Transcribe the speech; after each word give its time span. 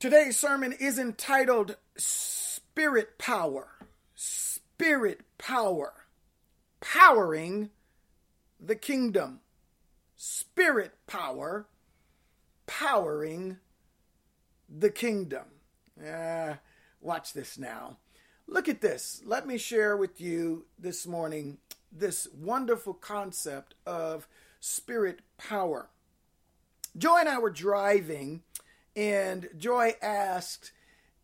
Today's 0.00 0.38
sermon 0.38 0.72
is 0.72 0.96
entitled 0.96 1.74
Spirit 1.96 3.18
Power. 3.18 3.66
Spirit 4.14 5.22
Power. 5.38 5.92
Powering 6.78 7.70
the 8.60 8.76
Kingdom. 8.76 9.40
Spirit 10.14 10.92
Power. 11.08 11.66
Powering 12.68 13.56
the 14.68 14.90
Kingdom. 14.90 15.46
Uh, 16.00 16.54
watch 17.00 17.32
this 17.32 17.58
now. 17.58 17.96
Look 18.46 18.68
at 18.68 18.80
this. 18.80 19.20
Let 19.24 19.48
me 19.48 19.58
share 19.58 19.96
with 19.96 20.20
you 20.20 20.66
this 20.78 21.08
morning 21.08 21.58
this 21.90 22.28
wonderful 22.32 22.94
concept 22.94 23.74
of 23.84 24.28
spirit 24.60 25.22
power. 25.38 25.90
Joy 26.96 27.18
and 27.18 27.28
I 27.28 27.38
were 27.38 27.50
driving, 27.50 28.42
and 28.98 29.48
Joy 29.56 29.94
asked, 30.02 30.72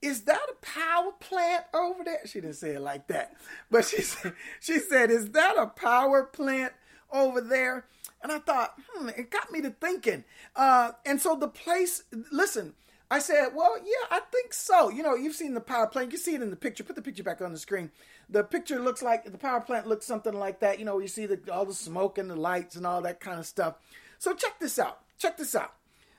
Is 0.00 0.22
that 0.22 0.40
a 0.48 0.64
power 0.64 1.10
plant 1.18 1.64
over 1.74 2.04
there? 2.04 2.20
She 2.24 2.40
didn't 2.40 2.54
say 2.54 2.76
it 2.76 2.80
like 2.80 3.08
that, 3.08 3.34
but 3.68 3.84
she 3.84 4.00
said, 4.02 4.34
she 4.60 4.78
said 4.78 5.10
Is 5.10 5.30
that 5.30 5.56
a 5.58 5.66
power 5.66 6.22
plant 6.22 6.72
over 7.12 7.40
there? 7.40 7.86
And 8.22 8.30
I 8.32 8.38
thought, 8.38 8.74
hmm, 8.88 9.08
it 9.10 9.30
got 9.30 9.52
me 9.52 9.60
to 9.60 9.70
thinking. 9.70 10.24
Uh, 10.56 10.92
and 11.04 11.20
so 11.20 11.36
the 11.36 11.48
place, 11.48 12.04
listen, 12.32 12.72
I 13.10 13.18
said, 13.18 13.48
well, 13.54 13.76
yeah, 13.84 14.06
I 14.10 14.20
think 14.32 14.54
so. 14.54 14.88
You 14.88 15.02
know, 15.02 15.14
you've 15.14 15.34
seen 15.34 15.52
the 15.52 15.60
power 15.60 15.86
plant. 15.86 16.10
You 16.10 16.16
see 16.16 16.34
it 16.34 16.40
in 16.40 16.48
the 16.48 16.56
picture. 16.56 16.84
Put 16.84 16.96
the 16.96 17.02
picture 17.02 17.22
back 17.22 17.42
on 17.42 17.52
the 17.52 17.58
screen. 17.58 17.90
The 18.30 18.42
picture 18.42 18.80
looks 18.80 19.02
like 19.02 19.24
the 19.30 19.36
power 19.36 19.60
plant 19.60 19.86
looks 19.86 20.06
something 20.06 20.32
like 20.32 20.60
that. 20.60 20.78
You 20.78 20.86
know, 20.86 21.00
you 21.00 21.08
see 21.08 21.26
the, 21.26 21.38
all 21.52 21.66
the 21.66 21.74
smoke 21.74 22.16
and 22.16 22.30
the 22.30 22.36
lights 22.36 22.76
and 22.76 22.86
all 22.86 23.02
that 23.02 23.20
kind 23.20 23.38
of 23.38 23.44
stuff. 23.44 23.74
So 24.18 24.32
check 24.32 24.58
this 24.58 24.78
out. 24.78 25.00
Check 25.18 25.36
this 25.36 25.54
out. 25.54 25.74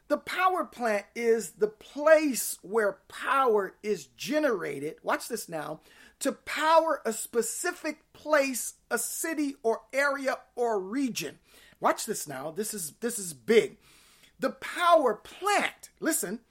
The 0.07 0.17
power 0.17 0.65
plant 0.65 1.05
is 1.15 1.51
the 1.51 1.67
place 1.67 2.59
where 2.61 2.99
power 3.07 3.75
is 3.81 4.05
generated. 4.05 4.95
Watch 5.01 5.27
this 5.27 5.49
now. 5.49 5.81
To 6.19 6.31
power 6.31 7.01
a 7.05 7.11
specific 7.11 8.13
place, 8.13 8.75
a 8.91 8.97
city 8.97 9.55
or 9.63 9.81
area 9.91 10.37
or 10.55 10.79
region. 10.79 11.39
Watch 11.79 12.05
this 12.05 12.27
now. 12.27 12.51
This 12.51 12.73
is 12.73 12.93
this 13.01 13.17
is 13.17 13.33
big. 13.33 13.77
The 14.39 14.51
power 14.51 15.15
plant, 15.15 15.89
listen, 15.99 16.41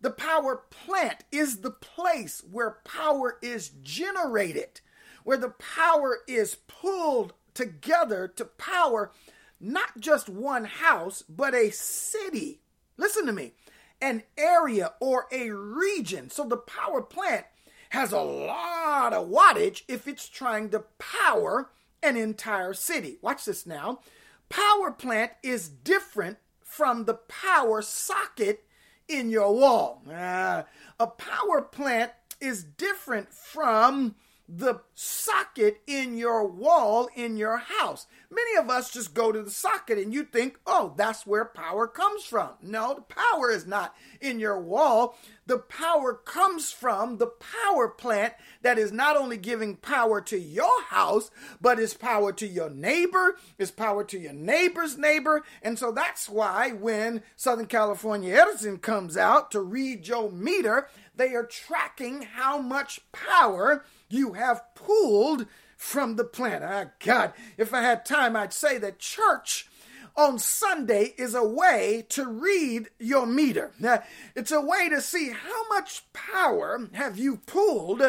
the 0.00 0.10
power 0.10 0.62
plant 0.70 1.24
is 1.30 1.58
the 1.58 1.70
place 1.70 2.42
where 2.50 2.78
power 2.84 3.38
is 3.42 3.70
generated, 3.82 4.80
where 5.22 5.36
the 5.36 5.50
power 5.50 6.18
is 6.26 6.56
pulled 6.66 7.32
together 7.54 8.28
to 8.28 8.44
power 8.44 9.12
not 9.60 9.98
just 9.98 10.28
one 10.28 10.64
house, 10.64 11.22
but 11.28 11.54
a 11.54 11.70
city. 11.70 12.60
Listen 12.96 13.26
to 13.26 13.32
me. 13.32 13.52
An 14.00 14.22
area 14.36 14.92
or 15.00 15.26
a 15.32 15.50
region. 15.50 16.30
So 16.30 16.44
the 16.44 16.56
power 16.56 17.00
plant 17.00 17.46
has 17.90 18.12
a 18.12 18.20
lot 18.20 19.12
of 19.12 19.28
wattage 19.28 19.82
if 19.88 20.08
it's 20.08 20.28
trying 20.28 20.70
to 20.70 20.84
power 20.98 21.70
an 22.02 22.16
entire 22.16 22.74
city. 22.74 23.18
Watch 23.22 23.44
this 23.44 23.66
now. 23.66 24.00
Power 24.48 24.90
plant 24.90 25.32
is 25.42 25.68
different 25.68 26.38
from 26.62 27.04
the 27.04 27.14
power 27.14 27.82
socket 27.82 28.64
in 29.08 29.30
your 29.30 29.54
wall. 29.54 30.02
Uh, 30.10 30.64
a 30.98 31.06
power 31.06 31.62
plant 31.62 32.12
is 32.40 32.64
different 32.64 33.32
from 33.32 34.16
the 34.48 34.80
socket 34.94 35.80
in 35.86 36.16
your 36.16 36.46
wall 36.46 37.08
in 37.14 37.36
your 37.36 37.56
house. 37.56 38.06
Many 38.30 38.56
of 38.58 38.68
us 38.68 38.90
just 38.90 39.14
go 39.14 39.32
to 39.32 39.42
the 39.42 39.50
socket 39.50 39.98
and 39.98 40.12
you 40.12 40.24
think, 40.24 40.58
oh, 40.66 40.92
that's 40.96 41.26
where 41.26 41.44
power 41.46 41.86
comes 41.86 42.24
from. 42.24 42.50
No, 42.62 42.94
the 42.94 43.02
power 43.02 43.50
is 43.50 43.66
not 43.66 43.94
in 44.20 44.38
your 44.38 44.60
wall. 44.60 45.16
The 45.46 45.58
power 45.58 46.14
comes 46.14 46.72
from 46.72 47.16
the 47.18 47.26
power 47.26 47.88
plant 47.88 48.34
that 48.62 48.78
is 48.78 48.92
not 48.92 49.16
only 49.16 49.36
giving 49.36 49.76
power 49.76 50.20
to 50.22 50.38
your 50.38 50.82
house, 50.84 51.30
but 51.60 51.78
is 51.78 51.94
power 51.94 52.32
to 52.32 52.46
your 52.46 52.70
neighbor, 52.70 53.36
is 53.58 53.70
power 53.70 54.04
to 54.04 54.18
your 54.18 54.32
neighbor's 54.32 54.98
neighbor. 54.98 55.42
And 55.62 55.78
so 55.78 55.90
that's 55.90 56.28
why 56.28 56.72
when 56.72 57.22
Southern 57.36 57.66
California 57.66 58.34
Edison 58.34 58.78
comes 58.78 59.16
out 59.16 59.50
to 59.52 59.60
read 59.60 60.06
your 60.06 60.30
meter, 60.30 60.88
they 61.16 61.34
are 61.34 61.46
tracking 61.46 62.22
how 62.22 62.58
much 62.58 63.00
power 63.12 63.84
you 64.08 64.34
have 64.34 64.74
pulled 64.74 65.46
from 65.76 66.16
the 66.16 66.24
plant. 66.24 66.64
Ah, 66.64 66.86
God, 66.98 67.32
if 67.56 67.74
I 67.74 67.82
had 67.82 68.04
time, 68.04 68.36
I'd 68.36 68.52
say 68.52 68.78
that 68.78 68.98
church 68.98 69.68
on 70.16 70.38
Sunday 70.38 71.14
is 71.18 71.34
a 71.34 71.44
way 71.44 72.06
to 72.10 72.26
read 72.26 72.88
your 72.98 73.26
meter. 73.26 73.72
Now, 73.78 74.02
it's 74.36 74.52
a 74.52 74.60
way 74.60 74.88
to 74.88 75.00
see 75.00 75.30
how 75.30 75.68
much 75.68 76.04
power 76.12 76.88
have 76.92 77.18
you 77.18 77.38
pulled 77.38 78.02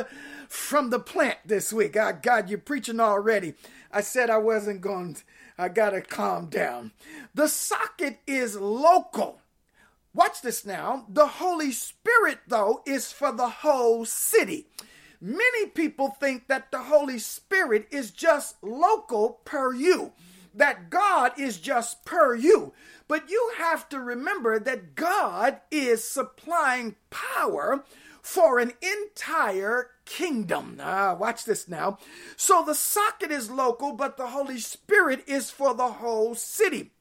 from 0.48 0.90
the 0.90 1.00
plant 1.00 1.40
this 1.46 1.74
week. 1.74 1.98
Ah, 1.98 2.12
God, 2.12 2.50
you're 2.50 2.60
preaching 2.60 3.00
already. 3.00 3.56
I 3.92 4.02
said 4.02 4.30
I 4.30 4.38
wasn't 4.38 4.82
going. 4.82 5.18
I 5.58 5.70
gotta 5.70 6.02
calm 6.02 6.48
down. 6.48 6.92
The 7.34 7.48
socket 7.48 8.20
is 8.28 8.56
local. 8.56 9.40
Watch 10.14 10.42
this 10.42 10.66
now. 10.66 11.06
The 11.10 11.28
Holy 11.28 11.72
Spirit, 11.72 12.40
though, 12.48 12.82
is 12.86 13.12
for 13.12 13.32
the 13.32 13.50
whole 13.50 14.06
city. 14.06 14.68
Many 15.26 15.66
people 15.66 16.10
think 16.10 16.50
that 16.50 16.70
the 16.70 16.84
Holy 16.84 17.18
Spirit 17.18 17.88
is 17.90 18.12
just 18.12 18.62
local 18.62 19.42
per 19.44 19.74
you, 19.74 20.12
that 20.54 20.92
God 20.92 21.32
is 21.36 21.58
just 21.58 22.06
per 22.06 22.36
you. 22.36 22.74
But 23.08 23.28
you 23.28 23.54
have 23.58 23.90
to 23.90 24.00
remember 24.00 24.60
that 24.60 24.94
God 24.94 25.62
is 25.72 26.04
supplying 26.04 26.94
power 27.10 27.84
for 28.22 28.60
an 28.60 28.74
entire 28.84 29.90
kingdom. 30.06 30.78
Ah, 30.80 31.16
watch 31.20 31.44
this 31.44 31.68
now. 31.68 31.98
So 32.38 32.64
the 32.64 32.76
socket 32.76 33.32
is 33.32 33.50
local, 33.50 33.94
but 33.94 34.18
the 34.18 34.28
Holy 34.28 34.60
Spirit 34.60 35.24
is 35.26 35.50
for 35.50 35.74
the 35.74 35.94
whole 35.94 36.36
city. 36.36 36.92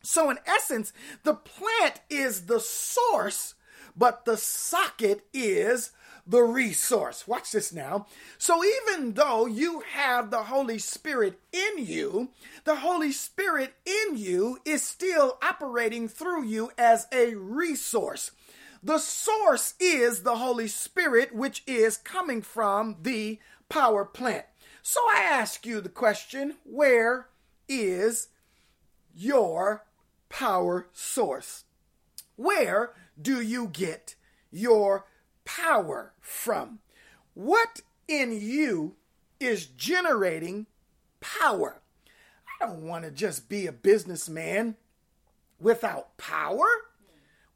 So, 0.00 0.30
in 0.30 0.38
essence, 0.46 0.92
the 1.24 1.34
plant 1.34 2.02
is 2.08 2.42
the 2.42 2.60
source, 2.60 3.54
but 3.96 4.26
the 4.26 4.36
socket 4.36 5.26
is 5.32 5.90
the 6.26 6.42
resource. 6.42 7.28
Watch 7.28 7.52
this 7.52 7.72
now. 7.72 8.06
So, 8.38 8.62
even 8.64 9.12
though 9.12 9.46
you 9.46 9.80
have 9.92 10.30
the 10.30 10.44
Holy 10.44 10.78
Spirit 10.78 11.38
in 11.52 11.84
you, 11.84 12.30
the 12.64 12.76
Holy 12.76 13.12
Spirit 13.12 13.74
in 13.84 14.16
you 14.16 14.58
is 14.64 14.82
still 14.82 15.38
operating 15.42 16.08
through 16.08 16.44
you 16.44 16.70
as 16.78 17.06
a 17.12 17.34
resource. 17.34 18.30
The 18.82 18.98
source 18.98 19.74
is 19.80 20.22
the 20.22 20.36
Holy 20.36 20.68
Spirit, 20.68 21.34
which 21.34 21.62
is 21.66 21.96
coming 21.96 22.42
from 22.42 22.96
the 23.02 23.38
power 23.68 24.04
plant. 24.04 24.44
So, 24.82 25.00
I 25.10 25.20
ask 25.20 25.66
you 25.66 25.80
the 25.80 25.88
question 25.88 26.56
where 26.64 27.28
is 27.68 28.28
your 29.14 29.84
power 30.28 30.88
source? 30.92 31.64
Where 32.36 32.92
do 33.20 33.40
you 33.40 33.68
get 33.68 34.16
your 34.50 35.04
power 35.44 36.12
from? 36.20 36.80
What 37.34 37.82
in 38.08 38.38
you 38.38 38.96
is 39.40 39.66
generating 39.66 40.66
power? 41.20 41.80
I 42.60 42.66
don't 42.66 42.86
want 42.86 43.04
to 43.04 43.10
just 43.10 43.48
be 43.48 43.66
a 43.66 43.72
businessman 43.72 44.76
without 45.60 46.16
power. 46.16 46.66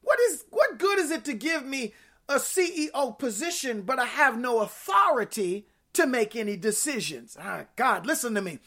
What 0.02 0.18
is 0.20 0.44
what 0.50 0.78
good 0.78 0.98
is 0.98 1.10
it 1.10 1.24
to 1.26 1.34
give 1.34 1.64
me 1.64 1.92
a 2.28 2.36
CEO 2.36 3.18
position 3.18 3.82
but 3.82 3.98
I 3.98 4.06
have 4.06 4.38
no 4.38 4.60
authority 4.60 5.66
to 5.92 6.06
make 6.06 6.34
any 6.34 6.56
decisions? 6.56 7.36
Ah, 7.40 7.64
God, 7.76 8.06
listen 8.06 8.34
to 8.34 8.42
me. 8.42 8.58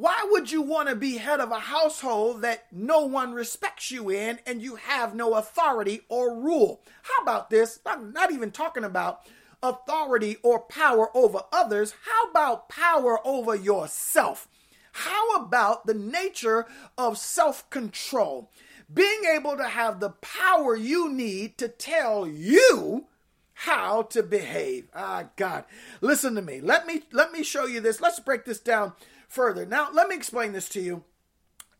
Why 0.00 0.26
would 0.30 0.50
you 0.50 0.62
want 0.62 0.88
to 0.88 0.96
be 0.96 1.18
head 1.18 1.40
of 1.40 1.50
a 1.50 1.58
household 1.58 2.40
that 2.40 2.64
no 2.72 3.00
one 3.00 3.34
respects 3.34 3.90
you 3.90 4.08
in 4.08 4.38
and 4.46 4.62
you 4.62 4.76
have 4.76 5.14
no 5.14 5.34
authority 5.34 6.00
or 6.08 6.40
rule? 6.40 6.80
How 7.02 7.22
about 7.22 7.50
this? 7.50 7.80
I'm 7.84 8.10
not 8.10 8.32
even 8.32 8.50
talking 8.50 8.82
about 8.82 9.20
authority 9.62 10.38
or 10.42 10.58
power 10.58 11.14
over 11.14 11.42
others. 11.52 11.92
How 12.06 12.30
about 12.30 12.70
power 12.70 13.18
over 13.26 13.54
yourself? 13.54 14.48
How 14.92 15.36
about 15.36 15.86
the 15.86 15.92
nature 15.92 16.64
of 16.96 17.18
self 17.18 17.68
control? 17.68 18.50
Being 18.90 19.24
able 19.26 19.58
to 19.58 19.68
have 19.68 20.00
the 20.00 20.14
power 20.22 20.74
you 20.74 21.12
need 21.12 21.58
to 21.58 21.68
tell 21.68 22.26
you 22.26 23.04
how 23.52 24.04
to 24.04 24.22
behave. 24.22 24.88
Ah, 24.94 25.24
God. 25.36 25.66
Listen 26.00 26.34
to 26.36 26.40
me. 26.40 26.62
Let 26.62 26.86
me 26.86 27.02
let 27.12 27.32
me 27.32 27.42
show 27.42 27.66
you 27.66 27.80
this. 27.80 28.00
Let's 28.00 28.18
break 28.18 28.46
this 28.46 28.60
down 28.60 28.94
further. 29.30 29.64
Now, 29.64 29.88
let 29.92 30.08
me 30.08 30.14
explain 30.14 30.52
this 30.52 30.68
to 30.70 30.80
you. 30.80 31.04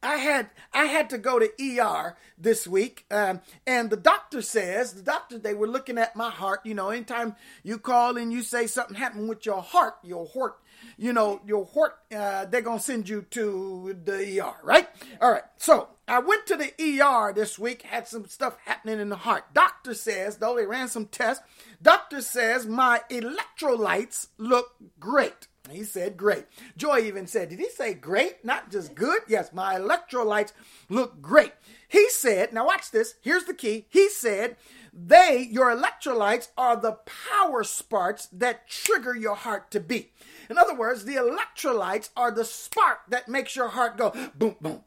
I 0.03 0.17
had 0.17 0.49
I 0.73 0.87
had 0.87 1.11
to 1.11 1.19
go 1.19 1.39
to 1.39 1.51
ER 1.61 2.17
this 2.39 2.67
week, 2.67 3.05
um, 3.11 3.43
and 3.67 3.91
the 3.91 3.99
doctor 3.99 4.41
says 4.41 4.95
the 4.95 5.03
doctor 5.03 5.39
they 5.39 5.53
were 5.53 5.69
looking 5.69 5.99
at 5.99 6.17
my 6.17 6.31
heart. 6.31 6.61
You 6.65 6.73
know, 6.75 6.89
anytime 6.89 7.37
you 7.63 7.79
call 7.79 8.17
and 8.17 8.33
you 8.33 8.43
say 8.43 8.67
something 8.67 8.97
happened 8.97 9.29
with 9.29 9.45
your 9.45 9.61
heart, 9.61 9.97
your 10.03 10.27
heart, 10.27 10.59
you 10.97 11.13
know, 11.13 11.43
your 11.45 11.67
heart, 11.67 11.99
uh, 12.17 12.47
they're 12.47 12.63
gonna 12.63 12.81
send 12.81 13.11
you 13.11 13.27
to 13.33 13.99
the 14.05 14.41
ER, 14.41 14.55
right? 14.63 14.89
All 15.21 15.33
right. 15.33 15.45
So 15.59 15.89
I 16.09 16.21
went 16.21 16.47
to 16.47 16.57
the 16.57 16.73
ER 16.81 17.35
this 17.35 17.59
week, 17.59 17.83
had 17.83 18.09
some 18.09 18.27
stuff 18.27 18.57
happening 18.65 19.01
in 19.01 19.11
the 19.11 19.17
heart. 19.17 19.53
Doctor 19.53 19.93
says, 19.93 20.39
though 20.39 20.57
they 20.57 20.65
ran 20.65 20.89
some 20.89 21.07
tests, 21.07 21.45
doctor 21.83 22.23
says 22.23 22.67
my 22.67 23.03
electrolytes 23.11 24.29
look 24.39 24.77
great. 24.99 25.47
He 25.71 25.85
said 25.85 26.17
great. 26.17 26.47
Joy 26.77 27.01
even 27.01 27.27
said, 27.27 27.49
Did 27.49 27.59
he 27.59 27.69
say 27.71 27.95
great? 27.95 28.45
Not 28.45 28.71
just 28.71 28.95
good? 28.95 29.23
Yes, 29.29 29.53
my 29.53 29.77
electrolytes 29.77 30.53
look 30.89 31.23
great. 31.23 31.53
He 31.89 32.09
said, 32.11 32.53
Now 32.53 32.67
watch 32.67 32.91
this. 32.91 33.15
Here's 33.21 33.45
the 33.45 33.55
key. 33.55 33.87
He 33.89 34.09
said, 34.09 34.57
They, 34.93 35.47
your 35.51 35.75
electrolytes, 35.75 36.49
are 36.57 36.77
the 36.77 36.99
power 37.29 37.65
sparks 37.65 38.27
that 38.33 38.69
trigger 38.69 39.15
your 39.15 39.37
heart 39.37 39.71
to 39.73 39.81
beat. 39.81 40.13
In 40.49 40.59
other 40.59 40.75
words, 40.75 41.05
the 41.05 41.17
electrolytes 41.17 42.11
are 42.17 42.31
the 42.31 42.45
spark 42.45 43.01
that 43.09 43.29
makes 43.29 43.55
your 43.57 43.69
heart 43.69 43.97
go 43.97 44.11
boom, 44.35 44.57
boom, 44.61 44.83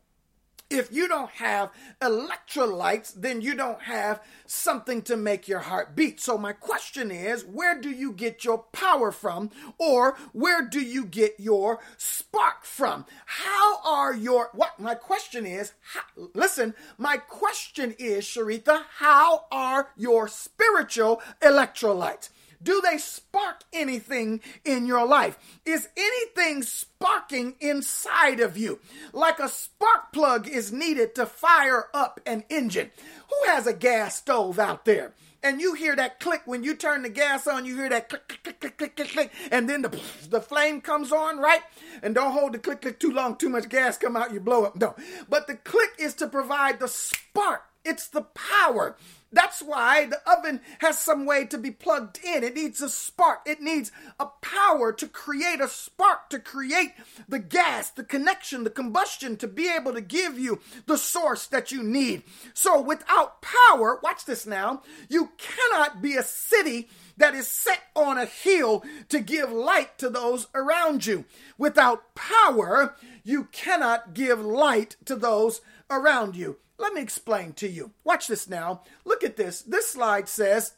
if 0.70 0.92
you 0.92 1.08
don't 1.08 1.30
have 1.32 1.72
electrolytes, 2.02 3.14
then 3.14 3.42
you 3.42 3.56
don't 3.56 3.82
have 3.82 4.22
something 4.46 5.02
to 5.04 5.16
make 5.16 5.48
your 5.48 5.60
heart 5.60 5.96
beat. 5.96 6.20
So, 6.20 6.38
my 6.38 6.54
question 6.54 7.12
is 7.12 7.46
where 7.46 7.80
do 7.80 7.90
you 7.90 8.12
get 8.12 8.44
your 8.44 8.60
power 8.72 9.12
from? 9.12 9.52
Or 9.78 10.18
where 10.32 10.68
do 10.68 10.82
you 10.82 11.06
get 11.06 11.40
your 11.40 11.80
spark 11.98 12.66
from? 12.66 13.06
How 13.26 13.80
are 13.84 14.14
your, 14.14 14.50
what 14.54 14.80
my 14.80 14.96
question 14.96 15.46
is, 15.46 15.74
how, 15.94 16.02
listen, 16.34 16.74
my 16.98 17.18
question 17.18 17.94
is, 18.00 18.26
Sharitha, 18.26 18.84
how 18.98 19.46
are 19.52 19.90
your 19.96 20.28
spiritual 20.28 21.22
electrolytes? 21.42 22.30
Do 22.64 22.82
they 22.82 22.98
spark 22.98 23.64
anything 23.74 24.42
in 24.64 24.86
your 24.86 25.06
life? 25.06 25.38
Is 25.66 25.90
anything 25.98 26.64
sparking 26.64 27.56
inside 27.60 28.40
of 28.40 28.58
you? 28.58 28.80
Like 29.12 29.40
a 29.40 29.50
spark 29.50 30.14
plug 30.14 30.48
is 30.48 30.72
needed 30.72 31.14
to 31.16 31.26
fire 31.26 31.88
up 31.94 32.20
an 32.26 32.46
engine. 32.50 32.92
Who 33.30 33.52
has 33.52 33.68
a 33.68 33.74
gas 33.74 34.18
stove 34.18 34.60
out 34.60 34.86
there? 34.86 35.14
and 35.44 35.60
you 35.60 35.74
hear 35.74 35.96
that 35.96 36.20
click 36.20 36.42
when 36.46 36.64
you 36.64 36.74
turn 36.74 37.04
the 37.04 37.10
gas 37.10 37.46
on, 37.48 37.66
you 37.66 37.76
hear 37.76 37.90
that 37.90 38.08
click, 38.08 38.28
click, 38.28 38.44
click, 38.44 38.60
click, 38.62 38.78
click, 38.78 38.96
click, 38.96 39.10
click, 39.10 39.32
and 39.52 39.70
then 39.70 39.82
the, 39.82 39.90
the 40.30 40.40
flame 40.40 40.80
comes 40.80 41.12
on, 41.12 41.38
right? 41.38 41.62
And 42.02 42.16
don't 42.16 42.32
hold 42.32 42.54
the 42.54 42.60
click, 42.60 42.82
click 42.82 43.00
too 43.00 43.12
long, 43.12 43.36
too 43.36 43.50
much 43.50 43.68
gas 43.68 43.98
come 43.98 44.16
out, 44.16 44.34
you 44.34 44.40
blow 44.40 44.64
up. 44.64 44.78
No. 44.78 44.96
But 45.30 45.48
the 45.48 45.56
click 45.56 45.92
is 46.00 46.14
to 46.16 46.28
provide 46.28 46.80
the 46.80 46.88
spark. 46.88 47.64
It's 47.84 48.08
the 48.08 48.22
power. 48.22 48.96
That's 49.34 49.62
why 49.62 50.06
the 50.06 50.22
oven 50.30 50.62
has 50.80 51.00
some 51.00 51.26
way 51.26 51.46
to 51.48 51.58
be 51.58 51.72
plugged 51.72 52.20
in. 52.24 52.44
It 52.44 52.54
needs 52.54 52.82
a 52.82 52.90
spark. 52.90 53.42
It 53.48 53.62
needs 53.62 53.92
a 54.20 54.28
power 54.42 54.94
to 54.94 55.08
create 55.08 55.60
a 55.60 55.68
spark, 55.68 56.30
to 56.30 56.40
create 56.40 56.94
the 57.28 57.40
gas, 57.40 57.90
the 57.90 58.04
connection, 58.04 58.64
the 58.64 58.70
combustion, 58.70 59.36
to 59.38 59.48
be 59.48 59.68
able 59.68 59.94
to 59.94 60.02
give 60.02 60.38
you 60.38 60.62
the 60.86 60.98
source 60.98 61.48
that 61.48 61.72
you 61.72 61.82
need. 61.82 62.22
So 62.54 62.80
without 62.80 63.42
power, 63.42 64.00
watch 64.04 64.26
this 64.26 64.46
now, 64.46 64.84
you 65.10 65.32
cannot 65.38 66.02
be 66.02 66.16
a 66.16 66.24
city 66.24 66.90
that 67.18 67.34
is 67.34 67.48
set 67.48 67.82
on 67.96 68.20
a 68.20 68.26
hill 68.26 68.84
to 69.10 69.20
give 69.20 69.52
light 69.52 69.98
to 69.98 70.10
those 70.10 70.48
around 70.54 71.06
you. 71.06 71.26
Without 71.58 72.14
power, 72.14 72.96
you 73.24 73.46
cannot 73.46 74.14
give 74.14 74.44
light 74.44 74.96
to 75.06 75.16
those 75.16 75.62
around 75.90 76.36
you. 76.36 76.58
Let 76.78 76.94
me 76.94 77.02
explain 77.02 77.54
to 77.54 77.68
you. 77.68 77.92
Watch 78.04 78.28
this 78.28 78.50
now. 78.50 78.82
Look 79.06 79.24
at 79.24 79.38
this. 79.38 79.62
This 79.62 79.90
slide 79.90 80.28
says 80.28 80.74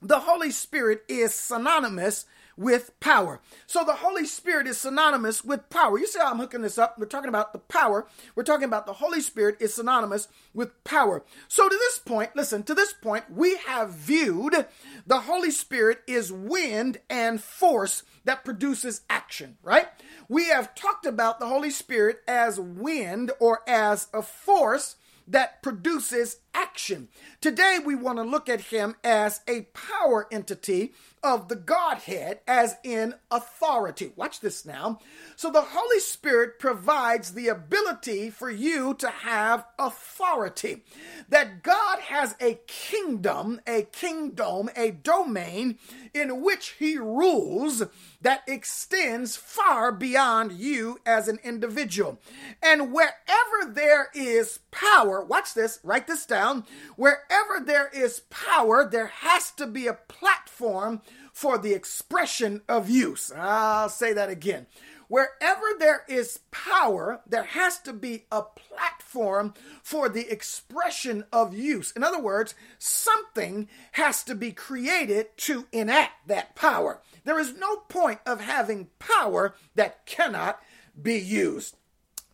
the 0.00 0.20
Holy 0.20 0.50
Spirit 0.50 1.02
is 1.08 1.34
synonymous 1.34 2.26
with 2.56 2.98
power. 3.00 3.40
So 3.66 3.84
the 3.84 3.94
Holy 3.94 4.26
Spirit 4.26 4.66
is 4.66 4.78
synonymous 4.78 5.44
with 5.44 5.68
power. 5.70 5.98
You 5.98 6.06
see 6.06 6.18
how 6.18 6.30
I'm 6.30 6.38
hooking 6.38 6.62
this 6.62 6.78
up? 6.78 6.98
We're 6.98 7.06
talking 7.06 7.28
about 7.28 7.52
the 7.52 7.58
power. 7.58 8.06
We're 8.34 8.44
talking 8.44 8.66
about 8.66 8.86
the 8.86 8.92
Holy 8.94 9.20
Spirit 9.20 9.56
is 9.60 9.74
synonymous 9.74 10.28
with 10.52 10.84
power. 10.84 11.24
So 11.48 11.68
to 11.68 11.74
this 11.74 11.98
point, 11.98 12.36
listen, 12.36 12.62
to 12.64 12.74
this 12.74 12.92
point, 12.92 13.24
we 13.30 13.56
have 13.66 13.90
viewed 13.90 14.66
the 15.06 15.20
Holy 15.20 15.50
Spirit 15.50 16.02
is 16.06 16.32
wind 16.32 16.98
and 17.10 17.42
force 17.42 18.02
that 18.24 18.44
produces 18.44 19.02
action, 19.10 19.56
right? 19.62 19.88
We 20.28 20.48
have 20.48 20.74
talked 20.74 21.06
about 21.06 21.40
the 21.40 21.48
Holy 21.48 21.70
Spirit 21.70 22.20
as 22.28 22.60
wind 22.60 23.32
or 23.40 23.60
as 23.68 24.08
a 24.14 24.22
force 24.22 24.96
that 25.26 25.62
produces 25.62 26.38
action. 26.54 27.08
Today, 27.40 27.78
we 27.84 27.94
want 27.94 28.18
to 28.18 28.22
look 28.22 28.48
at 28.48 28.60
him 28.60 28.94
as 29.02 29.40
a 29.48 29.62
power 29.72 30.26
entity 30.30 30.92
of 31.22 31.48
the 31.48 31.56
Godhead, 31.56 32.40
as 32.46 32.76
in 32.84 33.14
authority. 33.30 34.12
Watch 34.14 34.40
this 34.40 34.64
now. 34.64 35.00
So, 35.36 35.50
the 35.50 35.62
Holy 35.62 36.00
Spirit 36.00 36.58
provides 36.58 37.32
the 37.32 37.48
ability 37.48 38.30
for 38.30 38.50
you 38.50 38.94
to 38.94 39.08
have 39.08 39.66
authority. 39.78 40.84
That 41.28 41.62
God 41.62 42.00
has 42.00 42.36
a 42.40 42.60
kingdom, 42.66 43.60
a 43.66 43.82
kingdom, 43.82 44.70
a 44.76 44.90
domain 44.90 45.78
in 46.12 46.42
which 46.42 46.76
he 46.78 46.98
rules 46.98 47.82
that 48.24 48.42
extends 48.48 49.36
far 49.36 49.92
beyond 49.92 50.50
you 50.52 50.98
as 51.04 51.28
an 51.28 51.38
individual. 51.44 52.18
And 52.62 52.90
wherever 52.90 53.70
there 53.70 54.08
is 54.14 54.60
power, 54.70 55.22
watch 55.22 55.52
this, 55.52 55.78
write 55.82 56.06
this 56.06 56.24
down. 56.24 56.64
Wherever 56.96 57.60
there 57.64 57.88
is 57.88 58.22
power, 58.30 58.88
there 58.90 59.08
has 59.08 59.50
to 59.52 59.66
be 59.66 59.86
a 59.86 59.98
platform 60.08 61.02
for 61.34 61.58
the 61.58 61.74
expression 61.74 62.62
of 62.66 62.88
use. 62.88 63.30
I'll 63.36 63.90
say 63.90 64.14
that 64.14 64.30
again. 64.30 64.68
Wherever 65.08 65.66
there 65.78 66.04
is 66.08 66.40
power, 66.50 67.20
there 67.26 67.42
has 67.44 67.78
to 67.80 67.92
be 67.92 68.24
a 68.32 68.40
platform 68.42 69.52
for 69.82 70.08
the 70.08 70.32
expression 70.32 71.24
of 71.30 71.54
use. 71.54 71.90
In 71.90 72.02
other 72.02 72.20
words, 72.20 72.54
something 72.78 73.68
has 73.92 74.24
to 74.24 74.34
be 74.34 74.50
created 74.52 75.36
to 75.38 75.66
enact 75.72 76.28
that 76.28 76.56
power. 76.56 77.02
There 77.24 77.38
is 77.38 77.56
no 77.56 77.76
point 77.76 78.20
of 78.26 78.40
having 78.40 78.88
power 78.98 79.54
that 79.74 80.06
cannot 80.06 80.60
be 81.00 81.14
used. 81.18 81.76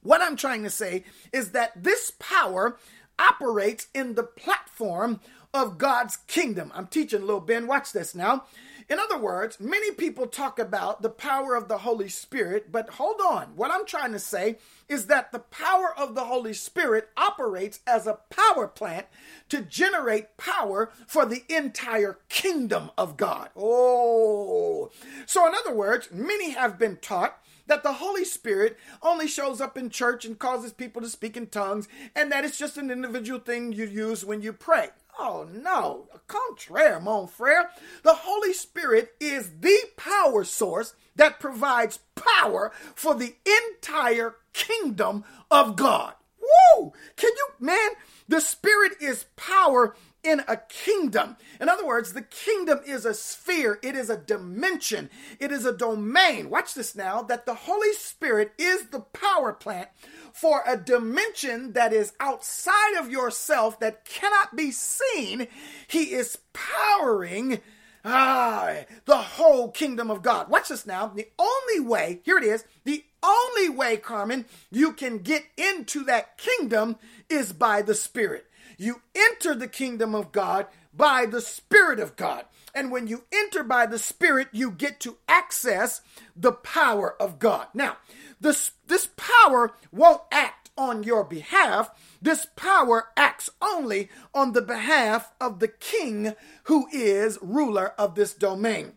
What 0.02 0.22
I'm 0.22 0.36
trying 0.36 0.64
to 0.64 0.70
say 0.70 1.04
is 1.32 1.52
that 1.52 1.82
this 1.82 2.12
power 2.18 2.78
operates 3.18 3.88
in 3.94 4.14
the 4.14 4.22
platform 4.22 5.20
of 5.52 5.78
God's 5.78 6.16
kingdom. 6.16 6.72
I'm 6.74 6.86
teaching 6.86 7.20
little 7.20 7.40
Ben, 7.40 7.66
watch 7.66 7.92
this 7.92 8.14
now. 8.14 8.44
In 8.90 8.98
other 8.98 9.16
words, 9.16 9.60
many 9.60 9.92
people 9.92 10.26
talk 10.26 10.58
about 10.58 11.00
the 11.00 11.10
power 11.10 11.54
of 11.54 11.68
the 11.68 11.78
Holy 11.78 12.08
Spirit, 12.08 12.72
but 12.72 12.90
hold 12.90 13.20
on. 13.20 13.54
What 13.54 13.70
I'm 13.70 13.86
trying 13.86 14.10
to 14.10 14.18
say 14.18 14.58
is 14.88 15.06
that 15.06 15.30
the 15.30 15.38
power 15.38 15.94
of 15.96 16.16
the 16.16 16.24
Holy 16.24 16.52
Spirit 16.52 17.08
operates 17.16 17.78
as 17.86 18.08
a 18.08 18.18
power 18.30 18.66
plant 18.66 19.06
to 19.48 19.62
generate 19.62 20.36
power 20.36 20.90
for 21.06 21.24
the 21.24 21.44
entire 21.48 22.18
kingdom 22.28 22.90
of 22.98 23.16
God. 23.16 23.50
Oh. 23.56 24.90
So, 25.24 25.46
in 25.46 25.54
other 25.54 25.72
words, 25.72 26.08
many 26.10 26.50
have 26.50 26.76
been 26.76 26.96
taught 26.96 27.38
that 27.68 27.84
the 27.84 27.92
Holy 27.92 28.24
Spirit 28.24 28.76
only 29.04 29.28
shows 29.28 29.60
up 29.60 29.78
in 29.78 29.90
church 29.90 30.24
and 30.24 30.36
causes 30.36 30.72
people 30.72 31.00
to 31.00 31.08
speak 31.08 31.36
in 31.36 31.46
tongues, 31.46 31.86
and 32.16 32.32
that 32.32 32.44
it's 32.44 32.58
just 32.58 32.76
an 32.76 32.90
individual 32.90 33.38
thing 33.38 33.72
you 33.72 33.84
use 33.84 34.24
when 34.24 34.42
you 34.42 34.52
pray. 34.52 34.88
Oh 35.22 35.46
no, 35.52 36.08
contraire, 36.26 36.98
mon 36.98 37.26
frere. 37.26 37.68
The 38.04 38.14
Holy 38.14 38.54
Spirit 38.54 39.12
is 39.20 39.50
the 39.60 39.78
power 39.98 40.44
source 40.44 40.94
that 41.14 41.38
provides 41.38 41.98
power 42.14 42.72
for 42.94 43.14
the 43.14 43.34
entire 43.68 44.36
kingdom 44.54 45.24
of 45.50 45.76
God. 45.76 46.14
Woo! 46.40 46.94
Can 47.16 47.32
you, 47.36 47.48
man? 47.60 47.90
The 48.28 48.40
Spirit 48.40 48.92
is 48.98 49.26
power 49.36 49.94
in 50.22 50.40
a 50.48 50.56
kingdom. 50.56 51.36
In 51.60 51.68
other 51.68 51.86
words, 51.86 52.14
the 52.14 52.22
kingdom 52.22 52.80
is 52.86 53.04
a 53.04 53.12
sphere, 53.12 53.78
it 53.82 53.94
is 53.94 54.08
a 54.08 54.16
dimension, 54.16 55.10
it 55.38 55.52
is 55.52 55.66
a 55.66 55.76
domain. 55.76 56.48
Watch 56.48 56.72
this 56.72 56.94
now 56.94 57.20
that 57.22 57.44
the 57.44 57.54
Holy 57.54 57.92
Spirit 57.92 58.52
is 58.58 58.86
the 58.86 59.00
power 59.00 59.52
plant 59.52 59.88
for 60.32 60.62
a 60.66 60.76
dimension 60.76 61.72
that 61.72 61.92
is 61.92 62.12
outside 62.20 62.96
of 62.98 63.10
yourself 63.10 63.80
that 63.80 64.04
cannot 64.04 64.56
be 64.56 64.70
seen. 64.70 65.48
He 65.86 66.12
is 66.12 66.38
powering 66.52 67.60
ah, 68.04 68.74
the 69.04 69.16
whole 69.16 69.70
kingdom 69.70 70.10
of 70.10 70.22
God. 70.22 70.48
Watch 70.48 70.68
this 70.68 70.86
now. 70.86 71.08
The 71.08 71.28
only 71.38 71.80
way, 71.80 72.20
here 72.24 72.38
it 72.38 72.44
is, 72.44 72.64
the 72.84 73.04
only 73.22 73.68
way, 73.68 73.96
Carmen, 73.96 74.46
you 74.70 74.92
can 74.92 75.18
get 75.18 75.44
into 75.56 76.04
that 76.04 76.38
kingdom 76.38 76.96
is 77.28 77.52
by 77.52 77.82
the 77.82 77.94
Spirit. 77.94 78.46
You 78.78 79.02
enter 79.14 79.54
the 79.54 79.68
kingdom 79.68 80.14
of 80.14 80.32
God 80.32 80.66
by 80.94 81.26
the 81.26 81.40
Spirit 81.40 82.00
of 82.00 82.16
God. 82.16 82.46
And 82.74 82.90
when 82.90 83.06
you 83.06 83.24
enter 83.32 83.62
by 83.62 83.86
the 83.86 83.98
Spirit, 83.98 84.48
you 84.52 84.70
get 84.70 85.00
to 85.00 85.18
access 85.28 86.00
the 86.36 86.52
power 86.52 87.20
of 87.20 87.38
God. 87.38 87.66
Now, 87.74 87.96
this, 88.40 88.72
this 88.86 89.08
power 89.16 89.72
won't 89.92 90.22
act 90.32 90.70
on 90.76 91.02
your 91.02 91.24
behalf. 91.24 91.90
This 92.22 92.46
power 92.56 93.08
acts 93.16 93.50
only 93.60 94.08
on 94.34 94.52
the 94.52 94.62
behalf 94.62 95.32
of 95.40 95.58
the 95.58 95.68
king 95.68 96.34
who 96.64 96.86
is 96.92 97.38
ruler 97.42 97.88
of 97.98 98.14
this 98.14 98.32
domain. 98.32 98.94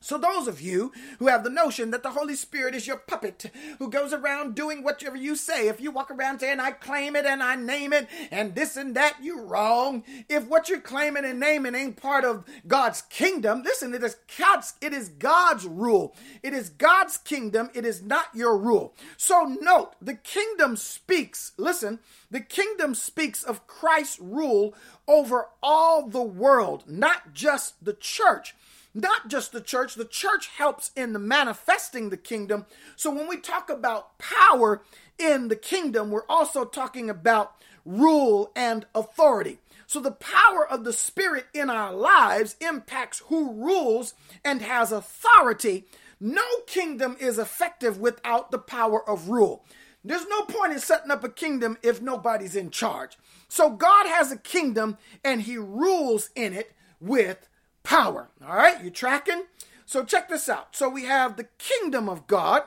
So, 0.00 0.16
those 0.16 0.46
of 0.46 0.60
you 0.60 0.92
who 1.18 1.26
have 1.26 1.42
the 1.42 1.50
notion 1.50 1.90
that 1.90 2.04
the 2.04 2.12
Holy 2.12 2.36
Spirit 2.36 2.76
is 2.76 2.86
your 2.86 2.98
puppet 2.98 3.50
who 3.80 3.90
goes 3.90 4.12
around 4.12 4.54
doing 4.54 4.84
whatever 4.84 5.16
you 5.16 5.34
say, 5.34 5.66
if 5.66 5.80
you 5.80 5.90
walk 5.90 6.12
around 6.12 6.38
saying, 6.38 6.60
I 6.60 6.70
claim 6.70 7.16
it 7.16 7.26
and 7.26 7.42
I 7.42 7.56
name 7.56 7.92
it 7.92 8.06
and 8.30 8.54
this 8.54 8.76
and 8.76 8.94
that, 8.94 9.16
you're 9.20 9.44
wrong. 9.44 10.04
If 10.28 10.46
what 10.46 10.68
you're 10.68 10.80
claiming 10.80 11.24
and 11.24 11.40
naming 11.40 11.74
ain't 11.74 11.96
part 11.96 12.24
of 12.24 12.44
God's 12.64 13.02
kingdom, 13.02 13.62
listen, 13.64 13.92
it 13.92 14.04
is 14.04 14.16
God's, 14.38 14.74
it 14.80 14.92
is 14.92 15.08
God's 15.08 15.66
rule. 15.66 16.14
It 16.44 16.52
is 16.52 16.70
God's 16.70 17.16
kingdom. 17.16 17.68
It 17.74 17.84
is 17.84 18.00
not 18.00 18.26
your 18.32 18.56
rule. 18.56 18.94
So, 19.16 19.56
note, 19.60 19.94
the 20.00 20.14
kingdom 20.14 20.76
speaks, 20.76 21.52
listen, 21.56 21.98
the 22.30 22.40
kingdom 22.40 22.94
speaks 22.94 23.42
of 23.42 23.66
Christ's 23.66 24.20
rule 24.20 24.74
over 25.08 25.48
all 25.60 26.06
the 26.06 26.22
world, 26.22 26.84
not 26.86 27.32
just 27.32 27.84
the 27.84 27.94
church 27.94 28.54
not 29.00 29.28
just 29.28 29.52
the 29.52 29.60
church. 29.60 29.94
The 29.94 30.04
church 30.04 30.48
helps 30.48 30.90
in 30.96 31.12
the 31.12 31.18
manifesting 31.18 32.10
the 32.10 32.16
kingdom. 32.16 32.66
So 32.96 33.10
when 33.10 33.28
we 33.28 33.38
talk 33.38 33.70
about 33.70 34.18
power 34.18 34.82
in 35.18 35.48
the 35.48 35.56
kingdom, 35.56 36.10
we're 36.10 36.26
also 36.28 36.64
talking 36.64 37.08
about 37.10 37.54
rule 37.84 38.52
and 38.54 38.86
authority. 38.94 39.58
So 39.86 40.00
the 40.00 40.10
power 40.10 40.66
of 40.68 40.84
the 40.84 40.92
Spirit 40.92 41.46
in 41.54 41.70
our 41.70 41.94
lives 41.94 42.56
impacts 42.60 43.22
who 43.28 43.52
rules 43.52 44.14
and 44.44 44.60
has 44.60 44.92
authority. 44.92 45.86
No 46.20 46.42
kingdom 46.66 47.16
is 47.18 47.38
effective 47.38 47.98
without 47.98 48.50
the 48.50 48.58
power 48.58 49.08
of 49.08 49.30
rule. 49.30 49.64
There's 50.04 50.26
no 50.26 50.42
point 50.42 50.72
in 50.72 50.78
setting 50.78 51.10
up 51.10 51.24
a 51.24 51.28
kingdom 51.28 51.78
if 51.82 52.02
nobody's 52.02 52.54
in 52.54 52.70
charge. 52.70 53.16
So 53.48 53.70
God 53.70 54.06
has 54.06 54.30
a 54.30 54.36
kingdom 54.36 54.98
and 55.24 55.42
he 55.42 55.56
rules 55.56 56.30
in 56.34 56.52
it 56.52 56.74
with 57.00 57.48
power. 57.88 58.28
All 58.46 58.54
right, 58.54 58.84
you 58.84 58.90
tracking? 58.90 59.44
So 59.86 60.04
check 60.04 60.28
this 60.28 60.50
out. 60.50 60.76
So 60.76 60.90
we 60.90 61.04
have 61.04 61.36
the 61.36 61.48
kingdom 61.56 62.06
of 62.06 62.26
God 62.26 62.64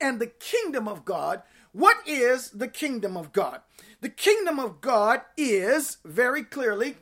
and 0.00 0.18
the 0.18 0.26
kingdom 0.26 0.88
of 0.88 1.04
God. 1.04 1.42
What 1.70 1.98
is 2.06 2.50
the 2.50 2.66
kingdom 2.66 3.16
of 3.16 3.32
God? 3.32 3.60
The 4.00 4.08
kingdom 4.08 4.58
of 4.58 4.80
God 4.80 5.20
is 5.36 5.98
very 6.04 6.42
clearly, 6.42 6.96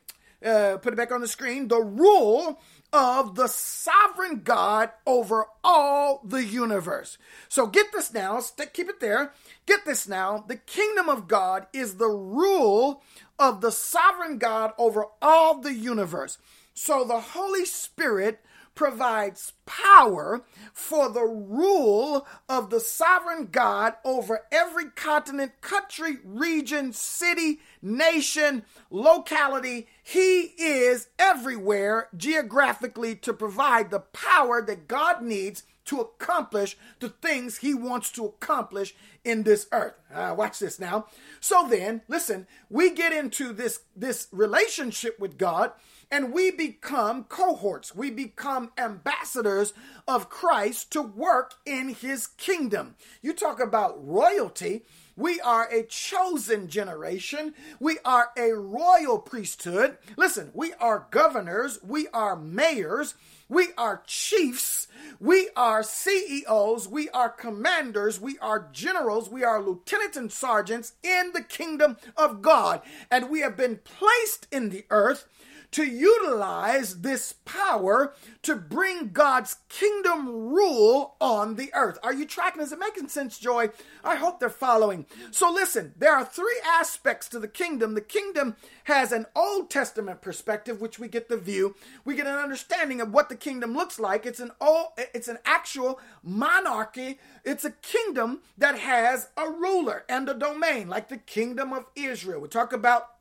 uh, 0.44 0.76
put 0.82 0.92
it 0.92 0.96
back 0.96 1.12
on 1.12 1.22
the 1.22 1.26
screen, 1.26 1.68
the 1.68 1.80
rule 1.80 2.60
of 2.92 3.36
the 3.36 3.48
sovereign 3.48 4.42
God 4.44 4.90
over 5.06 5.46
all 5.64 6.20
the 6.22 6.44
universe. 6.44 7.16
So 7.48 7.66
get 7.66 7.90
this 7.90 8.12
now, 8.12 8.40
stick, 8.40 8.74
keep 8.74 8.90
it 8.90 9.00
there. 9.00 9.32
Get 9.64 9.86
this 9.86 10.06
now. 10.06 10.44
The 10.46 10.56
kingdom 10.56 11.08
of 11.08 11.26
God 11.26 11.68
is 11.72 11.96
the 11.96 12.10
rule 12.10 13.02
of 13.38 13.62
the 13.62 13.72
sovereign 13.72 14.36
God 14.36 14.72
over 14.76 15.06
all 15.22 15.58
the 15.62 15.72
universe. 15.72 16.36
So 16.74 17.04
the 17.04 17.20
Holy 17.20 17.64
Spirit 17.64 18.40
provides 18.74 19.52
power 19.66 20.42
for 20.72 21.08
the 21.08 21.24
rule 21.24 22.26
of 22.48 22.70
the 22.70 22.80
sovereign 22.80 23.48
God 23.50 23.94
over 24.04 24.42
every 24.50 24.86
continent, 24.86 25.60
country, 25.60 26.16
region, 26.24 26.92
city, 26.92 27.60
nation, 27.80 28.64
locality. 28.90 29.86
He 30.02 30.52
is 30.58 31.08
everywhere 31.18 32.08
geographically 32.16 33.14
to 33.16 33.32
provide 33.32 33.90
the 33.90 34.00
power 34.00 34.60
that 34.62 34.88
God 34.88 35.22
needs 35.22 35.62
to 35.84 36.00
accomplish 36.00 36.76
the 37.00 37.10
things 37.10 37.58
he 37.58 37.74
wants 37.74 38.10
to 38.12 38.24
accomplish 38.24 38.94
in 39.22 39.42
this 39.42 39.68
earth. 39.70 39.94
Uh, 40.12 40.34
watch 40.36 40.58
this 40.58 40.80
now. 40.80 41.06
So 41.40 41.66
then, 41.68 42.00
listen, 42.08 42.46
we 42.70 42.90
get 42.90 43.12
into 43.12 43.52
this 43.52 43.80
this 43.94 44.28
relationship 44.32 45.20
with 45.20 45.36
God 45.38 45.72
and 46.10 46.32
we 46.32 46.50
become 46.50 47.24
cohorts. 47.24 47.94
We 47.94 48.10
become 48.10 48.72
ambassadors 48.78 49.72
of 50.06 50.28
Christ 50.28 50.92
to 50.92 51.02
work 51.02 51.54
in 51.64 51.90
his 51.90 52.26
kingdom. 52.26 52.96
You 53.22 53.32
talk 53.32 53.60
about 53.60 54.06
royalty. 54.06 54.82
We 55.16 55.40
are 55.40 55.68
a 55.70 55.84
chosen 55.84 56.68
generation. 56.68 57.54
We 57.78 57.98
are 58.04 58.30
a 58.36 58.52
royal 58.52 59.18
priesthood. 59.18 59.96
Listen, 60.16 60.50
we 60.54 60.72
are 60.74 61.06
governors. 61.10 61.78
We 61.84 62.08
are 62.08 62.34
mayors. 62.34 63.14
We 63.48 63.68
are 63.78 64.02
chiefs. 64.06 64.88
We 65.20 65.50
are 65.54 65.82
CEOs. 65.84 66.88
We 66.88 67.10
are 67.10 67.28
commanders. 67.28 68.20
We 68.20 68.38
are 68.38 68.68
generals. 68.72 69.28
We 69.28 69.44
are 69.44 69.62
lieutenants 69.62 70.16
and 70.16 70.32
sergeants 70.32 70.94
in 71.02 71.30
the 71.32 71.42
kingdom 71.42 71.96
of 72.16 72.42
God. 72.42 72.82
And 73.10 73.30
we 73.30 73.40
have 73.40 73.56
been 73.56 73.80
placed 73.84 74.48
in 74.50 74.70
the 74.70 74.84
earth 74.90 75.28
to 75.74 75.84
utilize 75.84 77.00
this 77.00 77.34
power 77.44 78.14
to 78.42 78.54
bring 78.54 79.08
God's 79.08 79.56
kingdom 79.68 80.28
rule 80.28 81.16
on 81.20 81.56
the 81.56 81.72
earth. 81.74 81.98
Are 82.04 82.14
you 82.14 82.26
tracking? 82.26 82.62
Is 82.62 82.70
it 82.70 82.78
making 82.78 83.08
sense, 83.08 83.40
Joy? 83.40 83.70
I 84.04 84.14
hope 84.14 84.38
they're 84.38 84.50
following. 84.50 85.04
So, 85.32 85.50
listen, 85.50 85.92
there 85.98 86.14
are 86.14 86.24
three 86.24 86.60
aspects 86.64 87.28
to 87.30 87.40
the 87.40 87.48
kingdom. 87.48 87.94
The 87.94 88.00
kingdom 88.00 88.54
has 88.84 89.10
an 89.10 89.26
Old 89.34 89.68
Testament 89.68 90.22
perspective, 90.22 90.80
which 90.80 91.00
we 91.00 91.08
get 91.08 91.28
the 91.28 91.36
view. 91.36 91.74
We 92.04 92.14
get 92.14 92.28
an 92.28 92.36
understanding 92.36 93.00
of 93.00 93.12
what 93.12 93.28
the 93.28 93.34
kingdom 93.34 93.74
looks 93.74 93.98
like. 93.98 94.26
It's 94.26 94.40
an 94.40 94.52
old, 94.60 94.90
it's 94.96 95.26
an 95.26 95.38
actual 95.44 95.98
monarchy. 96.22 97.18
It's 97.44 97.64
a 97.64 97.72
kingdom 97.72 98.42
that 98.56 98.78
has 98.78 99.30
a 99.36 99.50
ruler 99.50 100.04
and 100.08 100.28
a 100.28 100.34
domain, 100.34 100.88
like 100.88 101.08
the 101.08 101.16
kingdom 101.16 101.72
of 101.72 101.86
Israel. 101.96 102.40
We 102.40 102.48
talk 102.48 102.72
about 102.72 103.13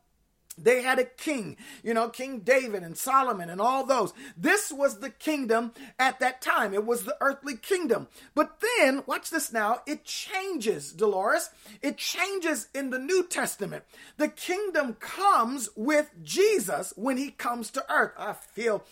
they 0.57 0.81
had 0.81 0.99
a 0.99 1.05
king, 1.05 1.57
you 1.83 1.93
know, 1.93 2.09
King 2.09 2.39
David 2.39 2.83
and 2.83 2.97
Solomon 2.97 3.49
and 3.49 3.59
all 3.59 3.85
those. 3.85 4.13
This 4.37 4.71
was 4.71 4.99
the 4.99 5.09
kingdom 5.09 5.71
at 5.97 6.19
that 6.19 6.41
time. 6.41 6.73
It 6.73 6.85
was 6.85 7.03
the 7.03 7.17
earthly 7.21 7.55
kingdom. 7.55 8.07
But 8.35 8.61
then, 8.77 9.03
watch 9.05 9.29
this 9.29 9.51
now, 9.51 9.81
it 9.85 10.05
changes, 10.05 10.91
Dolores. 10.91 11.49
It 11.81 11.97
changes 11.97 12.67
in 12.73 12.89
the 12.89 12.99
New 12.99 13.25
Testament. 13.27 13.83
The 14.17 14.29
kingdom 14.29 14.95
comes 14.95 15.69
with 15.75 16.11
Jesus 16.23 16.93
when 16.95 17.17
he 17.17 17.31
comes 17.31 17.71
to 17.71 17.85
earth. 17.91 18.13
I 18.17 18.33
feel, 18.33 18.83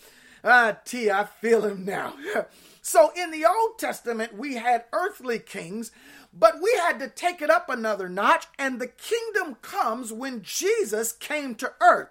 ah, 0.44 0.78
T, 0.84 1.12
I 1.12 1.26
feel 1.26 1.66
him 1.66 1.86
now. 1.86 2.16
so 2.82 3.12
in 3.16 3.32
the 3.32 3.46
Old 3.46 3.78
Testament, 3.78 4.38
we 4.38 4.56
had 4.56 4.86
earthly 4.94 5.40
kings 5.40 5.92
but 6.34 6.62
we 6.62 6.72
had 6.82 7.00
to 7.00 7.10
take 7.10 7.42
it 7.42 7.50
up 7.50 7.70
another 7.70 8.08
notch, 8.08 8.48
and 8.58 8.80
the 8.80 8.88
kingdom 8.88 9.56
comes 9.62 10.14
when 10.14 10.42
Jesus 10.42 11.12
came 11.12 11.56
to 11.56 11.74
earth. 11.82 12.10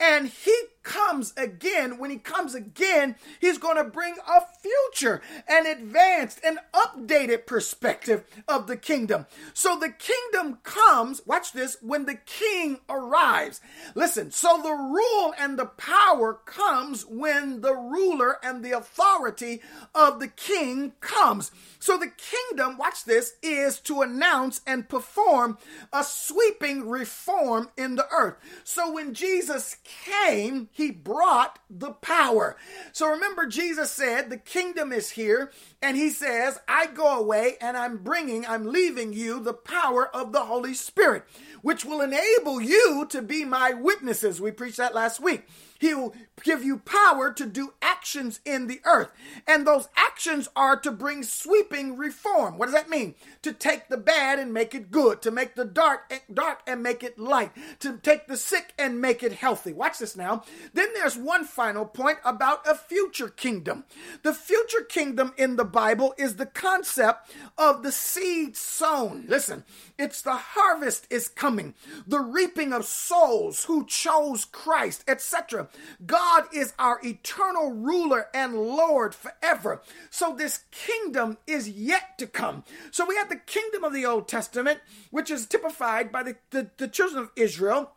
And 0.00 0.28
he 0.28 0.54
comes 0.82 1.34
again, 1.36 1.98
when 1.98 2.10
he 2.10 2.16
comes 2.16 2.54
again, 2.54 3.16
he's 3.40 3.58
going 3.58 3.76
to 3.76 3.84
bring 3.84 4.14
a 4.26 4.40
future, 4.62 5.20
an 5.46 5.66
advanced, 5.66 6.40
an 6.44 6.58
updated 6.72 7.46
perspective 7.46 8.24
of 8.46 8.68
the 8.68 8.76
kingdom. 8.76 9.26
So 9.52 9.78
the 9.78 9.90
kingdom 9.90 10.60
comes, 10.62 11.20
watch 11.26 11.52
this, 11.52 11.76
when 11.82 12.06
the 12.06 12.14
king 12.14 12.78
arrives. 12.88 13.60
Listen, 13.94 14.30
so 14.30 14.60
the 14.62 14.72
rule 14.72 15.34
and 15.38 15.58
the 15.58 15.66
power 15.66 16.34
comes 16.46 17.04
when 17.04 17.60
the 17.60 17.74
ruler 17.74 18.38
and 18.42 18.64
the 18.64 18.72
authority 18.72 19.60
of 19.94 20.20
the 20.20 20.28
king 20.28 20.92
comes. 21.00 21.50
So 21.80 21.98
the 21.98 22.12
kingdom, 22.16 22.78
watch 22.78 23.04
this, 23.04 23.34
is 23.42 23.57
to 23.80 24.02
announce 24.02 24.60
and 24.66 24.88
perform 24.88 25.58
a 25.92 26.04
sweeping 26.04 26.88
reform 26.88 27.68
in 27.76 27.96
the 27.96 28.06
earth. 28.12 28.36
So 28.64 28.92
when 28.92 29.14
Jesus 29.14 29.76
came, 29.84 30.68
he 30.72 30.90
brought 30.90 31.58
the 31.68 31.92
power. 31.92 32.56
So 32.92 33.08
remember, 33.08 33.46
Jesus 33.46 33.90
said, 33.90 34.30
The 34.30 34.36
kingdom 34.36 34.92
is 34.92 35.10
here. 35.10 35.50
And 35.80 35.96
he 35.96 36.10
says, 36.10 36.58
I 36.66 36.86
go 36.86 37.18
away 37.18 37.56
and 37.60 37.76
I'm 37.76 37.98
bringing, 37.98 38.44
I'm 38.46 38.66
leaving 38.66 39.12
you 39.12 39.40
the 39.40 39.54
power 39.54 40.08
of 40.14 40.32
the 40.32 40.44
Holy 40.44 40.74
Spirit, 40.74 41.24
which 41.62 41.84
will 41.84 42.00
enable 42.00 42.60
you 42.60 43.06
to 43.10 43.22
be 43.22 43.44
my 43.44 43.72
witnesses. 43.72 44.40
We 44.40 44.50
preached 44.50 44.78
that 44.78 44.94
last 44.94 45.20
week. 45.20 45.46
He'll 45.78 46.14
give 46.42 46.64
you 46.64 46.78
power 46.78 47.32
to 47.32 47.46
do 47.46 47.74
actions 47.80 48.40
in 48.44 48.66
the 48.66 48.80
earth. 48.84 49.10
And 49.46 49.66
those 49.66 49.88
actions 49.96 50.48
are 50.56 50.76
to 50.80 50.90
bring 50.90 51.22
sweeping 51.22 51.96
reform. 51.96 52.58
What 52.58 52.66
does 52.66 52.74
that 52.74 52.90
mean? 52.90 53.14
To 53.42 53.52
take 53.52 53.88
the 53.88 53.96
bad 53.96 54.38
and 54.38 54.52
make 54.52 54.74
it 54.74 54.90
good, 54.90 55.22
to 55.22 55.30
make 55.30 55.54
the 55.54 55.64
dark 55.64 56.02
eh, 56.10 56.18
dark 56.32 56.60
and 56.66 56.82
make 56.82 57.02
it 57.02 57.18
light, 57.18 57.52
to 57.80 57.98
take 57.98 58.26
the 58.26 58.36
sick 58.36 58.72
and 58.78 59.00
make 59.00 59.22
it 59.22 59.32
healthy. 59.32 59.72
Watch 59.72 59.98
this 59.98 60.16
now. 60.16 60.42
Then 60.74 60.88
there's 60.94 61.16
one 61.16 61.44
final 61.44 61.84
point 61.84 62.18
about 62.24 62.66
a 62.68 62.74
future 62.74 63.28
kingdom. 63.28 63.84
The 64.22 64.34
future 64.34 64.82
kingdom 64.82 65.32
in 65.36 65.56
the 65.56 65.64
Bible 65.64 66.14
is 66.18 66.36
the 66.36 66.46
concept 66.46 67.30
of 67.56 67.82
the 67.82 67.92
seed 67.92 68.56
sown. 68.56 69.24
Listen, 69.28 69.64
it's 69.98 70.22
the 70.22 70.36
harvest 70.36 71.06
is 71.10 71.28
coming, 71.28 71.74
the 72.06 72.20
reaping 72.20 72.72
of 72.72 72.84
souls 72.84 73.64
who 73.64 73.86
chose 73.86 74.44
Christ, 74.44 75.04
etc. 75.08 75.67
God 76.04 76.44
is 76.52 76.74
our 76.78 77.00
eternal 77.04 77.72
ruler 77.72 78.28
and 78.34 78.54
Lord 78.54 79.14
forever. 79.14 79.82
So 80.10 80.34
this 80.34 80.64
kingdom 80.70 81.38
is 81.46 81.68
yet 81.68 82.18
to 82.18 82.26
come. 82.26 82.64
So 82.90 83.06
we 83.06 83.16
have 83.16 83.28
the 83.28 83.36
kingdom 83.36 83.84
of 83.84 83.92
the 83.92 84.06
Old 84.06 84.28
Testament, 84.28 84.80
which 85.10 85.30
is 85.30 85.46
typified 85.46 86.10
by 86.12 86.22
the, 86.22 86.36
the, 86.50 86.70
the 86.76 86.88
children 86.88 87.22
of 87.22 87.30
Israel 87.36 87.92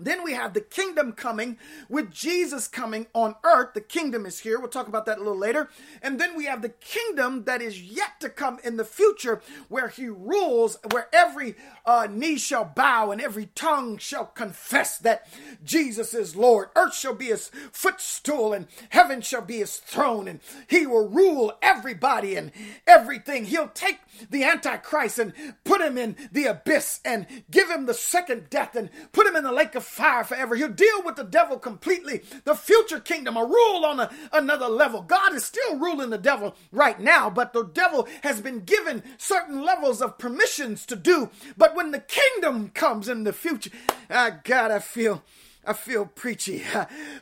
then 0.00 0.24
we 0.24 0.32
have 0.32 0.54
the 0.54 0.60
kingdom 0.60 1.12
coming 1.12 1.58
with 1.88 2.10
Jesus 2.10 2.68
coming 2.68 3.06
on 3.14 3.34
earth. 3.44 3.74
The 3.74 3.80
kingdom 3.80 4.26
is 4.26 4.40
here. 4.40 4.58
We'll 4.58 4.68
talk 4.68 4.88
about 4.88 5.06
that 5.06 5.18
a 5.18 5.22
little 5.22 5.38
later. 5.38 5.68
And 6.02 6.20
then 6.20 6.36
we 6.36 6.46
have 6.46 6.62
the 6.62 6.68
kingdom 6.68 7.44
that 7.44 7.62
is 7.62 7.80
yet 7.80 8.20
to 8.20 8.28
come 8.28 8.58
in 8.64 8.76
the 8.76 8.84
future 8.84 9.40
where 9.68 9.88
he 9.88 10.08
rules, 10.08 10.78
where 10.90 11.08
every 11.12 11.54
uh, 11.84 12.08
knee 12.10 12.38
shall 12.38 12.64
bow 12.64 13.10
and 13.10 13.20
every 13.20 13.46
tongue 13.54 13.98
shall 13.98 14.26
confess 14.26 14.98
that 14.98 15.26
Jesus 15.64 16.14
is 16.14 16.36
Lord. 16.36 16.68
Earth 16.76 16.94
shall 16.94 17.14
be 17.14 17.26
his 17.26 17.50
footstool 17.72 18.52
and 18.52 18.66
heaven 18.90 19.20
shall 19.20 19.42
be 19.42 19.58
his 19.58 19.76
throne. 19.76 20.28
And 20.28 20.40
he 20.66 20.86
will 20.86 21.08
rule 21.08 21.52
everybody 21.62 22.36
and 22.36 22.52
everything. 22.86 23.44
He'll 23.44 23.68
take 23.68 23.98
the 24.30 24.44
Antichrist 24.44 25.18
and 25.18 25.32
put 25.64 25.80
him 25.80 25.96
in 25.96 26.16
the 26.32 26.46
abyss 26.46 27.00
and 27.04 27.26
give 27.50 27.70
him 27.70 27.86
the 27.86 27.94
second 27.94 28.50
death 28.50 28.76
and 28.76 28.90
put 29.12 29.26
him 29.26 29.36
in 29.36 29.44
the 29.44 29.52
lake 29.52 29.74
of 29.74 29.84
fire 29.90 30.22
forever. 30.22 30.54
He'll 30.54 30.68
deal 30.68 31.02
with 31.04 31.16
the 31.16 31.24
devil 31.24 31.58
completely. 31.58 32.22
The 32.44 32.54
future 32.54 33.00
kingdom, 33.00 33.36
a 33.36 33.44
rule 33.44 33.84
on 33.84 33.98
a, 33.98 34.10
another 34.32 34.68
level. 34.68 35.02
God 35.02 35.34
is 35.34 35.44
still 35.44 35.78
ruling 35.78 36.10
the 36.10 36.18
devil 36.18 36.54
right 36.70 36.98
now, 37.00 37.28
but 37.28 37.52
the 37.52 37.64
devil 37.64 38.08
has 38.22 38.40
been 38.40 38.60
given 38.60 39.02
certain 39.18 39.64
levels 39.64 40.00
of 40.00 40.16
permissions 40.16 40.86
to 40.86 40.96
do. 40.96 41.30
But 41.56 41.74
when 41.74 41.90
the 41.90 41.98
kingdom 41.98 42.68
comes 42.68 43.08
in 43.08 43.24
the 43.24 43.32
future, 43.32 43.70
I 44.08 44.30
God, 44.44 44.70
I 44.70 44.78
feel. 44.78 45.24
I 45.70 45.72
feel 45.72 46.04
preachy. 46.04 46.64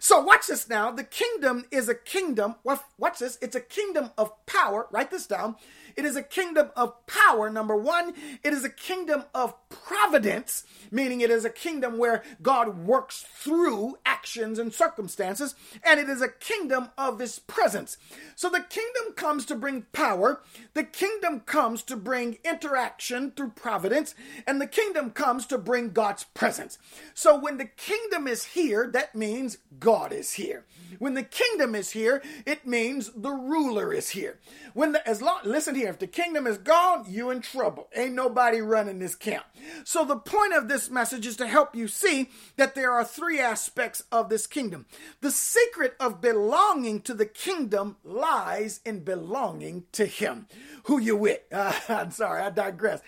So 0.00 0.21
watch 0.21 0.47
this 0.47 0.69
now. 0.69 0.90
The 0.90 1.05
kingdom 1.05 1.64
is 1.71 1.88
a 1.88 1.95
kingdom. 1.95 2.55
Watch 2.64 3.19
this. 3.19 3.37
It's 3.43 3.57
a 3.57 3.61
kingdom 3.61 4.11
of 4.17 4.33
power. 4.47 4.87
Write 4.90 5.11
this 5.11 5.26
down. 5.26 5.57
It 5.97 6.05
is 6.05 6.14
a 6.14 6.23
kingdom 6.23 6.71
of 6.76 7.05
power, 7.07 7.50
number 7.50 7.76
one. 7.76 8.14
It 8.45 8.52
is 8.52 8.64
a 8.64 8.71
kingdom 8.71 9.25
of 9.35 9.55
providence, 9.69 10.62
meaning 10.93 11.21
it 11.21 11.31
is 11.31 11.45
a 11.45 11.50
kingdom 11.50 11.99
where 11.99 12.23
God 12.40 12.87
works 12.87 13.26
through 13.35 13.99
actions 14.07 14.61
and 14.61 14.73
circumstances, 14.73 15.57
and 15.83 15.99
it 15.99 16.09
is 16.09 16.23
a 16.23 16.28
kingdom 16.28 16.90
of 16.97 17.19
his 17.19 17.40
presence. 17.40 17.97
So 18.37 18.49
the 18.49 18.61
kingdom 18.61 19.14
comes 19.17 19.45
to 19.47 19.57
bring 19.57 19.87
power, 19.93 20.40
the 20.75 20.85
kingdom 20.85 21.40
comes 21.40 21.83
to 21.85 21.97
bring 21.97 22.38
interaction 22.45 23.33
through 23.33 23.50
providence, 23.50 24.14
and 24.47 24.61
the 24.61 24.67
kingdom 24.69 25.11
comes 25.11 25.47
to 25.47 25.59
bring 25.59 25.90
God's 25.90 26.23
presence. 26.23 26.78
So 27.14 27.37
when 27.38 27.59
the 27.59 27.64
kingdom 27.64 28.28
is 28.28 28.38
here, 28.45 28.88
that 28.92 29.14
means 29.14 29.59
God 29.78 30.12
is 30.12 30.35
here. 30.35 30.64
When 30.99 31.14
the 31.14 31.23
kingdom 31.23 31.75
is 31.75 31.90
here, 31.90 32.23
it 32.45 32.66
means 32.66 33.11
the 33.14 33.30
ruler 33.30 33.92
is 33.92 34.11
here. 34.11 34.38
When 34.75 34.92
the 34.92 35.07
as 35.09 35.23
long 35.23 35.40
listen 35.45 35.75
here, 35.75 35.90
if 35.90 35.99
the 35.99 36.07
kingdom 36.07 36.47
is 36.47 36.59
gone, 36.59 37.04
you 37.09 37.30
in 37.30 37.40
trouble. 37.40 37.88
Ain't 37.95 38.14
nobody 38.14 38.61
running 38.61 38.99
this 38.99 39.14
camp. 39.14 39.45
So 39.85 40.04
the 40.04 40.16
point 40.16 40.54
of 40.54 40.68
this 40.68 40.90
message 40.90 41.26
is 41.26 41.37
to 41.37 41.47
help 41.47 41.76
you 41.76 41.88
see 41.88 42.30
that 42.57 42.75
there 42.75 42.92
are 42.92 43.04
three 43.04 43.38
aspects 43.38 44.02
of 44.11 44.28
this 44.28 44.47
kingdom. 44.47 44.87
The 45.21 45.30
secret 45.30 45.95
of 46.00 46.21
belonging 46.21 47.02
to 47.02 47.14
the 47.14 47.26
kingdom 47.26 47.97
lies 48.02 48.80
in 48.85 49.00
belonging 49.04 49.85
to 49.92 50.07
him. 50.07 50.47
Who 50.85 50.99
you 50.99 51.16
with? 51.16 51.40
Uh, 51.52 51.73
I'm 51.88 52.11
sorry, 52.11 52.42
I 52.42 52.50
digress. 52.50 53.00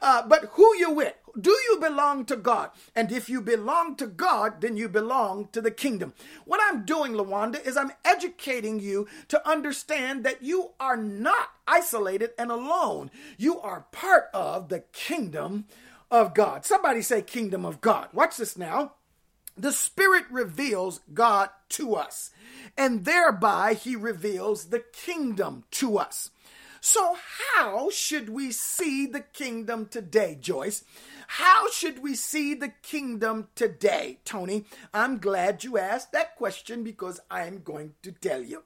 Uh, 0.00 0.26
but 0.26 0.46
who 0.52 0.76
you 0.76 0.90
with? 0.90 1.14
Do 1.38 1.50
you 1.50 1.78
belong 1.80 2.24
to 2.26 2.36
God? 2.36 2.70
And 2.94 3.12
if 3.12 3.28
you 3.28 3.40
belong 3.40 3.96
to 3.96 4.06
God, 4.06 4.60
then 4.60 4.76
you 4.76 4.88
belong 4.88 5.48
to 5.52 5.60
the 5.60 5.70
kingdom. 5.70 6.14
What 6.44 6.60
I'm 6.62 6.84
doing, 6.84 7.12
Lawanda, 7.12 7.64
is 7.64 7.76
I'm 7.76 7.92
educating 8.04 8.80
you 8.80 9.06
to 9.28 9.48
understand 9.48 10.24
that 10.24 10.42
you 10.42 10.70
are 10.80 10.96
not 10.96 11.50
isolated 11.66 12.30
and 12.38 12.50
alone. 12.50 13.10
You 13.36 13.60
are 13.60 13.86
part 13.92 14.28
of 14.32 14.68
the 14.68 14.80
kingdom 14.92 15.66
of 16.10 16.34
God. 16.34 16.64
Somebody 16.64 17.02
say, 17.02 17.22
kingdom 17.22 17.64
of 17.64 17.80
God. 17.80 18.08
Watch 18.12 18.36
this 18.36 18.56
now. 18.56 18.92
The 19.58 19.72
Spirit 19.72 20.24
reveals 20.30 21.00
God 21.14 21.48
to 21.70 21.94
us, 21.94 22.30
and 22.76 23.06
thereby 23.06 23.72
He 23.72 23.96
reveals 23.96 24.66
the 24.66 24.80
kingdom 24.80 25.64
to 25.72 25.98
us. 25.98 26.30
So, 26.88 27.16
how 27.56 27.90
should 27.90 28.28
we 28.28 28.52
see 28.52 29.06
the 29.06 29.18
kingdom 29.18 29.86
today, 29.86 30.38
Joyce? 30.40 30.84
How 31.26 31.68
should 31.68 32.00
we 32.00 32.14
see 32.14 32.54
the 32.54 32.68
kingdom 32.80 33.48
today, 33.56 34.20
Tony? 34.24 34.66
I'm 34.94 35.18
glad 35.18 35.64
you 35.64 35.78
asked 35.78 36.12
that 36.12 36.36
question 36.36 36.84
because 36.84 37.18
I'm 37.28 37.64
going 37.64 37.94
to 38.02 38.12
tell 38.12 38.40
you. 38.40 38.62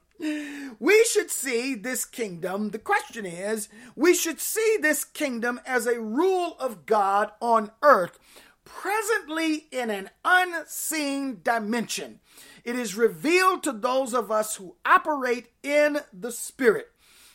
We 0.79 1.03
should 1.05 1.31
see 1.31 1.73
this 1.73 2.05
kingdom. 2.05 2.69
The 2.69 2.77
question 2.77 3.25
is, 3.25 3.69
we 3.95 4.13
should 4.13 4.39
see 4.39 4.77
this 4.79 5.03
kingdom 5.03 5.59
as 5.65 5.87
a 5.87 5.99
rule 5.99 6.55
of 6.59 6.85
God 6.85 7.31
on 7.41 7.71
earth, 7.81 8.19
presently 8.63 9.65
in 9.71 9.89
an 9.89 10.11
unseen 10.23 11.39
dimension. 11.43 12.19
It 12.63 12.75
is 12.75 12.93
revealed 12.93 13.63
to 13.63 13.71
those 13.71 14.13
of 14.13 14.31
us 14.31 14.57
who 14.57 14.75
operate 14.85 15.47
in 15.63 16.01
the 16.13 16.31
Spirit. 16.31 16.91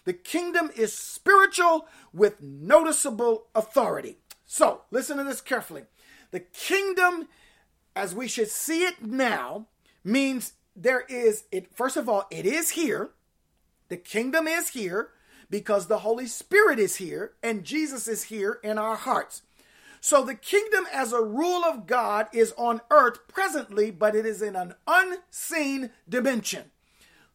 The 0.07 0.15
kingdom 0.15 0.71
is 0.75 0.95
spiritual 0.95 1.89
with 2.13 2.41
noticeable 2.41 3.49
authority. 3.55 4.17
So, 4.47 4.83
listen 4.93 5.19
to 5.19 5.25
this 5.25 5.41
carefully. 5.41 5.83
The 6.31 6.41
kingdom, 6.41 7.27
as 7.95 8.15
we 8.15 8.29
should 8.29 8.49
see 8.49 8.85
it 8.85 9.03
now, 9.03 9.67
means 10.05 10.53
there 10.77 11.05
is 11.09 11.45
it 11.51 11.75
first 11.75 11.97
of 11.97 12.09
all, 12.09 12.27
it 12.31 12.47
is 12.47 12.71
here. 12.71 13.11
The 13.89 13.97
kingdom 13.97 14.47
is 14.47 14.71
here 14.71 15.11
because 15.51 15.87
the 15.87 15.99
Holy 15.99 16.27
Spirit 16.27 16.79
is 16.79 16.97
here 16.97 17.33
and 17.43 17.65
Jesus 17.65 18.07
is 18.07 18.25
here 18.25 18.61
in 18.63 18.79
our 18.79 18.97
hearts. 18.97 19.43
So 20.01 20.25
the 20.25 20.35
kingdom 20.35 20.85
as 20.93 21.13
a 21.13 21.23
rule 21.23 21.65
of 21.65 21.89
God 21.89 22.29
is 22.33 22.55
on 22.57 22.81
earth 22.91 23.27
presently, 23.27 23.91
but 23.91 24.15
it 24.15 24.25
is 24.25 24.41
in 24.41 24.55
an 24.55 24.75
unseen 24.87 25.91
dimension. 26.09 26.71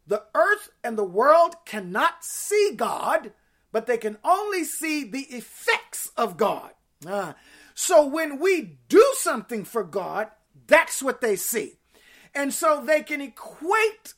The 0.08 0.24
earth 0.36 0.70
and 0.84 0.98
the 0.98 1.04
world 1.04 1.56
cannot 1.66 2.24
see 2.24 2.74
God, 2.76 3.32
but 3.72 3.86
they 3.86 3.98
can 3.98 4.18
only 4.24 4.64
see 4.64 5.04
the 5.04 5.24
effects 5.30 6.12
of 6.18 6.38
God. 6.38 6.72
Uh, 7.06 7.34
so 7.74 8.06
when 8.06 8.40
we 8.40 8.78
do 8.90 9.06
something 9.16 9.64
for 9.64 9.84
God, 9.84 10.30
that's 10.68 11.02
what 11.02 11.22
they 11.22 11.36
see. 11.36 11.80
And 12.34 12.54
so 12.54 12.84
they 12.84 13.02
can 13.02 13.22
equate 13.22 14.14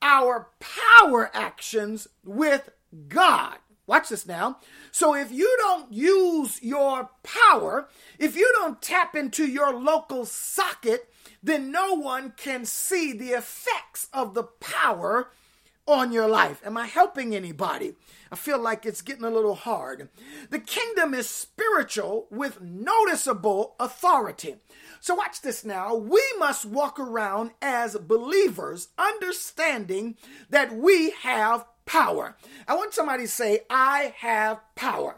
our 0.00 0.48
power 0.60 1.30
actions 1.32 2.08
with 2.24 2.70
God. 3.08 3.56
Watch 3.86 4.08
this 4.08 4.26
now. 4.26 4.58
So 4.90 5.14
if 5.14 5.32
you 5.32 5.54
don't 5.58 5.92
use 5.92 6.62
your 6.62 7.10
power, 7.22 7.88
if 8.18 8.36
you 8.36 8.50
don't 8.54 8.80
tap 8.80 9.14
into 9.16 9.46
your 9.46 9.74
local 9.74 10.24
socket, 10.24 11.11
then 11.42 11.70
no 11.70 11.94
one 11.94 12.32
can 12.36 12.64
see 12.64 13.12
the 13.12 13.30
effects 13.30 14.08
of 14.12 14.34
the 14.34 14.44
power 14.44 15.30
on 15.86 16.12
your 16.12 16.28
life. 16.28 16.60
Am 16.64 16.76
I 16.76 16.86
helping 16.86 17.34
anybody? 17.34 17.94
I 18.30 18.36
feel 18.36 18.58
like 18.58 18.86
it's 18.86 19.02
getting 19.02 19.24
a 19.24 19.30
little 19.30 19.54
hard. 19.54 20.08
The 20.50 20.58
kingdom 20.58 21.12
is 21.12 21.28
spiritual 21.28 22.26
with 22.30 22.60
noticeable 22.60 23.74
authority. 23.80 24.56
So, 25.00 25.16
watch 25.16 25.42
this 25.42 25.64
now. 25.64 25.94
We 25.96 26.22
must 26.38 26.64
walk 26.64 27.00
around 27.00 27.50
as 27.60 27.96
believers, 27.96 28.88
understanding 28.96 30.16
that 30.48 30.72
we 30.72 31.10
have 31.22 31.66
power. 31.84 32.36
I 32.68 32.74
want 32.76 32.94
somebody 32.94 33.24
to 33.24 33.28
say, 33.28 33.60
I 33.68 34.14
have 34.18 34.60
power. 34.76 35.16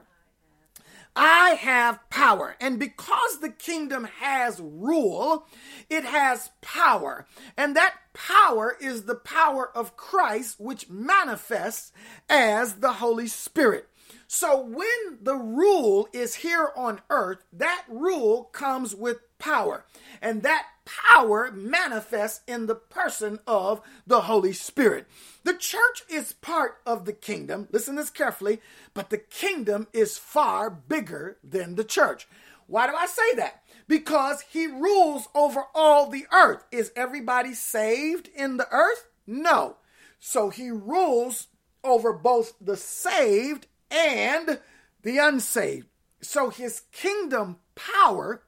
I 1.16 1.50
have 1.50 2.08
power. 2.10 2.56
And 2.60 2.78
because 2.78 3.40
the 3.40 3.50
kingdom 3.50 4.04
has 4.20 4.60
rule, 4.60 5.46
it 5.88 6.04
has 6.04 6.50
power. 6.60 7.26
And 7.56 7.76
that 7.76 7.94
power 8.12 8.76
is 8.80 9.04
the 9.04 9.14
power 9.14 9.70
of 9.76 9.96
Christ, 9.96 10.58
which 10.58 10.88
manifests 10.88 11.92
as 12.28 12.76
the 12.76 12.94
Holy 12.94 13.28
Spirit. 13.28 13.88
So 14.26 14.60
when 14.60 15.18
the 15.22 15.36
rule 15.36 16.08
is 16.12 16.36
here 16.36 16.70
on 16.76 17.00
earth, 17.10 17.44
that 17.52 17.84
rule 17.88 18.44
comes 18.44 18.94
with 18.94 19.18
power. 19.38 19.84
And 20.20 20.42
that 20.42 20.66
power 20.84 21.50
manifests 21.52 22.40
in 22.46 22.66
the 22.66 22.74
person 22.74 23.38
of 23.46 23.80
the 24.06 24.22
Holy 24.22 24.52
Spirit. 24.52 25.06
The 25.42 25.54
church 25.54 26.02
is 26.08 26.32
part 26.34 26.78
of 26.86 27.04
the 27.04 27.12
kingdom. 27.12 27.68
Listen 27.70 27.96
this 27.96 28.10
carefully, 28.10 28.60
but 28.92 29.10
the 29.10 29.18
kingdom 29.18 29.86
is 29.92 30.18
far 30.18 30.70
bigger 30.70 31.38
than 31.42 31.74
the 31.74 31.84
church. 31.84 32.26
Why 32.66 32.86
do 32.86 32.94
I 32.94 33.06
say 33.06 33.34
that? 33.36 33.62
Because 33.86 34.42
he 34.50 34.66
rules 34.66 35.28
over 35.34 35.64
all 35.74 36.08
the 36.08 36.26
earth. 36.32 36.64
Is 36.72 36.92
everybody 36.96 37.52
saved 37.54 38.28
in 38.34 38.56
the 38.56 38.68
earth? 38.70 39.08
No. 39.26 39.76
So 40.18 40.48
he 40.48 40.70
rules 40.70 41.48
over 41.82 42.12
both 42.12 42.54
the 42.60 42.76
saved 42.76 43.66
and 43.90 44.58
the 45.02 45.18
unsaved. 45.18 45.86
So 46.22 46.48
his 46.48 46.82
kingdom 46.92 47.58
power 47.74 48.42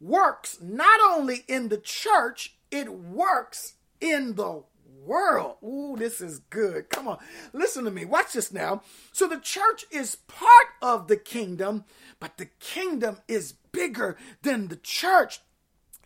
works 0.00 0.58
not 0.60 1.00
only 1.00 1.44
in 1.48 1.68
the 1.68 1.78
church, 1.78 2.56
it 2.70 2.92
works 2.92 3.74
in 4.00 4.34
the 4.34 4.62
world. 5.04 5.56
Ooh, 5.62 5.96
this 5.96 6.20
is 6.20 6.40
good. 6.50 6.90
Come 6.90 7.08
on. 7.08 7.18
Listen 7.52 7.84
to 7.84 7.90
me. 7.90 8.04
Watch 8.04 8.32
this 8.32 8.52
now. 8.52 8.82
So 9.12 9.28
the 9.28 9.38
church 9.38 9.84
is 9.90 10.16
part 10.16 10.66
of 10.82 11.08
the 11.08 11.16
kingdom, 11.16 11.84
but 12.20 12.36
the 12.36 12.46
kingdom 12.58 13.18
is 13.28 13.54
bigger 13.72 14.16
than 14.42 14.68
the 14.68 14.76
church. 14.76 15.40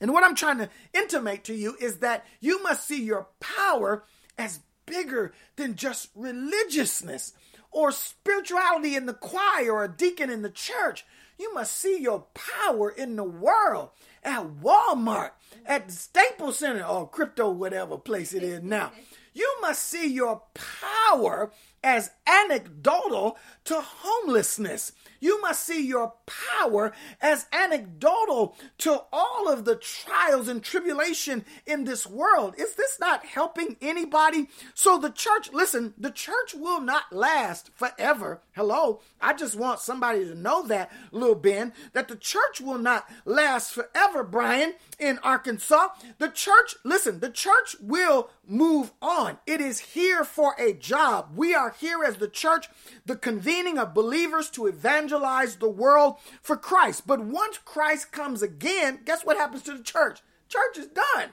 And 0.00 0.12
what 0.12 0.24
I'm 0.24 0.34
trying 0.34 0.58
to 0.58 0.70
intimate 0.94 1.44
to 1.44 1.54
you 1.54 1.76
is 1.80 1.98
that 1.98 2.24
you 2.40 2.62
must 2.62 2.86
see 2.86 3.02
your 3.02 3.28
power 3.38 4.04
as 4.38 4.60
bigger 4.86 5.32
than 5.56 5.76
just 5.76 6.08
religiousness 6.14 7.32
or 7.70 7.92
spirituality 7.92 8.96
in 8.96 9.06
the 9.06 9.14
choir 9.14 9.72
or 9.72 9.84
a 9.84 9.88
deacon 9.88 10.30
in 10.30 10.42
the 10.42 10.50
church. 10.50 11.04
You 11.40 11.54
must 11.54 11.74
see 11.74 11.98
your 11.98 12.26
power 12.34 12.90
in 12.90 13.16
the 13.16 13.24
world 13.24 13.88
at 14.22 14.44
Walmart, 14.62 15.30
at 15.64 15.86
the 15.86 15.92
Staples 15.94 16.58
Center, 16.58 16.84
or 16.84 17.08
crypto, 17.08 17.48
whatever 17.48 17.96
place 17.96 18.34
it 18.34 18.42
is 18.42 18.62
now. 18.62 18.92
You 19.32 19.50
must 19.62 19.82
see 19.84 20.06
your 20.06 20.42
power 20.52 21.50
as 21.82 22.10
anecdotal 22.26 23.38
to 23.70 23.80
homelessness. 23.80 24.90
You 25.20 25.40
must 25.42 25.64
see 25.64 25.86
your 25.86 26.14
power 26.58 26.92
as 27.20 27.46
anecdotal 27.52 28.56
to 28.78 29.02
all 29.12 29.48
of 29.48 29.64
the 29.64 29.76
trials 29.76 30.48
and 30.48 30.62
tribulation 30.62 31.44
in 31.66 31.84
this 31.84 32.06
world. 32.06 32.54
Is 32.58 32.74
this 32.74 32.98
not 32.98 33.24
helping 33.24 33.76
anybody? 33.80 34.48
So 34.74 34.98
the 34.98 35.10
church, 35.10 35.52
listen, 35.52 35.94
the 35.98 36.10
church 36.10 36.54
will 36.54 36.80
not 36.80 37.12
last 37.12 37.70
forever. 37.76 38.40
Hello. 38.52 39.02
I 39.20 39.34
just 39.34 39.56
want 39.56 39.80
somebody 39.80 40.24
to 40.24 40.34
know 40.34 40.66
that, 40.66 40.90
little 41.12 41.34
Ben, 41.34 41.74
that 41.92 42.08
the 42.08 42.16
church 42.16 42.60
will 42.60 42.78
not 42.78 43.08
last 43.26 43.72
forever, 43.72 44.24
Brian, 44.24 44.74
in 44.98 45.18
Arkansas. 45.18 45.88
The 46.18 46.28
church, 46.28 46.76
listen, 46.82 47.20
the 47.20 47.30
church 47.30 47.76
will 47.78 48.30
move 48.46 48.92
on. 49.02 49.38
It 49.46 49.60
is 49.60 49.80
here 49.80 50.24
for 50.24 50.54
a 50.58 50.72
job. 50.72 51.32
We 51.36 51.54
are 51.54 51.76
here 51.78 52.02
as 52.02 52.16
the 52.16 52.28
church, 52.28 52.68
the 53.04 53.16
convening 53.60 53.78
of 53.78 53.92
believers 53.92 54.48
to 54.48 54.66
evangelize 54.66 55.56
the 55.56 55.68
world 55.68 56.16
for 56.40 56.56
Christ. 56.56 57.06
But 57.06 57.20
once 57.20 57.58
Christ 57.58 58.10
comes 58.10 58.40
again, 58.40 59.00
guess 59.04 59.22
what 59.22 59.36
happens 59.36 59.62
to 59.64 59.76
the 59.76 59.82
church? 59.82 60.20
Church 60.48 60.78
is 60.78 60.86
done. 60.86 61.30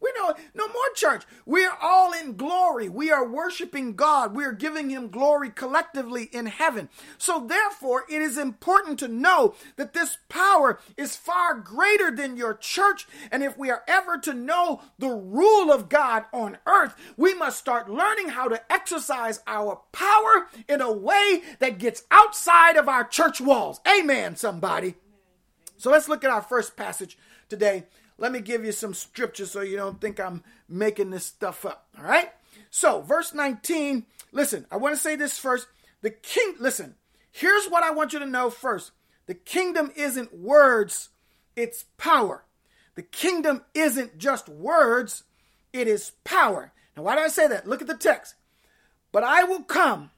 We 0.00 0.10
know 0.16 0.34
no 0.54 0.68
more 0.68 0.85
church. 0.96 1.24
We 1.44 1.64
are 1.64 1.78
all 1.80 2.12
in 2.12 2.36
glory. 2.36 2.88
We 2.88 3.10
are 3.12 3.26
worshiping 3.26 3.94
God. 3.94 4.34
We 4.34 4.44
are 4.44 4.52
giving 4.52 4.90
Him 4.90 5.08
glory 5.08 5.50
collectively 5.50 6.24
in 6.32 6.46
heaven. 6.46 6.88
So, 7.18 7.46
therefore, 7.46 8.04
it 8.10 8.20
is 8.20 8.38
important 8.38 8.98
to 9.00 9.08
know 9.08 9.54
that 9.76 9.92
this 9.92 10.18
power 10.28 10.80
is 10.96 11.14
far 11.14 11.54
greater 11.54 12.10
than 12.10 12.36
your 12.36 12.54
church. 12.54 13.06
And 13.30 13.44
if 13.44 13.56
we 13.56 13.70
are 13.70 13.82
ever 13.86 14.18
to 14.18 14.34
know 14.34 14.80
the 14.98 15.10
rule 15.10 15.70
of 15.70 15.88
God 15.88 16.24
on 16.32 16.58
earth, 16.66 16.94
we 17.16 17.34
must 17.34 17.58
start 17.58 17.90
learning 17.90 18.30
how 18.30 18.48
to 18.48 18.72
exercise 18.72 19.40
our 19.46 19.82
power 19.92 20.48
in 20.68 20.80
a 20.80 20.90
way 20.90 21.42
that 21.60 21.78
gets 21.78 22.04
outside 22.10 22.76
of 22.76 22.88
our 22.88 23.04
church 23.04 23.40
walls. 23.40 23.80
Amen, 23.86 24.34
somebody. 24.34 24.94
So, 25.76 25.90
let's 25.90 26.08
look 26.08 26.24
at 26.24 26.30
our 26.30 26.42
first 26.42 26.76
passage 26.76 27.18
today 27.48 27.84
let 28.18 28.32
me 28.32 28.40
give 28.40 28.64
you 28.64 28.72
some 28.72 28.94
scripture 28.94 29.46
so 29.46 29.60
you 29.60 29.76
don't 29.76 30.00
think 30.00 30.18
I'm 30.18 30.42
making 30.68 31.10
this 31.10 31.26
stuff 31.26 31.66
up. 31.66 31.88
All 31.98 32.04
right? 32.04 32.30
So, 32.70 33.02
verse 33.02 33.34
19, 33.34 34.06
listen, 34.32 34.66
I 34.70 34.76
want 34.76 34.94
to 34.94 35.00
say 35.00 35.16
this 35.16 35.38
first. 35.38 35.66
The 36.02 36.10
king, 36.10 36.54
listen, 36.58 36.94
here's 37.30 37.66
what 37.66 37.82
I 37.82 37.90
want 37.90 38.12
you 38.12 38.18
to 38.18 38.26
know 38.26 38.50
first. 38.50 38.92
The 39.26 39.34
kingdom 39.34 39.90
isn't 39.96 40.34
words, 40.34 41.10
it's 41.56 41.84
power. 41.96 42.44
The 42.94 43.02
kingdom 43.02 43.62
isn't 43.74 44.18
just 44.18 44.48
words, 44.48 45.24
it 45.72 45.88
is 45.88 46.12
power. 46.24 46.72
Now, 46.96 47.02
why 47.02 47.16
do 47.16 47.22
I 47.22 47.28
say 47.28 47.46
that? 47.48 47.66
Look 47.66 47.82
at 47.82 47.88
the 47.88 47.96
text. 47.96 48.34
But 49.12 49.24
I 49.24 49.44
will 49.44 49.62
come, 49.62 50.10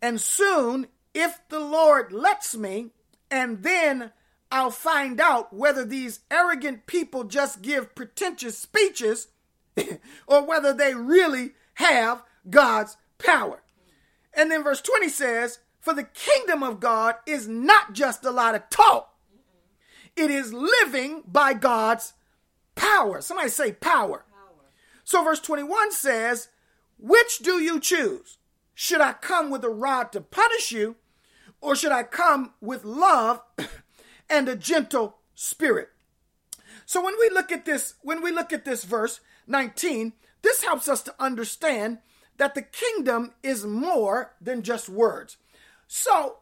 and 0.00 0.20
soon, 0.20 0.86
if 1.14 1.38
the 1.48 1.60
Lord 1.60 2.12
lets 2.12 2.56
me, 2.56 2.90
and 3.30 3.62
then 3.62 4.12
I'll 4.50 4.70
find 4.70 5.20
out 5.20 5.52
whether 5.52 5.84
these 5.84 6.20
arrogant 6.30 6.86
people 6.86 7.24
just 7.24 7.62
give 7.62 7.94
pretentious 7.94 8.58
speeches 8.58 9.28
or 10.26 10.44
whether 10.44 10.72
they 10.72 10.94
really 10.94 11.52
have 11.74 12.22
God's 12.48 12.96
power. 13.18 13.62
And 14.34 14.50
then 14.50 14.62
verse 14.64 14.80
20 14.80 15.08
says, 15.08 15.60
For 15.80 15.94
the 15.94 16.04
kingdom 16.04 16.62
of 16.62 16.80
God 16.80 17.16
is 17.26 17.46
not 17.46 17.92
just 17.92 18.24
a 18.24 18.30
lot 18.30 18.54
of 18.54 18.68
talk, 18.70 19.14
it 20.16 20.30
is 20.30 20.52
living 20.52 21.22
by 21.26 21.54
God's 21.54 22.14
power. 22.74 23.20
Somebody 23.20 23.48
say 23.48 23.72
power. 23.72 24.24
power. 24.30 24.64
So 25.04 25.22
verse 25.22 25.40
21 25.40 25.92
says, 25.92 26.48
Which 26.98 27.38
do 27.38 27.62
you 27.62 27.78
choose? 27.78 28.38
Should 28.74 29.00
I 29.00 29.12
come 29.12 29.50
with 29.50 29.64
a 29.64 29.68
rod 29.68 30.10
to 30.12 30.20
punish 30.20 30.72
you, 30.72 30.96
or 31.60 31.76
should 31.76 31.92
I 31.92 32.02
come 32.02 32.54
with 32.60 32.84
love 32.84 33.42
and 34.30 34.48
a 34.48 34.56
gentle 34.56 35.18
spirit. 35.34 35.90
So 36.86 37.04
when 37.04 37.14
we 37.18 37.28
look 37.30 37.52
at 37.52 37.64
this, 37.64 37.94
when 38.02 38.22
we 38.22 38.30
look 38.30 38.52
at 38.52 38.64
this 38.64 38.84
verse 38.84 39.20
19, 39.46 40.12
this 40.42 40.62
helps 40.64 40.88
us 40.88 41.02
to 41.02 41.14
understand 41.18 41.98
that 42.38 42.54
the 42.54 42.62
kingdom 42.62 43.32
is 43.42 43.66
more 43.66 44.32
than 44.40 44.62
just 44.62 44.88
words. 44.88 45.36
So 45.86 46.38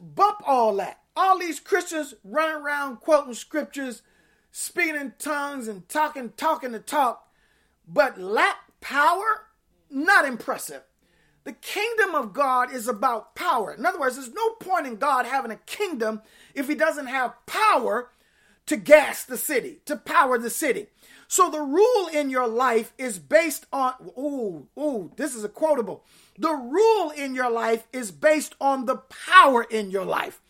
bump 0.00 0.42
all 0.46 0.76
that. 0.76 1.00
All 1.16 1.38
these 1.38 1.58
Christians 1.58 2.14
running 2.22 2.62
around 2.62 3.00
quoting 3.00 3.34
scriptures, 3.34 4.02
speaking 4.52 4.94
in 4.94 5.14
tongues 5.18 5.66
and 5.68 5.88
talking, 5.88 6.32
talking 6.36 6.72
to 6.72 6.78
talk, 6.78 7.28
but 7.88 8.20
lack 8.20 8.56
power, 8.80 9.48
not 9.90 10.24
impressive. 10.24 10.82
The 11.44 11.52
kingdom 11.52 12.14
of 12.14 12.32
God 12.32 12.72
is 12.72 12.86
about 12.86 13.34
power. 13.34 13.72
In 13.72 13.86
other 13.86 13.98
words, 13.98 14.16
there's 14.16 14.32
no 14.32 14.50
point 14.60 14.86
in 14.86 14.96
God 14.96 15.26
having 15.26 15.50
a 15.50 15.56
kingdom 15.56 16.20
if 16.54 16.68
he 16.68 16.74
doesn't 16.74 17.06
have 17.06 17.34
power 17.46 18.10
to 18.66 18.76
gas 18.76 19.24
the 19.24 19.38
city, 19.38 19.80
to 19.86 19.96
power 19.96 20.38
the 20.38 20.50
city. 20.50 20.88
So 21.26 21.48
the 21.50 21.60
rule 21.60 22.08
in 22.08 22.28
your 22.28 22.46
life 22.46 22.92
is 22.98 23.18
based 23.18 23.66
on, 23.72 23.94
ooh, 24.18 24.68
ooh, 24.78 25.12
this 25.16 25.34
is 25.34 25.44
a 25.44 25.48
quotable. 25.48 26.04
The 26.38 26.52
rule 26.52 27.10
in 27.10 27.34
your 27.34 27.50
life 27.50 27.86
is 27.92 28.10
based 28.10 28.54
on 28.60 28.86
the 28.86 28.96
power 28.96 29.62
in 29.62 29.90
your 29.90 30.04
life. 30.04 30.40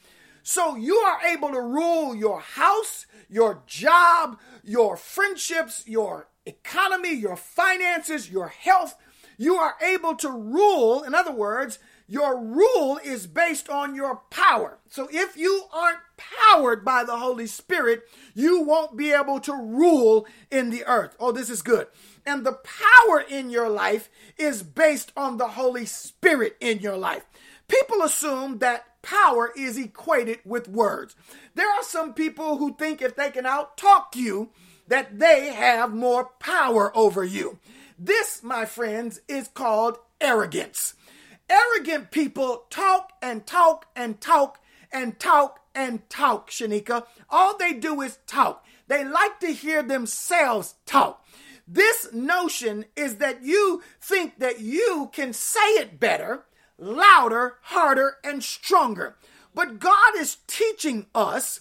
So 0.43 0.77
you 0.77 0.97
are 0.97 1.21
able 1.23 1.51
to 1.51 1.61
rule 1.61 2.15
your 2.15 2.41
house, 2.41 3.07
your 3.29 3.63
job, 3.67 4.39
your 4.65 4.97
friendships, 4.97 5.85
your 5.87 6.29
economy, 6.47 7.15
your 7.15 7.37
finances, 7.37 8.31
your 8.31 8.49
health, 8.49 8.97
you 9.41 9.55
are 9.55 9.75
able 9.81 10.15
to 10.17 10.31
rule. 10.31 11.03
In 11.03 11.15
other 11.15 11.33
words, 11.33 11.79
your 12.07 12.39
rule 12.39 13.01
is 13.03 13.27
based 13.27 13.71
on 13.71 13.95
your 13.95 14.17
power. 14.29 14.77
So 14.91 15.09
if 15.11 15.35
you 15.35 15.63
aren't 15.73 16.01
powered 16.19 16.85
by 16.85 17.05
the 17.05 17.17
Holy 17.17 17.47
Spirit, 17.47 18.03
you 18.35 18.61
won't 18.61 18.99
be 18.99 19.13
able 19.13 19.41
to 19.41 19.55
rule 19.55 20.27
in 20.51 20.69
the 20.69 20.85
earth. 20.85 21.17
Oh, 21.19 21.33
this 21.33 21.49
is 21.49 21.63
good. 21.63 21.87
And 22.27 22.45
the 22.45 22.53
power 22.53 23.19
in 23.19 23.49
your 23.49 23.71
life 23.71 24.11
is 24.37 24.63
based 24.63 25.11
on 25.17 25.39
the 25.39 25.49
Holy 25.49 25.87
Spirit 25.87 26.59
in 26.61 26.81
your 26.81 26.99
life. 26.99 27.25
People 27.67 28.03
assume 28.03 28.59
that 28.59 29.01
power 29.01 29.53
is 29.57 29.79
equated 29.79 30.41
with 30.45 30.69
words. 30.69 31.17
There 31.55 31.71
are 31.71 31.83
some 31.83 32.13
people 32.13 32.59
who 32.59 32.77
think 32.77 33.01
if 33.01 33.17
they 33.17 33.31
can 33.31 33.47
outtalk 33.47 34.17
you, 34.17 34.51
that 34.89 35.19
they 35.19 35.53
have 35.53 35.95
more 35.95 36.33
power 36.41 36.95
over 36.95 37.25
you. 37.25 37.59
This, 38.03 38.43
my 38.43 38.65
friends, 38.65 39.21
is 39.29 39.49
called 39.49 39.99
arrogance. 40.23 40.95
Arrogant 41.51 42.11
people 42.11 42.65
talk 42.71 43.13
and 43.21 43.47
talk 43.47 43.89
and 43.95 44.19
talk 44.23 44.59
and 44.91 45.19
talk 45.19 45.61
and 45.75 46.09
talk, 46.09 46.49
Shanika. 46.51 47.05
All 47.29 47.59
they 47.59 47.75
do 47.75 48.01
is 48.01 48.19
talk. 48.27 48.65
They 48.89 49.05
like 49.05 49.39
to 49.41 49.49
hear 49.49 49.83
themselves 49.83 50.77
talk. 50.87 51.27
This 51.69 52.11
notion 52.15 52.87
is 52.97 53.17
that 53.17 53.43
you 53.43 53.83
think 54.01 54.39
that 54.39 54.61
you 54.61 55.11
can 55.13 55.35
say 55.35 55.61
it 55.75 56.01
better, 56.01 56.47
louder, 56.79 57.59
harder, 57.65 58.17
and 58.25 58.43
stronger. 58.43 59.19
But 59.55 59.79
God 59.79 60.17
is 60.17 60.39
teaching 60.47 61.05
us 61.15 61.61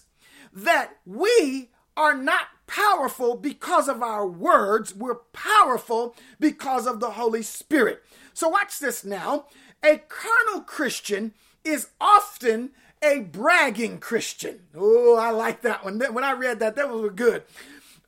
that 0.54 0.96
we 1.04 1.68
are 1.98 2.16
not 2.16 2.46
powerful 2.70 3.34
because 3.34 3.88
of 3.88 4.02
our 4.02 4.26
words. 4.26 4.94
We're 4.94 5.16
powerful 5.32 6.14
because 6.38 6.86
of 6.86 7.00
the 7.00 7.12
Holy 7.12 7.42
Spirit. 7.42 8.02
So, 8.32 8.48
watch 8.48 8.78
this 8.78 9.04
now. 9.04 9.46
A 9.82 9.98
carnal 9.98 10.62
Christian 10.62 11.34
is 11.64 11.88
often 12.00 12.70
a 13.02 13.20
bragging 13.20 13.98
Christian. 13.98 14.60
Oh, 14.74 15.16
I 15.16 15.30
like 15.30 15.62
that 15.62 15.84
one. 15.84 15.98
When 15.98 16.24
I 16.24 16.32
read 16.32 16.60
that, 16.60 16.76
that 16.76 16.90
was 16.90 17.10
good. 17.14 17.42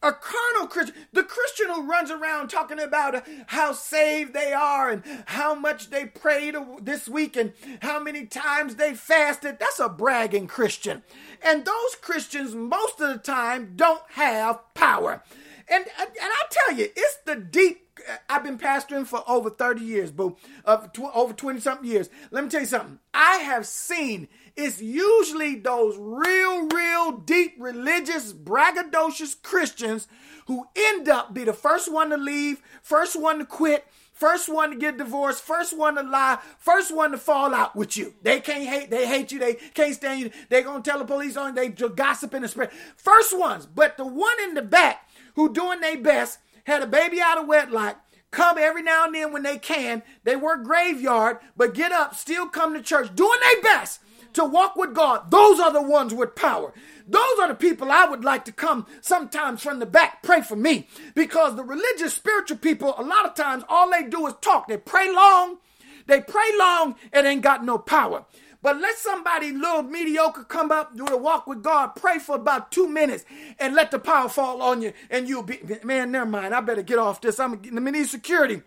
A 0.03 0.13
carnal 0.13 0.67
Christian, 0.67 0.97
the 1.13 1.23
Christian 1.23 1.69
who 1.69 1.89
runs 1.89 2.11
around 2.11 2.49
talking 2.49 2.81
about 2.81 3.25
how 3.47 3.73
saved 3.73 4.35
they 4.35 4.53
are 4.53 4.91
and 4.91 5.03
how 5.27 5.55
much 5.55 5.91
they 5.91 6.07
prayed 6.07 6.57
this 6.81 7.09
week 7.09 7.37
and 7.37 7.53
how 7.81 8.01
many 8.01 8.27
times 8.27 8.75
they 8.75 8.95
fasted, 8.95 9.59
that's 9.61 9.79
a 9.79 9.89
bragging 9.89 10.49
Christian. 10.49 11.05
And 11.41 11.65
those 11.65 11.95
Christians, 12.01 12.55
most 12.55 13.01
of 13.01 13.09
the 13.13 13.19
time, 13.19 13.75
don't 13.77 14.03
have 14.11 14.61
power. 14.75 15.23
And 15.69 15.85
and 16.01 16.11
I 16.19 16.43
tell 16.51 16.77
you, 16.77 16.89
it's 16.97 17.19
the 17.25 17.37
deep. 17.37 17.79
Uh, 18.09 18.17
I've 18.29 18.43
been 18.43 18.59
pastoring 18.59 19.07
for 19.07 19.23
over 19.29 19.49
30 19.49 19.85
years, 19.85 20.11
boo, 20.11 20.37
of 20.65 20.93
tw- 20.93 21.15
over 21.15 21.33
20 21.33 21.61
something 21.61 21.89
years. 21.89 22.11
Let 22.31 22.43
me 22.45 22.51
tell 22.51 22.61
you 22.63 22.67
something. 22.67 22.99
I 23.15 23.37
have 23.37 23.67
seen 23.67 24.29
it's 24.57 24.81
usually 24.81 25.57
those 25.57 25.97
real, 25.99 26.69
real 26.69 27.13
deep 27.13 27.55
religious, 27.59 28.33
braggadocious 28.33 29.41
Christians 29.43 30.09
who 30.47 30.67
end 30.77 31.09
up 31.09 31.33
be 31.33 31.45
the 31.45 31.53
first 31.53 31.93
one 31.93 32.11
to 32.11 32.17
leave, 32.17 32.61
first 32.83 33.21
one 33.21 33.39
to 33.39 33.45
quit, 33.45 33.87
First 34.23 34.49
one 34.49 34.71
to 34.71 34.77
get 34.77 34.99
divorced, 34.99 35.43
first 35.43 35.77
one 35.77 35.97
to 35.97 36.03
lie, 36.03 36.39
first 36.59 36.95
one 36.95 37.11
to 37.11 37.19
fall 37.19 37.53
out 37.53 37.75
with 37.75 37.97
you. 37.97 38.15
They 38.23 38.39
can't 38.39 38.63
hate, 38.63 38.89
they 38.89 39.05
hate 39.05 39.33
you, 39.33 39.41
they 39.41 39.55
can't 39.55 39.95
stand 39.95 40.21
you. 40.21 40.31
They 40.49 40.63
gonna 40.63 40.81
tell 40.81 41.01
the 41.01 41.05
police 41.05 41.37
on 41.37 41.57
they 41.57 41.71
gossip 41.71 42.33
in 42.33 42.43
the 42.43 42.49
spread. 42.49 42.71
First 42.95 43.37
ones, 43.37 43.67
but 43.67 43.97
the 43.97 44.07
one 44.07 44.41
in 44.45 44.55
the 44.55 44.63
back 44.63 45.09
who 45.35 45.53
doing 45.53 45.81
their 45.81 45.99
best 45.99 46.39
had 46.65 46.83
a 46.83 46.87
baby 46.87 47.21
out 47.21 47.39
of 47.39 47.49
wedlock, 47.49 48.01
come 48.31 48.59
every 48.59 48.83
now 48.83 49.07
and 49.07 49.15
then 49.17 49.33
when 49.33 49.43
they 49.43 49.59
can. 49.59 50.05
They 50.23 50.37
work 50.37 50.63
graveyard, 50.63 51.39
but 51.57 51.75
get 51.75 51.91
up, 51.91 52.15
still 52.15 52.47
come 52.47 52.75
to 52.75 52.81
church, 52.81 53.13
doing 53.17 53.41
their 53.41 53.63
best 53.63 54.02
to 54.35 54.45
walk 54.45 54.77
with 54.77 54.95
God. 54.95 55.31
Those 55.31 55.61
are 55.61 55.73
the 55.73 55.83
ones 55.83 56.15
with 56.15 56.35
power. 56.35 56.73
Those 57.07 57.39
are 57.41 57.49
the 57.49 57.55
people 57.55 57.91
I 57.91 58.07
would 58.07 58.25
like 58.25 58.45
to 58.47 58.53
come 58.53 58.87
sometimes 59.01 59.63
from 59.63 59.79
the 59.79 59.87
back, 59.87 60.23
pray 60.23 60.41
for 60.43 60.57
me. 60.57 60.89
Because 61.15 61.57
the 61.57 61.65
religious, 61.65 62.15
spiritual 62.15 62.59
people, 62.59 62.95
a 62.97 63.03
lot 63.03 63.27
of 63.27 63.35
times, 63.35 63.65
all 63.69 63.91
they 63.91 64.05
do 64.05 64.27
is 64.27 64.35
talk. 64.41 64.69
They 64.69 64.79
pray 64.79 65.13
long, 65.13 65.59
they 66.07 66.21
pray 66.21 66.51
long, 66.59 66.97
and 67.13 67.27
ain't 67.27 67.43
got 67.43 67.65
no 67.65 67.79
power. 67.79 68.25
But 68.63 68.81
let 68.81 68.97
somebody 68.97 69.53
little 69.53 69.83
mediocre 69.83 70.45
come 70.45 70.71
up, 70.71 70.97
do 70.97 71.05
a 71.07 71.17
walk 71.17 71.49
with 71.49 71.65
God, 71.65 71.97
pray 71.97 72.21
for 72.21 72.37
about 72.37 72.71
two 72.71 72.89
minutes, 72.89 73.25
and 73.59 73.75
let 73.75 73.91
the 73.91 73.99
power 73.99 74.29
fall 74.29 74.63
on 74.63 74.83
you, 74.83 74.93
and 75.11 75.29
you'll 75.29 75.43
be 75.43 75.59
man. 75.83 76.13
Never 76.13 76.31
mind. 76.31 76.55
I 76.55 76.61
better 76.61 76.83
get 76.83 76.99
off 76.99 77.21
this. 77.21 77.41
I'm 77.41 77.61
gonna 77.61 77.91
need 77.91 78.07
security. 78.07 78.63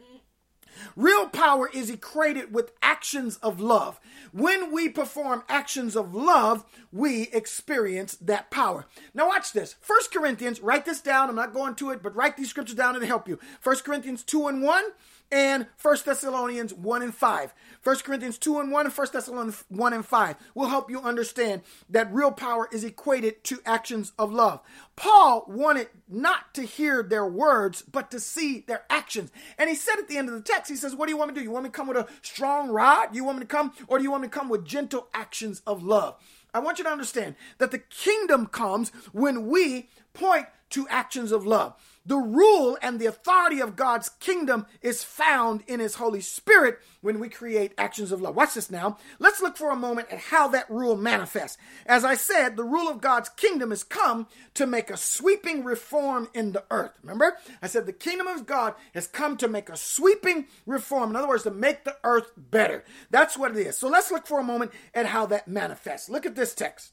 Real 0.96 1.28
power 1.28 1.70
is 1.74 1.90
equated 1.90 2.54
with 2.54 2.72
actions 2.82 3.38
of 3.38 3.60
love. 3.60 4.00
When 4.32 4.72
we 4.72 4.88
perform 4.88 5.44
actions 5.50 5.96
of 5.96 6.16
love, 6.16 6.64
we 6.92 7.24
experience 7.34 8.16
that 8.22 8.50
power. 8.50 8.86
Now 9.14 9.28
watch 9.28 9.52
this. 9.52 9.76
First 9.82 10.14
Corinthians, 10.14 10.62
write 10.62 10.86
this 10.86 11.02
down. 11.02 11.30
I'm 11.30 11.36
not 11.36 11.54
going 11.54 11.76
to 11.76 11.92
it, 11.92 12.02
but 12.02 12.16
write 12.16 12.38
these 12.38 12.50
scriptures 12.50 12.76
down 12.76 12.96
and 12.96 13.04
help 13.04 13.28
you. 13.28 13.40
First 13.60 13.84
Corinthians 13.84 14.24
2 14.24 14.48
and 14.48 14.62
1 14.62 14.84
and 15.32 15.68
1 15.82 15.98
Thessalonians 16.06 16.74
1 16.74 17.02
and 17.02 17.14
5. 17.14 17.54
1 17.84 17.96
Corinthians 17.98 18.38
2 18.38 18.60
and 18.60 18.72
1 18.72 18.86
and 18.86 18.96
1 18.96 19.08
Thessalonians 19.12 19.64
1 19.70 19.94
and 19.94 20.06
5 20.06 20.36
will 20.54 20.68
help 20.68 20.90
you 20.90 21.00
understand 21.02 21.62
that 21.90 22.14
real 22.14 22.32
power 22.32 22.68
is 22.72 22.84
equated 22.84 23.44
to 23.46 23.60
actions 23.66 24.14
of 24.18 24.32
love. 24.32 24.62
Paul 24.96 25.46
wanted 25.48 25.90
not 26.08 26.54
to 26.56 26.64
hear 26.64 27.04
their 27.04 27.26
words, 27.26 27.82
but 27.82 28.12
to 28.12 28.20
see 28.20 28.62
their 28.62 28.84
actions. 28.90 29.32
And 29.58 29.70
he 29.70 29.76
said 29.76 29.98
at 30.00 30.08
the 30.08 30.18
end 30.18 30.30
of 30.30 30.36
the 30.36 30.42
text, 30.42 30.70
he 30.70 30.78
says, 30.78 30.96
What 30.96 31.08
do 31.08 31.12
you 31.12 31.18
want 31.18 31.32
me 31.32 31.36
to 31.36 31.42
do? 31.42 31.44
You 31.44 31.52
want 31.52 31.64
me 31.64 31.70
to 31.70 31.76
come 31.76 31.88
with 31.88 31.98
a 31.98 32.08
strong 32.22 32.70
rod? 32.70 33.16
You 33.16 33.24
want 33.24 33.38
me 33.38 33.44
to 33.44 33.48
come, 33.48 33.74
or 33.88 33.98
do 33.98 34.04
you 34.04 34.12
want 34.12 34.24
me 34.24 34.30
to 34.30 34.34
come 34.34 34.50
with 34.50 34.66
gentle 34.66 35.08
actions 35.14 35.62
of 35.68 35.84
love? 35.84 36.16
I 36.54 36.60
want 36.60 36.78
you 36.78 36.86
to 36.86 36.90
understand 36.90 37.36
that 37.58 37.72
the 37.72 37.80
kingdom 37.80 38.48
comes 38.48 38.90
when 39.12 39.48
we 39.48 39.90
point 40.14 40.48
to 40.70 40.88
actions 40.88 41.32
of 41.32 41.46
love. 41.46 41.74
The 42.06 42.18
rule 42.18 42.78
and 42.82 43.00
the 43.00 43.08
authority 43.08 43.60
of 43.60 43.76
God's 43.76 44.10
kingdom 44.10 44.68
is 44.82 45.04
found 45.04 45.64
in 45.68 45.80
His 45.80 45.96
Holy 45.96 46.22
Spirit 46.22 46.80
when 47.02 47.20
we 47.20 47.30
create 47.30 47.74
actions 47.78 48.12
of 48.12 48.22
love. 48.22 48.36
Watch 48.36 48.54
this 48.54 48.70
now. 48.70 48.98
Let's 49.20 49.42
look 49.42 49.58
for 49.58 49.72
a 49.72 49.76
moment 49.76 50.12
at 50.12 50.20
how 50.20 50.48
that 50.50 50.70
rule 50.70 50.96
manifests. 50.96 51.58
As 51.86 52.04
I 52.04 52.16
said, 52.16 52.56
the 52.56 52.64
rule 52.64 52.90
of 52.90 53.02
God's 53.02 53.30
kingdom 53.30 53.72
has 53.72 53.84
come 53.84 54.28
to 54.56 54.68
make 54.68 54.90
a 54.90 54.98
sweeping 54.98 55.64
reform 55.64 56.30
in 56.34 56.52
the 56.52 56.64
earth. 56.72 56.92
Remember? 57.02 57.38
I 57.62 57.68
said 57.68 57.86
the 57.86 57.94
kingdom 57.94 58.28
of 58.28 58.46
God 58.46 58.76
has 58.94 59.08
come 59.08 59.38
to 59.38 59.48
make 59.48 59.70
a 59.70 59.78
sweeping 59.78 60.48
reform. 60.66 61.12
In 61.12 61.16
other 61.16 61.28
words, 61.28 61.44
to 61.44 61.52
make 61.52 61.84
the 61.84 61.98
earth 62.04 62.32
better. 62.38 62.84
That's 63.10 63.38
what 63.38 63.52
it 63.52 63.58
is. 63.58 63.78
So 63.78 63.88
let's 63.88 64.12
look 64.12 64.28
for 64.28 64.40
a 64.40 64.44
moment 64.44 64.72
at 64.94 65.08
how 65.08 65.26
that 65.28 65.48
manifests. 65.48 66.10
Look 66.10 66.26
at 66.26 66.36
this 66.36 66.54
text. 66.54 66.92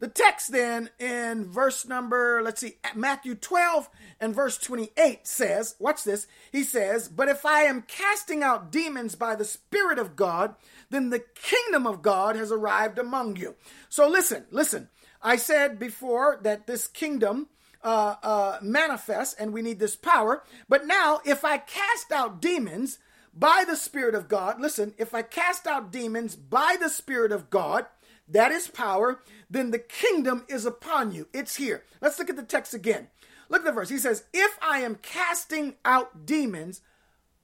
The 0.00 0.08
text 0.08 0.52
then 0.52 0.90
in 1.00 1.50
verse 1.50 1.86
number, 1.86 2.40
let's 2.42 2.60
see, 2.60 2.76
Matthew 2.94 3.34
12 3.34 3.88
and 4.20 4.34
verse 4.34 4.56
28 4.56 5.26
says, 5.26 5.74
watch 5.80 6.04
this. 6.04 6.28
He 6.52 6.62
says, 6.62 7.08
But 7.08 7.28
if 7.28 7.44
I 7.44 7.62
am 7.62 7.82
casting 7.82 8.42
out 8.42 8.70
demons 8.70 9.16
by 9.16 9.34
the 9.34 9.44
Spirit 9.44 9.98
of 9.98 10.14
God, 10.14 10.54
then 10.90 11.10
the 11.10 11.24
kingdom 11.34 11.86
of 11.86 12.02
God 12.02 12.36
has 12.36 12.52
arrived 12.52 12.98
among 12.98 13.36
you. 13.36 13.56
So 13.88 14.08
listen, 14.08 14.44
listen. 14.50 14.88
I 15.20 15.36
said 15.36 15.80
before 15.80 16.38
that 16.42 16.68
this 16.68 16.86
kingdom 16.86 17.48
uh, 17.82 18.14
uh, 18.22 18.58
manifests 18.62 19.34
and 19.34 19.52
we 19.52 19.62
need 19.62 19.78
this 19.78 19.96
power. 19.96 20.42
But 20.68 20.86
now, 20.86 21.20
if 21.24 21.44
I 21.44 21.58
cast 21.58 22.12
out 22.12 22.40
demons 22.40 22.98
by 23.34 23.64
the 23.66 23.76
Spirit 23.76 24.14
of 24.14 24.28
God, 24.28 24.60
listen, 24.60 24.94
if 24.98 25.14
I 25.14 25.22
cast 25.22 25.66
out 25.66 25.90
demons 25.90 26.36
by 26.36 26.76
the 26.80 26.88
Spirit 26.88 27.32
of 27.32 27.50
God, 27.50 27.86
that 28.28 28.52
is 28.52 28.68
power, 28.68 29.22
then 29.50 29.70
the 29.70 29.78
kingdom 29.78 30.44
is 30.48 30.66
upon 30.66 31.12
you. 31.12 31.28
It's 31.32 31.56
here. 31.56 31.84
Let's 32.00 32.18
look 32.18 32.30
at 32.30 32.36
the 32.36 32.42
text 32.42 32.74
again. 32.74 33.08
Look 33.48 33.62
at 33.62 33.64
the 33.64 33.72
verse. 33.72 33.88
He 33.88 33.98
says, 33.98 34.24
If 34.32 34.58
I 34.60 34.80
am 34.80 34.96
casting 34.96 35.76
out 35.84 36.26
demons, 36.26 36.82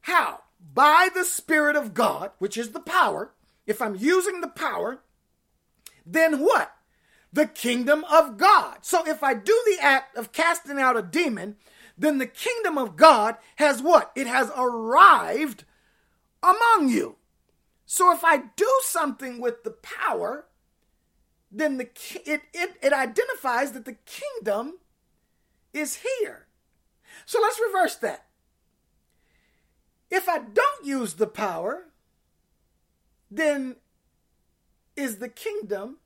how? 0.02 0.40
By 0.72 1.08
the 1.14 1.24
Spirit 1.24 1.76
of 1.76 1.94
God, 1.94 2.30
which 2.38 2.56
is 2.56 2.72
the 2.72 2.80
power. 2.80 3.32
If 3.66 3.80
I'm 3.80 3.96
using 3.96 4.40
the 4.40 4.48
power, 4.48 5.00
then 6.04 6.40
what? 6.40 6.74
The 7.32 7.46
kingdom 7.46 8.04
of 8.12 8.36
God. 8.36 8.78
So 8.82 9.06
if 9.06 9.22
I 9.22 9.34
do 9.34 9.60
the 9.66 9.78
act 9.82 10.16
of 10.16 10.32
casting 10.32 10.78
out 10.78 10.96
a 10.96 11.02
demon, 11.02 11.56
then 11.96 12.18
the 12.18 12.26
kingdom 12.26 12.76
of 12.76 12.96
God 12.96 13.36
has 13.56 13.82
what? 13.82 14.12
It 14.14 14.26
has 14.26 14.50
arrived 14.56 15.64
among 16.42 16.90
you. 16.90 17.16
So 17.86 18.12
if 18.12 18.24
I 18.24 18.42
do 18.56 18.70
something 18.82 19.40
with 19.40 19.64
the 19.64 19.70
power, 19.70 20.46
then 21.54 21.78
the 21.78 21.88
it, 22.26 22.42
it, 22.52 22.76
it 22.82 22.92
identifies 22.92 23.72
that 23.72 23.84
the 23.84 23.96
kingdom 24.04 24.74
is 25.72 26.02
here. 26.02 26.46
So 27.26 27.38
let's 27.40 27.60
reverse 27.60 27.94
that. 27.96 28.26
If 30.10 30.28
I 30.28 30.38
don't 30.38 30.84
use 30.84 31.14
the 31.14 31.26
power, 31.26 31.86
then 33.30 33.76
is 34.96 35.18
the 35.18 35.28
kingdom 35.28 35.98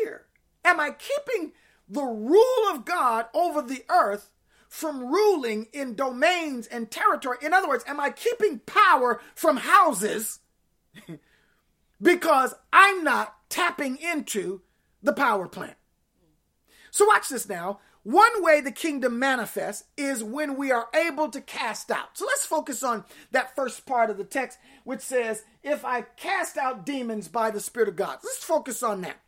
here? 0.00 0.26
Am 0.64 0.78
I 0.78 0.90
keeping 0.90 1.52
the 1.88 2.02
rule 2.02 2.70
of 2.70 2.84
God 2.84 3.26
over 3.34 3.62
the 3.62 3.84
earth 3.88 4.30
from 4.68 5.06
ruling 5.06 5.68
in 5.72 5.94
domains 5.94 6.66
and 6.66 6.90
territory? 6.90 7.38
In 7.42 7.54
other 7.54 7.68
words, 7.68 7.84
am 7.86 7.98
I 7.98 8.10
keeping 8.10 8.60
power 8.60 9.20
from 9.34 9.58
houses 9.58 10.40
because 12.00 12.54
I'm 12.72 13.04
not 13.04 13.34
tapping 13.48 13.96
into 13.96 14.62
the 15.02 15.12
power 15.12 15.48
plant. 15.48 15.76
So, 16.90 17.06
watch 17.06 17.28
this 17.28 17.48
now. 17.48 17.80
One 18.02 18.42
way 18.42 18.60
the 18.60 18.72
kingdom 18.72 19.18
manifests 19.18 19.84
is 19.96 20.24
when 20.24 20.56
we 20.56 20.72
are 20.72 20.88
able 20.94 21.28
to 21.28 21.40
cast 21.40 21.90
out. 21.90 22.16
So, 22.16 22.24
let's 22.24 22.46
focus 22.46 22.82
on 22.82 23.04
that 23.32 23.54
first 23.54 23.86
part 23.86 24.10
of 24.10 24.16
the 24.16 24.24
text, 24.24 24.58
which 24.84 25.00
says, 25.00 25.44
If 25.62 25.84
I 25.84 26.02
cast 26.02 26.56
out 26.56 26.86
demons 26.86 27.28
by 27.28 27.50
the 27.50 27.60
Spirit 27.60 27.88
of 27.88 27.96
God. 27.96 28.18
Let's 28.24 28.44
focus 28.44 28.82
on 28.82 29.02
that. 29.02 29.20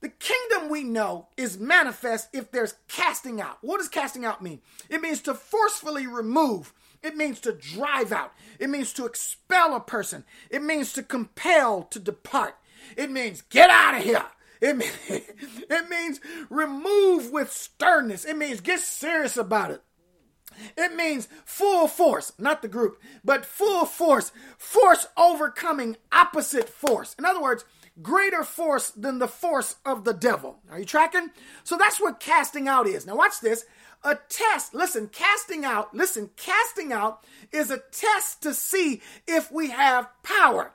The 0.00 0.08
kingdom 0.10 0.68
we 0.68 0.84
know 0.84 1.28
is 1.36 1.58
manifest 1.58 2.28
if 2.32 2.50
there's 2.50 2.74
casting 2.86 3.40
out. 3.40 3.58
What 3.62 3.78
does 3.78 3.88
casting 3.88 4.24
out 4.24 4.42
mean? 4.42 4.60
It 4.90 5.00
means 5.00 5.22
to 5.22 5.34
forcefully 5.34 6.06
remove. 6.06 6.72
It 7.06 7.16
means 7.16 7.38
to 7.42 7.52
drive 7.52 8.10
out. 8.10 8.32
It 8.58 8.68
means 8.68 8.92
to 8.94 9.06
expel 9.06 9.76
a 9.76 9.80
person. 9.80 10.24
It 10.50 10.60
means 10.60 10.92
to 10.94 11.04
compel 11.04 11.84
to 11.84 12.00
depart. 12.00 12.56
It 12.96 13.12
means 13.12 13.42
get 13.42 13.70
out 13.70 13.94
of 13.94 14.02
here. 14.02 14.26
It 14.60 14.76
means, 14.76 14.92
it 15.08 15.88
means 15.88 16.20
remove 16.50 17.30
with 17.30 17.52
sternness. 17.52 18.24
It 18.24 18.36
means 18.36 18.60
get 18.60 18.80
serious 18.80 19.36
about 19.36 19.70
it. 19.70 19.82
It 20.76 20.96
means 20.96 21.28
full 21.44 21.86
force, 21.86 22.32
not 22.38 22.60
the 22.60 22.66
group, 22.66 23.00
but 23.24 23.46
full 23.46 23.84
force, 23.84 24.32
force 24.58 25.06
overcoming 25.16 25.98
opposite 26.10 26.68
force. 26.68 27.14
In 27.18 27.24
other 27.24 27.40
words, 27.40 27.64
greater 28.02 28.42
force 28.42 28.90
than 28.90 29.20
the 29.20 29.28
force 29.28 29.76
of 29.84 30.02
the 30.02 30.14
devil. 30.14 30.58
Are 30.70 30.80
you 30.80 30.84
tracking? 30.84 31.30
So 31.62 31.76
that's 31.76 32.00
what 32.00 32.18
casting 32.18 32.66
out 32.66 32.88
is. 32.88 33.06
Now, 33.06 33.16
watch 33.16 33.40
this. 33.40 33.64
A 34.06 34.14
test, 34.28 34.72
listen, 34.72 35.08
casting 35.08 35.64
out, 35.64 35.92
listen, 35.92 36.30
casting 36.36 36.92
out 36.92 37.24
is 37.50 37.72
a 37.72 37.82
test 37.90 38.40
to 38.42 38.54
see 38.54 39.02
if 39.26 39.50
we 39.50 39.70
have 39.70 40.08
power. 40.22 40.70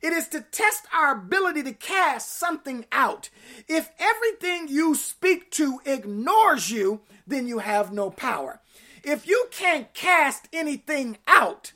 It 0.00 0.12
is 0.12 0.28
to 0.28 0.40
test 0.40 0.84
our 0.94 1.18
ability 1.18 1.64
to 1.64 1.72
cast 1.72 2.36
something 2.38 2.84
out. 2.92 3.28
If 3.66 3.90
everything 3.98 4.68
you 4.68 4.94
speak 4.94 5.50
to 5.52 5.80
ignores 5.84 6.70
you, 6.70 7.00
then 7.26 7.48
you 7.48 7.58
have 7.58 7.92
no 7.92 8.08
power. 8.08 8.60
If 9.02 9.26
you 9.26 9.48
can't 9.50 9.92
cast 9.92 10.46
anything 10.52 11.18
out, 11.26 11.72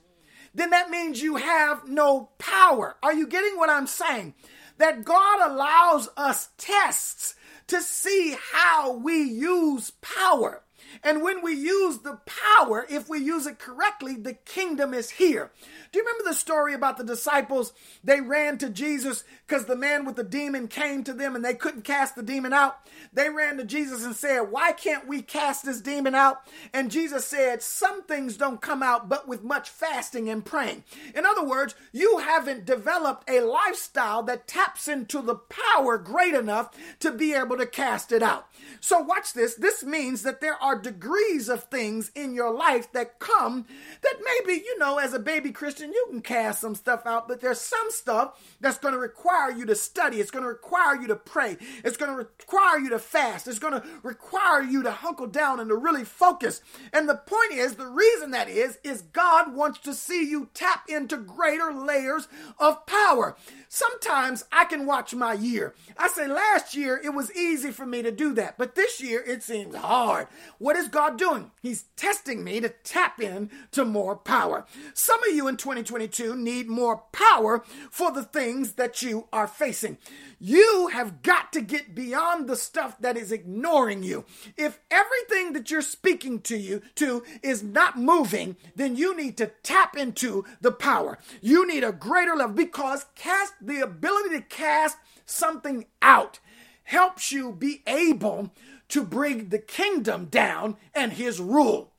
then 0.54 0.70
that 0.70 0.90
means 0.90 1.20
you 1.20 1.36
have 1.36 1.88
no 1.88 2.30
power. 2.38 2.94
Are 3.02 3.14
you 3.14 3.26
getting 3.26 3.56
what 3.56 3.68
I'm 3.68 3.88
saying? 3.88 4.34
That 4.78 5.04
God 5.04 5.50
allows 5.50 6.08
us 6.16 6.50
tests 6.56 7.34
to 7.66 7.82
see 7.82 8.36
how 8.52 8.92
we 8.92 9.24
use 9.24 9.90
power. 10.00 10.62
And 11.02 11.22
when 11.22 11.42
we 11.42 11.54
use 11.54 11.98
the 11.98 12.20
power, 12.26 12.86
if 12.88 13.08
we 13.08 13.18
use 13.18 13.46
it 13.46 13.58
correctly, 13.58 14.16
the 14.16 14.34
kingdom 14.34 14.94
is 14.94 15.10
here. 15.10 15.50
Do 15.92 15.98
you 15.98 16.04
remember 16.04 16.28
the 16.28 16.34
story 16.34 16.74
about 16.74 16.98
the 16.98 17.04
disciples? 17.04 17.72
They 18.04 18.20
ran 18.20 18.58
to 18.58 18.70
Jesus 18.70 19.24
because 19.46 19.66
the 19.66 19.76
man 19.76 20.04
with 20.04 20.16
the 20.16 20.24
demon 20.24 20.68
came 20.68 21.04
to 21.04 21.12
them 21.12 21.34
and 21.34 21.44
they 21.44 21.54
couldn't 21.54 21.82
cast 21.82 22.14
the 22.14 22.22
demon 22.22 22.52
out. 22.52 22.78
They 23.12 23.28
ran 23.28 23.56
to 23.56 23.64
Jesus 23.64 24.04
and 24.04 24.14
said, 24.14 24.40
Why 24.50 24.72
can't 24.72 25.08
we 25.08 25.22
cast 25.22 25.64
this 25.64 25.80
demon 25.80 26.14
out? 26.14 26.42
And 26.72 26.90
Jesus 26.90 27.26
said, 27.26 27.62
Some 27.62 28.02
things 28.04 28.36
don't 28.36 28.60
come 28.60 28.82
out 28.82 29.08
but 29.08 29.26
with 29.26 29.42
much 29.42 29.68
fasting 29.68 30.28
and 30.28 30.44
praying. 30.44 30.84
In 31.14 31.26
other 31.26 31.44
words, 31.44 31.74
you 31.92 32.18
haven't 32.18 32.64
developed 32.64 33.28
a 33.28 33.40
lifestyle 33.40 34.22
that 34.24 34.46
taps 34.46 34.88
into 34.88 35.20
the 35.22 35.36
power 35.36 35.98
great 35.98 36.34
enough 36.34 36.70
to 37.00 37.10
be 37.10 37.34
able 37.34 37.56
to 37.56 37.66
cast 37.66 38.12
it 38.12 38.22
out. 38.22 38.46
So, 38.80 39.00
watch 39.00 39.32
this. 39.32 39.54
This 39.54 39.82
means 39.82 40.22
that 40.22 40.40
there 40.40 40.62
are 40.62 40.78
degrees 40.78 41.48
of 41.48 41.64
things 41.64 42.10
in 42.14 42.34
your 42.34 42.52
life 42.52 42.92
that 42.92 43.18
come 43.18 43.66
that 44.02 44.16
maybe, 44.22 44.62
you 44.62 44.78
know, 44.78 44.98
as 44.98 45.12
a 45.12 45.18
baby 45.18 45.50
Christian, 45.50 45.92
you 45.92 46.06
can 46.10 46.20
cast 46.20 46.60
some 46.60 46.74
stuff 46.74 47.06
out, 47.06 47.28
but 47.28 47.40
there's 47.40 47.60
some 47.60 47.90
stuff 47.90 48.38
that's 48.60 48.78
going 48.78 48.94
to 48.94 49.00
require 49.00 49.50
you 49.50 49.66
to 49.66 49.74
study. 49.74 50.20
It's 50.20 50.30
going 50.30 50.44
to 50.44 50.48
require 50.48 51.00
you 51.00 51.06
to 51.08 51.16
pray. 51.16 51.56
It's 51.84 51.96
going 51.96 52.10
to 52.10 52.16
require 52.16 52.78
you 52.78 52.90
to 52.90 52.98
fast. 52.98 53.48
It's 53.48 53.58
going 53.58 53.80
to 53.80 53.86
require 54.02 54.62
you 54.62 54.82
to 54.82 54.90
hunker 54.90 55.26
down 55.26 55.60
and 55.60 55.68
to 55.68 55.76
really 55.76 56.04
focus. 56.04 56.60
And 56.92 57.08
the 57.08 57.16
point 57.16 57.52
is, 57.52 57.74
the 57.74 57.86
reason 57.86 58.30
that 58.32 58.48
is, 58.48 58.78
is 58.84 59.02
God 59.02 59.54
wants 59.54 59.80
to 59.80 59.94
see 59.94 60.28
you 60.28 60.48
tap 60.54 60.84
into 60.88 61.16
greater 61.16 61.72
layers 61.72 62.28
of 62.58 62.86
power. 62.86 63.36
Sometimes 63.72 64.44
I 64.50 64.64
can 64.64 64.84
watch 64.84 65.14
my 65.14 65.32
year. 65.32 65.74
I 65.96 66.08
say 66.08 66.26
last 66.26 66.74
year 66.74 67.00
it 67.04 67.14
was 67.14 67.32
easy 67.36 67.70
for 67.70 67.86
me 67.86 68.02
to 68.02 68.10
do 68.10 68.34
that, 68.34 68.58
but 68.58 68.74
this 68.74 69.00
year 69.00 69.22
it 69.24 69.44
seems 69.44 69.76
hard. 69.76 70.26
What 70.58 70.74
is 70.74 70.88
God 70.88 71.16
doing? 71.16 71.52
He's 71.62 71.84
testing 71.94 72.42
me 72.42 72.58
to 72.62 72.70
tap 72.70 73.20
in 73.20 73.48
to 73.70 73.84
more 73.84 74.16
power. 74.16 74.66
Some 74.92 75.22
of 75.22 75.36
you 75.36 75.46
in 75.46 75.56
2022 75.56 76.34
need 76.34 76.66
more 76.66 77.04
power 77.12 77.62
for 77.92 78.10
the 78.10 78.24
things 78.24 78.72
that 78.72 79.02
you 79.02 79.28
are 79.32 79.46
facing. 79.46 79.98
You 80.42 80.88
have 80.94 81.20
got 81.20 81.52
to 81.52 81.60
get 81.60 81.94
beyond 81.94 82.48
the 82.48 82.56
stuff 82.56 82.98
that 83.00 83.18
is 83.18 83.30
ignoring 83.30 84.02
you. 84.02 84.24
If 84.56 84.80
everything 84.90 85.52
that 85.52 85.70
you're 85.70 85.82
speaking 85.82 86.40
to 86.42 86.56
you 86.56 86.80
to 86.94 87.22
is 87.42 87.62
not 87.62 87.98
moving, 87.98 88.56
then 88.74 88.96
you 88.96 89.14
need 89.14 89.36
to 89.36 89.52
tap 89.62 89.98
into 89.98 90.46
the 90.62 90.72
power. 90.72 91.18
You 91.42 91.66
need 91.66 91.84
a 91.84 91.92
greater 91.92 92.34
level 92.34 92.54
because 92.54 93.04
cast 93.14 93.52
the 93.60 93.80
ability 93.80 94.30
to 94.36 94.40
cast 94.40 94.96
something 95.26 95.84
out 96.00 96.38
helps 96.84 97.30
you 97.30 97.52
be 97.52 97.82
able 97.86 98.50
to 98.88 99.04
bring 99.04 99.50
the 99.50 99.58
kingdom 99.58 100.24
down 100.24 100.78
and 100.94 101.12
his 101.12 101.38
rule. 101.38 101.92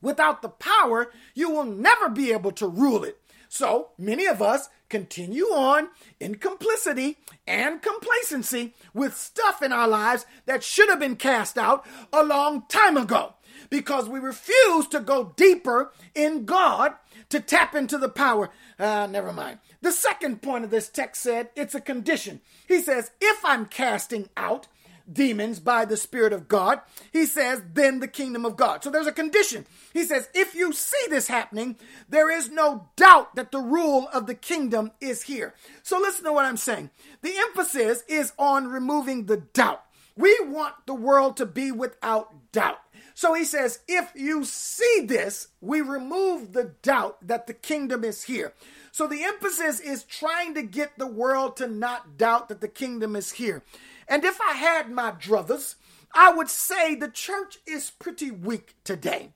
Without 0.00 0.42
the 0.42 0.48
power, 0.48 1.10
you 1.34 1.50
will 1.50 1.64
never 1.64 2.08
be 2.08 2.30
able 2.30 2.52
to 2.52 2.68
rule 2.68 3.02
it. 3.02 3.20
So 3.48 3.90
many 3.98 4.26
of 4.26 4.40
us 4.40 4.68
continue 4.94 5.46
on 5.46 5.88
in 6.20 6.36
complicity 6.36 7.16
and 7.48 7.82
complacency 7.82 8.74
with 8.94 9.16
stuff 9.16 9.60
in 9.60 9.72
our 9.72 9.88
lives 9.88 10.24
that 10.46 10.62
should 10.62 10.88
have 10.88 11.00
been 11.00 11.16
cast 11.16 11.58
out 11.58 11.84
a 12.12 12.22
long 12.22 12.62
time 12.68 12.96
ago 12.96 13.34
because 13.70 14.08
we 14.08 14.20
refuse 14.20 14.86
to 14.86 15.00
go 15.00 15.32
deeper 15.34 15.90
in 16.14 16.44
God 16.44 16.92
to 17.28 17.40
tap 17.40 17.74
into 17.74 17.98
the 17.98 18.08
power. 18.08 18.50
Uh, 18.78 19.08
never 19.10 19.32
mind. 19.32 19.58
The 19.82 19.90
second 19.90 20.42
point 20.42 20.62
of 20.62 20.70
this 20.70 20.88
text 20.88 21.20
said 21.20 21.48
it's 21.56 21.74
a 21.74 21.80
condition. 21.80 22.40
He 22.68 22.80
says, 22.80 23.10
if 23.20 23.44
I'm 23.44 23.66
casting 23.66 24.28
out, 24.36 24.68
demons 25.10 25.60
by 25.60 25.84
the 25.84 25.96
Spirit 25.96 26.32
of 26.32 26.48
God, 26.48 26.80
he 27.12 27.26
says, 27.26 27.62
then 27.72 28.00
the 28.00 28.08
kingdom 28.08 28.44
of 28.44 28.56
God. 28.56 28.82
So 28.82 28.90
there's 28.90 29.06
a 29.06 29.12
condition. 29.12 29.66
He 29.92 30.04
says, 30.04 30.28
if 30.34 30.54
you 30.54 30.72
see 30.72 31.06
this 31.08 31.28
happening, 31.28 31.76
there 32.08 32.30
is 32.30 32.50
no 32.50 32.88
doubt 32.96 33.36
that 33.36 33.52
the 33.52 33.58
rule 33.58 34.08
of 34.12 34.26
the 34.26 34.34
kingdom 34.34 34.92
is 35.00 35.22
here. 35.22 35.54
So 35.82 35.98
listen 35.98 36.24
to 36.24 36.32
what 36.32 36.46
I'm 36.46 36.56
saying. 36.56 36.90
The 37.22 37.34
emphasis 37.36 38.02
is 38.08 38.32
on 38.38 38.68
removing 38.68 39.26
the 39.26 39.38
doubt. 39.38 39.84
We 40.16 40.38
want 40.42 40.74
the 40.86 40.94
world 40.94 41.36
to 41.38 41.46
be 41.46 41.72
without 41.72 42.52
doubt. 42.52 42.78
So 43.16 43.32
he 43.34 43.44
says, 43.44 43.78
if 43.86 44.10
you 44.16 44.44
see 44.44 45.04
this, 45.06 45.48
we 45.60 45.80
remove 45.80 46.52
the 46.52 46.72
doubt 46.82 47.26
that 47.26 47.46
the 47.46 47.54
kingdom 47.54 48.02
is 48.02 48.24
here. 48.24 48.52
So 48.90 49.06
the 49.06 49.22
emphasis 49.22 49.80
is 49.80 50.02
trying 50.04 50.54
to 50.54 50.62
get 50.62 50.98
the 50.98 51.06
world 51.06 51.56
to 51.58 51.68
not 51.68 52.16
doubt 52.16 52.48
that 52.48 52.60
the 52.60 52.68
kingdom 52.68 53.14
is 53.14 53.32
here. 53.32 53.62
And 54.08 54.24
if 54.24 54.40
I 54.40 54.54
had 54.54 54.90
my 54.90 55.12
druthers, 55.12 55.76
I 56.14 56.32
would 56.32 56.48
say 56.48 56.94
the 56.94 57.08
church 57.08 57.58
is 57.66 57.90
pretty 57.90 58.30
weak 58.30 58.76
today. 58.84 59.32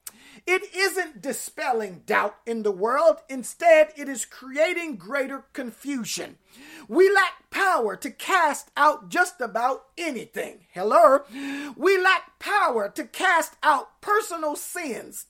It 0.47 0.63
isn't 0.75 1.21
dispelling 1.21 2.03
doubt 2.07 2.37
in 2.47 2.63
the 2.63 2.71
world. 2.71 3.17
Instead, 3.29 3.93
it 3.97 4.09
is 4.09 4.25
creating 4.25 4.97
greater 4.97 5.45
confusion. 5.53 6.39
We 6.87 7.13
lack 7.13 7.51
power 7.51 7.97
to 7.97 8.11
cast 8.11 8.71
out 8.77 9.09
just 9.09 9.41
about 9.41 9.87
anything. 9.99 10.67
Hello? 10.73 11.23
We 11.77 12.01
lack 12.01 12.39
power 12.39 12.89
to 12.91 13.05
cast 13.05 13.55
out 13.63 14.01
personal 14.01 14.55
sins, 14.55 15.27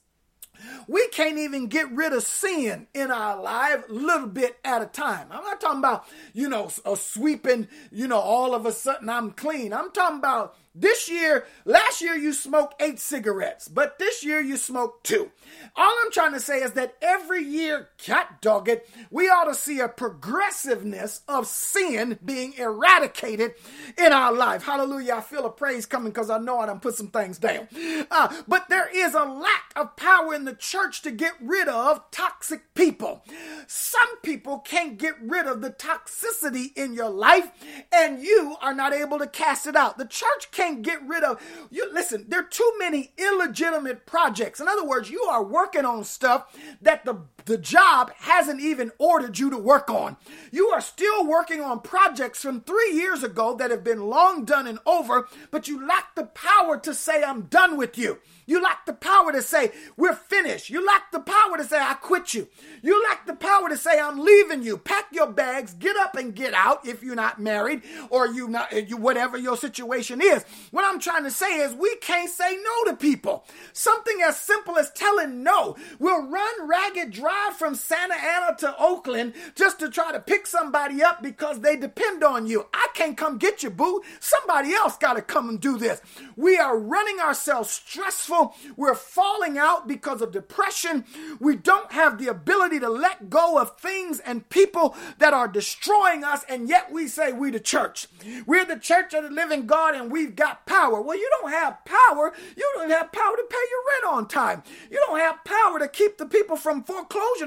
we 0.87 1.07
can't 1.09 1.37
even 1.37 1.67
get 1.67 1.91
rid 1.91 2.13
of 2.13 2.23
sin 2.23 2.87
in 2.93 3.11
our 3.11 3.41
life 3.41 3.83
little 3.89 4.27
bit 4.27 4.57
at 4.63 4.81
a 4.81 4.85
time. 4.85 5.27
I'm 5.31 5.43
not 5.43 5.61
talking 5.61 5.79
about, 5.79 6.05
you 6.33 6.49
know, 6.49 6.69
a 6.85 6.95
sweeping, 6.95 7.67
you 7.91 8.07
know, 8.07 8.19
all 8.19 8.53
of 8.53 8.65
a 8.65 8.71
sudden 8.71 9.09
I'm 9.09 9.31
clean. 9.31 9.73
I'm 9.73 9.91
talking 9.91 10.17
about 10.19 10.55
this 10.75 11.09
year, 11.09 11.45
last 11.65 11.99
year 12.01 12.15
you 12.15 12.31
smoked 12.31 12.81
eight 12.81 12.99
cigarettes, 12.99 13.67
but 13.67 13.97
this 13.97 14.23
year 14.23 14.39
you 14.39 14.55
smoked 14.55 15.03
two. 15.03 15.31
All 15.75 15.93
I'm 16.05 16.11
trying 16.11 16.33
to 16.33 16.39
say 16.39 16.61
is 16.61 16.73
that 16.73 16.95
every 17.01 17.43
year, 17.43 17.89
cat 17.97 18.39
dog 18.41 18.69
it, 18.69 18.87
we 19.09 19.29
ought 19.29 19.45
to 19.45 19.55
see 19.55 19.79
a 19.79 19.87
progressiveness 19.87 21.21
of 21.27 21.47
sin 21.47 22.19
being 22.23 22.53
eradicated 22.53 23.55
in 23.97 24.13
our 24.13 24.31
life. 24.31 24.63
Hallelujah. 24.63 25.15
I 25.15 25.21
feel 25.21 25.45
a 25.45 25.49
praise 25.49 25.87
coming 25.87 26.11
because 26.11 26.29
I 26.29 26.37
know 26.37 26.59
I 26.59 26.67
done 26.67 26.79
put 26.79 26.95
some 26.95 27.07
things 27.07 27.39
down. 27.39 27.67
Uh, 28.11 28.33
but 28.47 28.69
there 28.69 28.89
is 28.95 29.15
a 29.15 29.23
lack 29.23 29.73
of 29.75 29.95
power 29.95 30.35
in 30.35 30.45
the 30.45 30.53
church 30.53 31.01
to 31.01 31.11
get 31.11 31.33
rid 31.41 31.67
of 31.67 32.09
toxic 32.11 32.73
people. 32.75 33.23
Some 33.67 34.17
people 34.21 34.59
can't 34.59 34.97
get 34.97 35.15
rid 35.21 35.47
of 35.47 35.61
the 35.61 35.71
toxicity 35.71 36.77
in 36.77 36.93
your 36.93 37.09
life, 37.09 37.49
and 37.91 38.21
you 38.21 38.55
are 38.61 38.73
not 38.73 38.93
able 38.93 39.17
to 39.19 39.27
cast 39.27 39.65
it 39.65 39.75
out. 39.75 39.97
The 39.97 40.05
church 40.05 40.51
can't 40.59 40.81
get 40.81 41.01
rid 41.07 41.23
of 41.23 41.41
you. 41.71 41.89
Listen, 41.93 42.25
there 42.27 42.41
are 42.41 42.43
too 42.43 42.73
many 42.77 43.13
illegitimate 43.17 44.05
projects. 44.05 44.59
In 44.59 44.67
other 44.67 44.85
words, 44.85 45.09
you 45.09 45.21
are 45.23 45.43
working 45.43 45.85
on 45.85 46.03
stuff 46.03 46.53
that 46.81 47.05
the 47.05 47.21
the 47.49 47.57
job 47.57 48.11
hasn't 48.19 48.61
even 48.61 48.91
ordered 48.99 49.39
you 49.39 49.49
to 49.49 49.57
work 49.57 49.89
on. 49.89 50.17
You 50.51 50.67
are 50.67 50.81
still 50.81 51.25
working 51.25 51.61
on 51.61 51.79
projects 51.79 52.43
from 52.43 52.61
three 52.61 52.91
years 52.93 53.23
ago 53.23 53.55
that 53.55 53.71
have 53.71 53.83
been 53.83 54.07
long 54.07 54.45
done 54.45 54.67
and 54.67 54.77
over, 54.85 55.27
but 55.49 55.67
you 55.67 55.85
lack 55.85 56.13
the 56.13 56.25
power 56.25 56.77
to 56.77 56.93
say, 56.93 57.23
I'm 57.23 57.41
done 57.43 57.75
with 57.75 57.97
you. 57.97 58.19
You 58.49 58.63
lack 58.63 58.87
the 58.87 58.93
power 58.93 59.31
to 59.31 59.43
say, 59.43 59.71
we're 59.95 60.15
finished. 60.15 60.71
You 60.71 60.83
lack 60.83 61.11
the 61.11 61.19
power 61.19 61.57
to 61.57 61.63
say, 61.63 61.79
I 61.79 61.93
quit 61.93 62.33
you. 62.33 62.47
You 62.81 63.03
lack 63.03 63.27
the 63.27 63.35
power 63.35 63.69
to 63.69 63.77
say, 63.77 63.99
I'm 63.99 64.19
leaving 64.19 64.63
you. 64.63 64.75
Pack 64.75 65.05
your 65.11 65.27
bags, 65.27 65.75
get 65.75 65.95
up 65.95 66.15
and 66.15 66.33
get 66.33 66.55
out 66.55 66.87
if 66.87 67.03
you're 67.03 67.13
not 67.13 67.39
married 67.39 67.83
or 68.09 68.25
you 68.25 68.47
not, 68.47 68.73
eh, 68.73 68.85
you, 68.87 68.97
whatever 68.97 69.37
your 69.37 69.55
situation 69.55 70.19
is. 70.19 70.43
What 70.71 70.83
I'm 70.83 70.99
trying 70.99 71.25
to 71.25 71.31
say 71.31 71.59
is 71.59 71.75
we 71.75 71.95
can't 71.97 72.31
say 72.31 72.57
no 72.57 72.91
to 72.91 72.97
people. 72.97 73.45
Something 73.71 74.19
as 74.25 74.39
simple 74.39 74.79
as 74.79 74.89
telling 74.91 75.43
no 75.43 75.75
will 75.99 76.27
run 76.27 76.67
ragged 76.67 77.11
drive 77.39 77.57
from 77.57 77.75
Santa 77.75 78.15
Ana 78.15 78.55
to 78.57 78.75
Oakland 78.79 79.33
just 79.55 79.79
to 79.79 79.89
try 79.89 80.11
to 80.11 80.19
pick 80.19 80.47
somebody 80.47 81.01
up 81.01 81.21
because 81.21 81.59
they 81.59 81.75
depend 81.75 82.23
on 82.23 82.47
you. 82.47 82.67
I 82.73 82.87
can't 82.93 83.17
come 83.17 83.37
get 83.37 83.63
you, 83.63 83.69
boo. 83.69 84.01
Somebody 84.19 84.73
else 84.73 84.97
got 84.97 85.13
to 85.13 85.21
come 85.21 85.49
and 85.49 85.59
do 85.59 85.77
this. 85.77 86.01
We 86.35 86.57
are 86.57 86.77
running 86.77 87.19
ourselves 87.19 87.69
stressful 87.69 88.55
we're 88.75 88.95
falling 88.95 89.57
out 89.57 89.87
because 89.87 90.21
of 90.21 90.31
depression. 90.31 91.05
We 91.39 91.55
don't 91.55 91.91
have 91.91 92.17
the 92.17 92.27
ability 92.27 92.79
to 92.79 92.89
let 92.89 93.29
go 93.29 93.59
of 93.59 93.77
things 93.79 94.19
and 94.19 94.47
people 94.49 94.95
that 95.17 95.33
are 95.33 95.47
destroying 95.47 96.23
us, 96.23 96.43
and 96.47 96.69
yet 96.69 96.91
we 96.91 97.07
say 97.07 97.33
we 97.33 97.51
the 97.51 97.59
church. 97.59 98.07
We're 98.45 98.65
the 98.65 98.79
church 98.79 99.13
of 99.13 99.23
the 99.23 99.29
living 99.29 99.65
God 99.65 99.95
and 99.95 100.11
we've 100.11 100.35
got 100.35 100.65
power. 100.65 101.01
Well, 101.01 101.17
you 101.17 101.29
don't 101.41 101.51
have 101.51 101.83
power. 101.85 102.33
You 102.55 102.71
don't 102.75 102.89
have 102.89 103.11
power 103.11 103.35
to 103.35 103.43
pay 103.49 103.57
your 103.69 103.83
rent 103.89 104.15
on 104.15 104.27
time. 104.27 104.63
You 104.89 105.01
don't 105.07 105.19
have 105.19 105.43
power 105.43 105.79
to 105.79 105.87
keep 105.87 106.17
the 106.17 106.25
people 106.25 106.55
from 106.55 106.83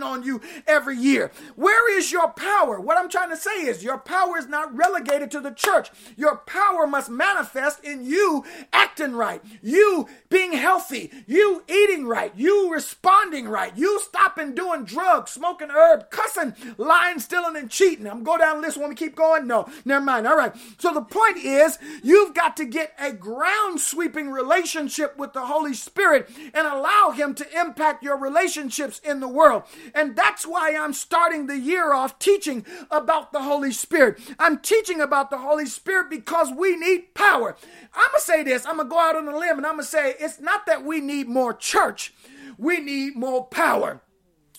on 0.03 0.23
you 0.23 0.41
every 0.67 0.97
year. 0.97 1.31
Where 1.57 1.97
is 1.97 2.13
your 2.13 2.29
power? 2.29 2.81
What 2.81 2.99
I'm 2.99 3.09
trying 3.09 3.31
to 3.31 3.37
say 3.37 3.67
is 3.67 3.85
your 3.85 3.99
power 3.99 4.39
is 4.39 4.47
not 4.47 4.75
relegated 4.77 5.31
to 5.33 5.41
the 5.41 5.51
church. 5.51 5.91
Your 6.17 6.37
power 6.37 6.87
must 6.87 7.11
manifest 7.11 7.85
in 7.85 8.05
you 8.05 8.45
acting 8.73 9.15
right, 9.15 9.43
you 9.63 10.09
being 10.29 10.53
healthy 10.53 11.11
you 11.27 11.63
eating 11.69 12.07
right, 12.07 12.33
you 12.37 12.73
responding 12.73 13.49
right, 13.49 13.77
you 13.77 14.01
stopping 14.01 14.55
doing 14.55 14.85
drugs, 14.85 15.31
smoking 15.33 15.71
herb, 15.71 16.11
cussing, 16.11 16.55
lying, 16.77 17.19
stealing, 17.19 17.57
and 17.57 17.71
cheating. 17.71 18.07
I'm 18.07 18.23
going 18.23 18.41
down 18.41 18.61
the 18.61 18.67
list. 18.67 18.79
Want 18.79 18.97
to 18.97 19.05
keep 19.05 19.17
going? 19.17 19.47
No, 19.47 19.69
never 19.85 20.05
mind. 20.05 20.27
All 20.27 20.37
right. 20.37 20.55
So 20.79 20.93
the 20.93 21.03
point 21.03 21.39
is, 21.39 21.79
you've 22.03 22.35
got 22.35 22.57
to 22.59 22.65
get 22.65 22.93
a 22.99 23.13
ground 23.13 23.81
sweeping 23.81 24.31
relationship 24.31 25.17
with 25.17 25.33
the 25.33 25.47
Holy 25.47 25.75
Spirit 25.75 26.29
and 26.53 26.67
allow 26.67 27.11
Him 27.11 27.35
to 27.35 27.61
impact 27.61 28.03
your 28.03 28.17
relationships 28.17 29.01
in 29.05 29.21
the 29.21 29.29
world. 29.29 29.62
And 29.95 30.17
that's 30.17 30.47
why 30.47 30.77
I'm 30.77 30.93
starting 30.93 31.47
the 31.47 31.59
year 31.59 31.93
off 31.93 32.19
teaching 32.19 32.65
about 32.91 33.33
the 33.33 33.43
Holy 33.43 33.73
Spirit. 33.73 34.21
I'm 34.39 34.59
teaching 34.59 35.01
about 35.01 35.31
the 35.31 35.39
Holy 35.39 35.67
Spirit 35.67 36.11
because 36.11 36.51
we 36.57 36.77
need 36.77 37.15
power. 37.15 37.57
I'm 37.95 38.11
going 38.11 38.19
to 38.19 38.21
say 38.21 38.43
this, 38.43 38.67
I'm 38.67 38.77
going 38.77 38.89
to 38.89 38.93
go 38.93 39.01
out 39.01 39.17
on 39.17 39.29
a 39.29 39.37
limb 39.37 39.59
and 39.59 39.67
I'm 39.67 39.75
going 39.75 39.85
to 39.85 39.91
say 39.91 40.15
it's 40.19 40.41
not 40.41 40.67
that 40.67 40.85
we 40.85 41.01
need 41.01 41.29
more 41.29 41.55
church, 41.55 42.15
we 42.59 42.81
need 42.81 43.17
more 43.17 43.45
power. 43.47 44.03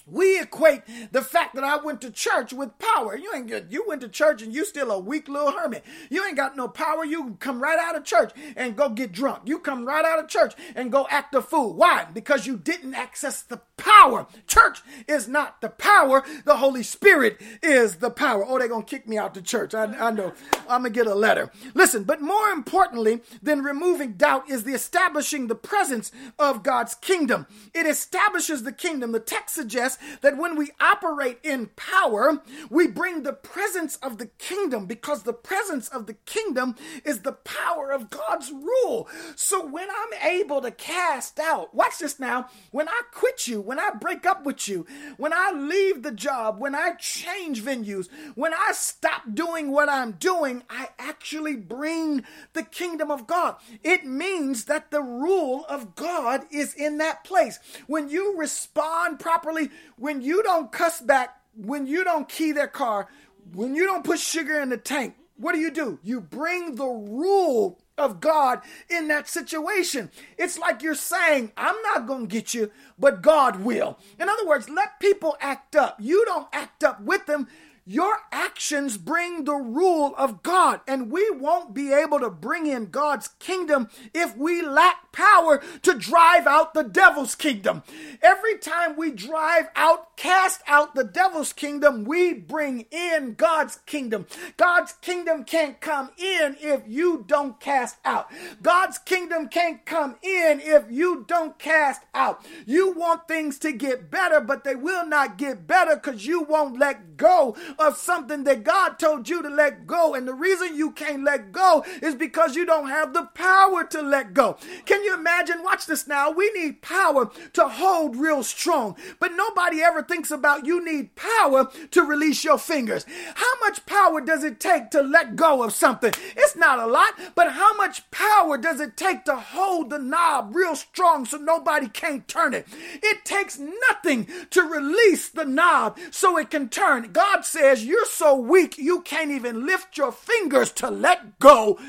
We 0.05 0.39
equate 0.39 0.81
the 1.11 1.21
fact 1.21 1.55
that 1.55 1.63
I 1.63 1.77
went 1.77 2.01
to 2.01 2.11
church 2.11 2.51
with 2.51 2.77
power. 2.77 3.15
You 3.15 3.31
ain't 3.33 3.47
good. 3.47 3.67
You 3.69 3.85
went 3.87 4.01
to 4.01 4.09
church 4.09 4.41
and 4.41 4.53
you 4.53 4.65
still 4.65 4.91
a 4.91 4.99
weak 4.99 5.29
little 5.29 5.51
hermit. 5.51 5.85
You 6.09 6.25
ain't 6.25 6.35
got 6.35 6.57
no 6.57 6.67
power. 6.67 7.05
You 7.05 7.37
come 7.39 7.63
right 7.63 7.79
out 7.79 7.95
of 7.95 8.03
church 8.03 8.33
and 8.57 8.75
go 8.75 8.89
get 8.89 9.13
drunk. 9.13 9.43
You 9.45 9.59
come 9.59 9.85
right 9.85 10.03
out 10.03 10.19
of 10.19 10.27
church 10.27 10.55
and 10.75 10.91
go 10.91 11.07
act 11.09 11.35
a 11.35 11.41
fool. 11.41 11.73
Why? 11.73 12.05
Because 12.13 12.45
you 12.45 12.57
didn't 12.57 12.95
access 12.95 13.41
the 13.43 13.61
power. 13.77 14.27
Church 14.47 14.81
is 15.07 15.27
not 15.27 15.61
the 15.61 15.69
power. 15.69 16.23
The 16.45 16.57
Holy 16.57 16.83
Spirit 16.83 17.41
is 17.61 17.97
the 17.97 18.09
power. 18.09 18.45
Oh, 18.47 18.59
they're 18.59 18.67
going 18.67 18.85
to 18.85 18.89
kick 18.89 19.07
me 19.07 19.17
out 19.17 19.33
the 19.33 19.41
church. 19.41 19.73
I, 19.73 19.85
I 19.85 20.11
know. 20.11 20.33
I'm 20.69 20.81
going 20.81 20.93
to 20.93 20.99
get 20.99 21.07
a 21.07 21.15
letter. 21.15 21.51
Listen, 21.73 22.03
but 22.03 22.21
more 22.21 22.49
importantly 22.49 23.21
than 23.41 23.63
removing 23.63 24.13
doubt 24.13 24.49
is 24.49 24.63
the 24.63 24.73
establishing 24.73 25.47
the 25.47 25.55
presence 25.55 26.11
of 26.37 26.63
God's 26.63 26.95
kingdom. 26.95 27.47
It 27.73 27.85
establishes 27.85 28.63
the 28.63 28.71
kingdom. 28.71 29.11
The 29.11 29.19
text 29.19 29.55
suggests 29.55 30.01
that 30.21 30.37
when 30.37 30.55
we 30.55 30.71
operate 30.79 31.39
in 31.43 31.67
power, 31.75 32.41
we 32.69 32.87
bring 32.87 33.23
the 33.23 33.33
presence 33.33 33.97
of 33.97 34.17
the 34.17 34.27
kingdom 34.37 34.85
because 34.85 35.23
the 35.23 35.33
presence 35.33 35.87
of 35.89 36.05
the 36.05 36.13
kingdom 36.13 36.75
is 37.05 37.21
the 37.21 37.33
power 37.33 37.91
of 37.91 38.09
God's 38.09 38.51
rule. 38.51 39.07
So 39.35 39.65
when 39.65 39.87
I'm 39.89 40.13
able 40.27 40.61
to 40.61 40.71
cast 40.71 41.39
out, 41.39 41.73
watch 41.73 41.99
this 41.99 42.19
now, 42.19 42.47
when 42.71 42.87
I 42.87 43.01
quit 43.11 43.47
you, 43.47 43.61
when 43.73 43.79
I 43.79 43.89
break 43.89 44.27
up 44.27 44.45
with 44.45 44.67
you, 44.67 44.85
when 45.17 45.33
I 45.33 45.51
leave 45.51 46.03
the 46.03 46.11
job, 46.11 46.59
when 46.59 46.75
I 46.75 46.91
change 46.99 47.63
venues, 47.63 48.07
when 48.35 48.53
I 48.53 48.71
stop 48.71 49.23
doing 49.33 49.71
what 49.71 49.89
I'm 49.89 50.11
doing, 50.11 50.61
I 50.69 50.89
actually 50.99 51.55
bring 51.55 52.23
the 52.53 52.61
kingdom 52.61 53.09
of 53.09 53.25
God. 53.25 53.55
It 53.83 54.05
means 54.05 54.65
that 54.65 54.91
the 54.91 55.01
rule 55.01 55.65
of 55.67 55.95
God 55.95 56.45
is 56.51 56.75
in 56.75 56.99
that 56.99 57.23
place. 57.23 57.57
When 57.87 58.09
you 58.09 58.37
respond 58.37 59.19
properly, 59.19 59.71
when 59.97 60.21
you 60.21 60.43
don't 60.43 60.71
cuss 60.71 61.01
back, 61.01 61.41
when 61.55 61.87
you 61.87 62.03
don't 62.03 62.29
key 62.29 62.51
their 62.51 62.67
car, 62.67 63.07
when 63.53 63.73
you 63.73 63.87
don't 63.87 64.05
put 64.05 64.19
sugar 64.19 64.59
in 64.59 64.69
the 64.69 64.77
tank, 64.77 65.15
what 65.37 65.53
do 65.53 65.59
you 65.59 65.71
do? 65.71 65.97
You 66.03 66.21
bring 66.21 66.75
the 66.75 66.85
rule 66.85 67.79
of 67.97 68.19
God 68.19 68.61
in 68.89 69.07
that 69.09 69.27
situation. 69.27 70.09
It's 70.37 70.57
like 70.57 70.81
you're 70.81 70.95
saying, 70.95 71.51
I'm 71.55 71.75
not 71.83 72.07
going 72.07 72.27
to 72.27 72.33
get 72.33 72.53
you, 72.53 72.71
but 72.97 73.21
God 73.21 73.63
will. 73.63 73.97
In 74.19 74.29
other 74.29 74.47
words, 74.47 74.69
let 74.69 74.99
people 74.99 75.37
act 75.39 75.75
up. 75.75 75.97
You 75.99 76.25
don't 76.25 76.47
act 76.51 76.83
up 76.83 77.01
with 77.01 77.25
them. 77.25 77.47
Your 77.85 78.15
actions 78.31 78.97
bring 78.97 79.43
the 79.43 79.55
rule 79.55 80.13
of 80.17 80.41
God, 80.41 80.79
and 80.87 81.11
we 81.11 81.29
won't 81.31 81.73
be 81.73 81.91
able 81.91 82.21
to 82.21 82.29
bring 82.29 82.65
in 82.65 82.91
God's 82.91 83.27
kingdom 83.39 83.89
if 84.13 84.37
we 84.37 84.61
lack 84.61 85.11
power 85.11 85.61
to 85.81 85.93
drive 85.93 86.47
out 86.47 86.73
the 86.73 86.83
devil's 86.83 87.35
kingdom. 87.35 87.83
Every 88.21 88.57
time 88.57 88.95
we 88.95 89.11
drive 89.11 89.67
out, 89.75 90.15
cast 90.15 90.61
out 90.65 90.95
the 90.95 91.03
devil's 91.03 91.51
kingdom, 91.51 92.05
we 92.05 92.31
bring 92.31 92.85
in 92.89 93.33
God's 93.33 93.79
kingdom. 93.85 94.27
God's 94.55 94.93
kingdom 94.93 95.43
can't 95.43 95.81
come 95.81 96.11
in 96.17 96.55
if 96.61 96.83
you 96.87 97.25
don't 97.27 97.59
cast 97.59 97.97
out. 98.05 98.31
God's 98.61 98.97
kingdom 98.97 99.49
can't 99.49 99.85
come 99.85 100.15
in 100.21 100.61
if 100.61 100.85
you 100.89 101.25
don't 101.27 101.59
cast 101.59 102.01
out. 102.13 102.45
You 102.65 102.93
want 102.93 103.27
things 103.27 103.59
to 103.59 103.73
get 103.73 104.09
better, 104.09 104.39
but 104.39 104.63
they 104.63 104.75
will 104.75 105.05
not 105.05 105.37
get 105.37 105.67
better 105.67 105.95
because 105.95 106.25
you 106.25 106.43
won't 106.43 106.79
let 106.79 107.17
go 107.17 107.57
of 107.79 107.97
something 107.97 108.43
that 108.43 108.63
God 108.63 108.99
told 108.99 109.29
you 109.29 109.41
to 109.41 109.49
let 109.49 109.87
go. 109.87 110.13
And 110.13 110.27
the 110.27 110.33
reason 110.33 110.75
you 110.75 110.91
can't 110.91 111.23
let 111.23 111.51
go 111.51 111.85
is 112.01 112.15
because 112.15 112.55
you 112.55 112.65
don't 112.65 112.87
have 112.87 113.13
the 113.13 113.29
power 113.33 113.83
to 113.85 114.01
let 114.01 114.33
go. 114.33 114.57
Can 114.85 115.03
you 115.03 115.13
imagine? 115.13 115.63
Watch 115.63 115.85
this 115.85 116.07
now. 116.07 116.31
We 116.31 116.51
need 116.51 116.81
power 116.81 117.31
to 117.53 117.67
hold 117.67 118.15
real 118.15 118.43
strong, 118.43 118.95
but 119.19 119.33
nobody 119.33 119.81
ever 119.81 120.03
thinks 120.03 120.31
about 120.31 120.65
you 120.65 120.83
need 120.83 121.15
power 121.15 121.69
to 121.91 122.01
release 122.03 122.43
your 122.43 122.57
fingers. 122.57 123.05
How 123.35 123.59
much 123.61 123.85
power 123.85 124.21
does 124.21 124.43
it 124.43 124.59
take 124.59 124.89
to 124.91 125.01
let 125.01 125.35
go 125.35 125.63
of 125.63 125.73
something? 125.73 126.13
It's 126.35 126.55
not 126.55 126.79
a 126.79 126.87
lot, 126.87 127.13
but 127.35 127.53
how 127.53 127.75
much 127.75 128.09
power 128.11 128.57
does 128.57 128.79
it 128.79 128.97
take 128.97 129.25
to 129.25 129.35
hold 129.35 129.89
the 129.89 129.99
knob 129.99 130.55
real 130.55 130.75
strong 130.75 131.25
so 131.25 131.37
nobody 131.37 131.87
can't 131.87 132.27
turn 132.27 132.53
it? 132.53 132.67
It 133.01 133.25
takes 133.25 133.59
nothing 133.59 134.27
to 134.51 134.61
release 134.61 135.29
the 135.29 135.45
knob 135.45 135.97
so 136.11 136.37
it 136.37 136.49
can 136.49 136.69
turn. 136.69 137.11
God 137.11 137.45
said, 137.45 137.62
says 137.63 137.85
you're 137.85 138.05
so 138.05 138.35
weak 138.35 138.77
you 138.77 138.99
can't 138.99 139.31
even 139.31 139.65
lift 139.65 139.97
your 139.97 140.11
fingers 140.11 140.69
to 140.69 140.89
let 140.89 141.39
go 141.39 141.79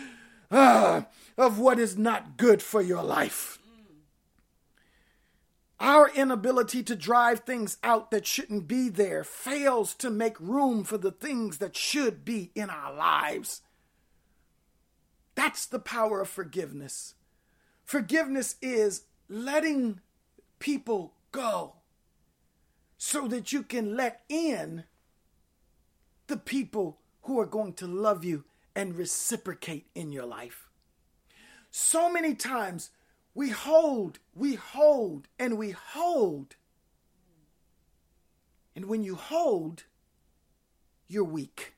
uh, 0.49 1.03
of 1.37 1.59
what 1.59 1.81
is 1.81 1.99
not 1.99 2.37
good 2.37 2.63
for 2.63 2.81
your 2.81 3.03
life. 3.03 3.59
Our 5.81 6.11
inability 6.15 6.85
to 6.85 6.95
drive 6.95 7.41
things 7.41 7.79
out 7.83 8.13
that 8.13 8.25
shouldn't 8.25 8.69
be 8.69 8.89
there 8.89 9.25
fails 9.25 9.95
to 9.97 10.11
make 10.11 10.39
room 10.39 10.85
for 10.85 10.97
the 10.97 11.11
things 11.11 11.59
that 11.59 11.77
should 11.77 12.25
be 12.25 12.53
in 12.55 12.71
our 12.71 12.95
lives. 12.95 13.63
That's 15.35 15.67
the 15.67 15.81
power 15.81 16.21
of 16.21 16.29
forgiveness. 16.29 17.15
Forgiveness 17.85 18.55
is 18.63 19.07
letting 19.29 19.99
people 20.61 21.15
go 21.33 21.75
so 22.97 23.27
that 23.27 23.53
you 23.53 23.65
can 23.65 23.97
let 23.97 24.21
in 24.29 24.85
the 26.27 26.37
people 26.37 26.99
who 27.23 27.41
are 27.41 27.47
going 27.47 27.73
to 27.75 27.87
love 27.87 28.25
you 28.25 28.45
and 28.75 28.97
reciprocate 28.97 29.87
in 29.95 30.13
your 30.13 30.27
life. 30.27 30.69
So 31.71 32.11
many 32.11 32.35
times 32.35 32.91
we 33.35 33.51
hold, 33.51 34.19
we 34.35 34.55
hold, 34.55 35.29
and 35.39 35.59
we 35.59 35.71
hold. 35.71 36.57
And 38.77 38.87
when 38.87 39.03
you 39.03 39.15
hold, 39.15 39.85
you're 41.09 41.25
weak. 41.25 41.75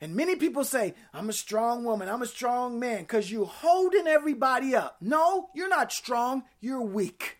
And 0.00 0.14
many 0.14 0.36
people 0.36 0.62
say, 0.62 0.94
I'm 1.12 1.28
a 1.28 1.32
strong 1.32 1.84
woman, 1.84 2.08
I'm 2.08 2.22
a 2.22 2.26
strong 2.26 2.78
man, 2.78 3.00
because 3.00 3.32
you're 3.32 3.46
holding 3.46 4.06
everybody 4.06 4.74
up. 4.76 4.96
No, 5.00 5.50
you're 5.54 5.68
not 5.68 5.92
strong, 5.92 6.44
you're 6.60 6.82
weak. 6.82 7.38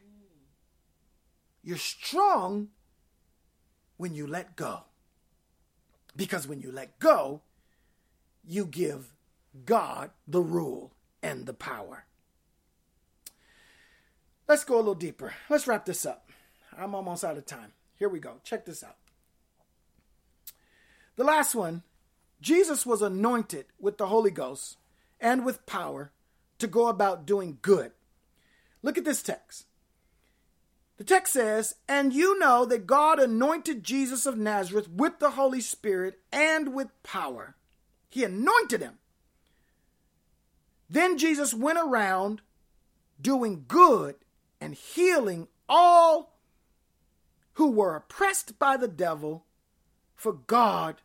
You're 1.62 1.76
strong 1.76 2.68
when 3.96 4.14
you 4.14 4.26
let 4.26 4.56
go. 4.56 4.84
Because 6.16 6.48
when 6.48 6.60
you 6.60 6.72
let 6.72 6.98
go, 6.98 7.42
you 8.44 8.64
give 8.66 9.14
God 9.64 10.10
the 10.26 10.40
rule 10.40 10.92
and 11.22 11.46
the 11.46 11.54
power. 11.54 12.04
Let's 14.48 14.64
go 14.64 14.76
a 14.76 14.78
little 14.78 14.94
deeper. 14.94 15.34
Let's 15.50 15.66
wrap 15.66 15.84
this 15.84 16.06
up. 16.06 16.30
I'm 16.76 16.94
almost 16.94 17.24
out 17.24 17.36
of 17.36 17.44
time. 17.44 17.72
Here 17.98 18.08
we 18.08 18.20
go. 18.20 18.34
Check 18.44 18.64
this 18.64 18.82
out. 18.82 18.96
The 21.16 21.24
last 21.24 21.54
one 21.54 21.82
Jesus 22.40 22.86
was 22.86 23.02
anointed 23.02 23.66
with 23.80 23.98
the 23.98 24.06
Holy 24.06 24.30
Ghost 24.30 24.78
and 25.20 25.44
with 25.44 25.66
power 25.66 26.12
to 26.58 26.66
go 26.66 26.88
about 26.88 27.26
doing 27.26 27.58
good. 27.60 27.92
Look 28.82 28.96
at 28.96 29.04
this 29.04 29.22
text. 29.22 29.66
The 30.98 31.04
text 31.04 31.32
says, 31.32 31.76
And 31.88 32.12
you 32.12 32.38
know 32.38 32.64
that 32.66 32.86
God 32.86 33.18
anointed 33.18 33.84
Jesus 33.84 34.26
of 34.26 34.36
Nazareth 34.36 34.88
with 34.90 35.20
the 35.20 35.30
Holy 35.30 35.60
Spirit 35.60 36.18
and 36.32 36.74
with 36.74 37.02
power. 37.02 37.56
He 38.10 38.24
anointed 38.24 38.80
him. 38.80 38.98
Then 40.90 41.16
Jesus 41.16 41.54
went 41.54 41.78
around 41.78 42.42
doing 43.20 43.64
good 43.68 44.16
and 44.60 44.74
healing 44.74 45.48
all 45.68 46.38
who 47.54 47.70
were 47.70 47.96
oppressed 47.96 48.58
by 48.58 48.76
the 48.76 48.88
devil, 48.88 49.44
for 50.14 50.32
God 50.32 51.02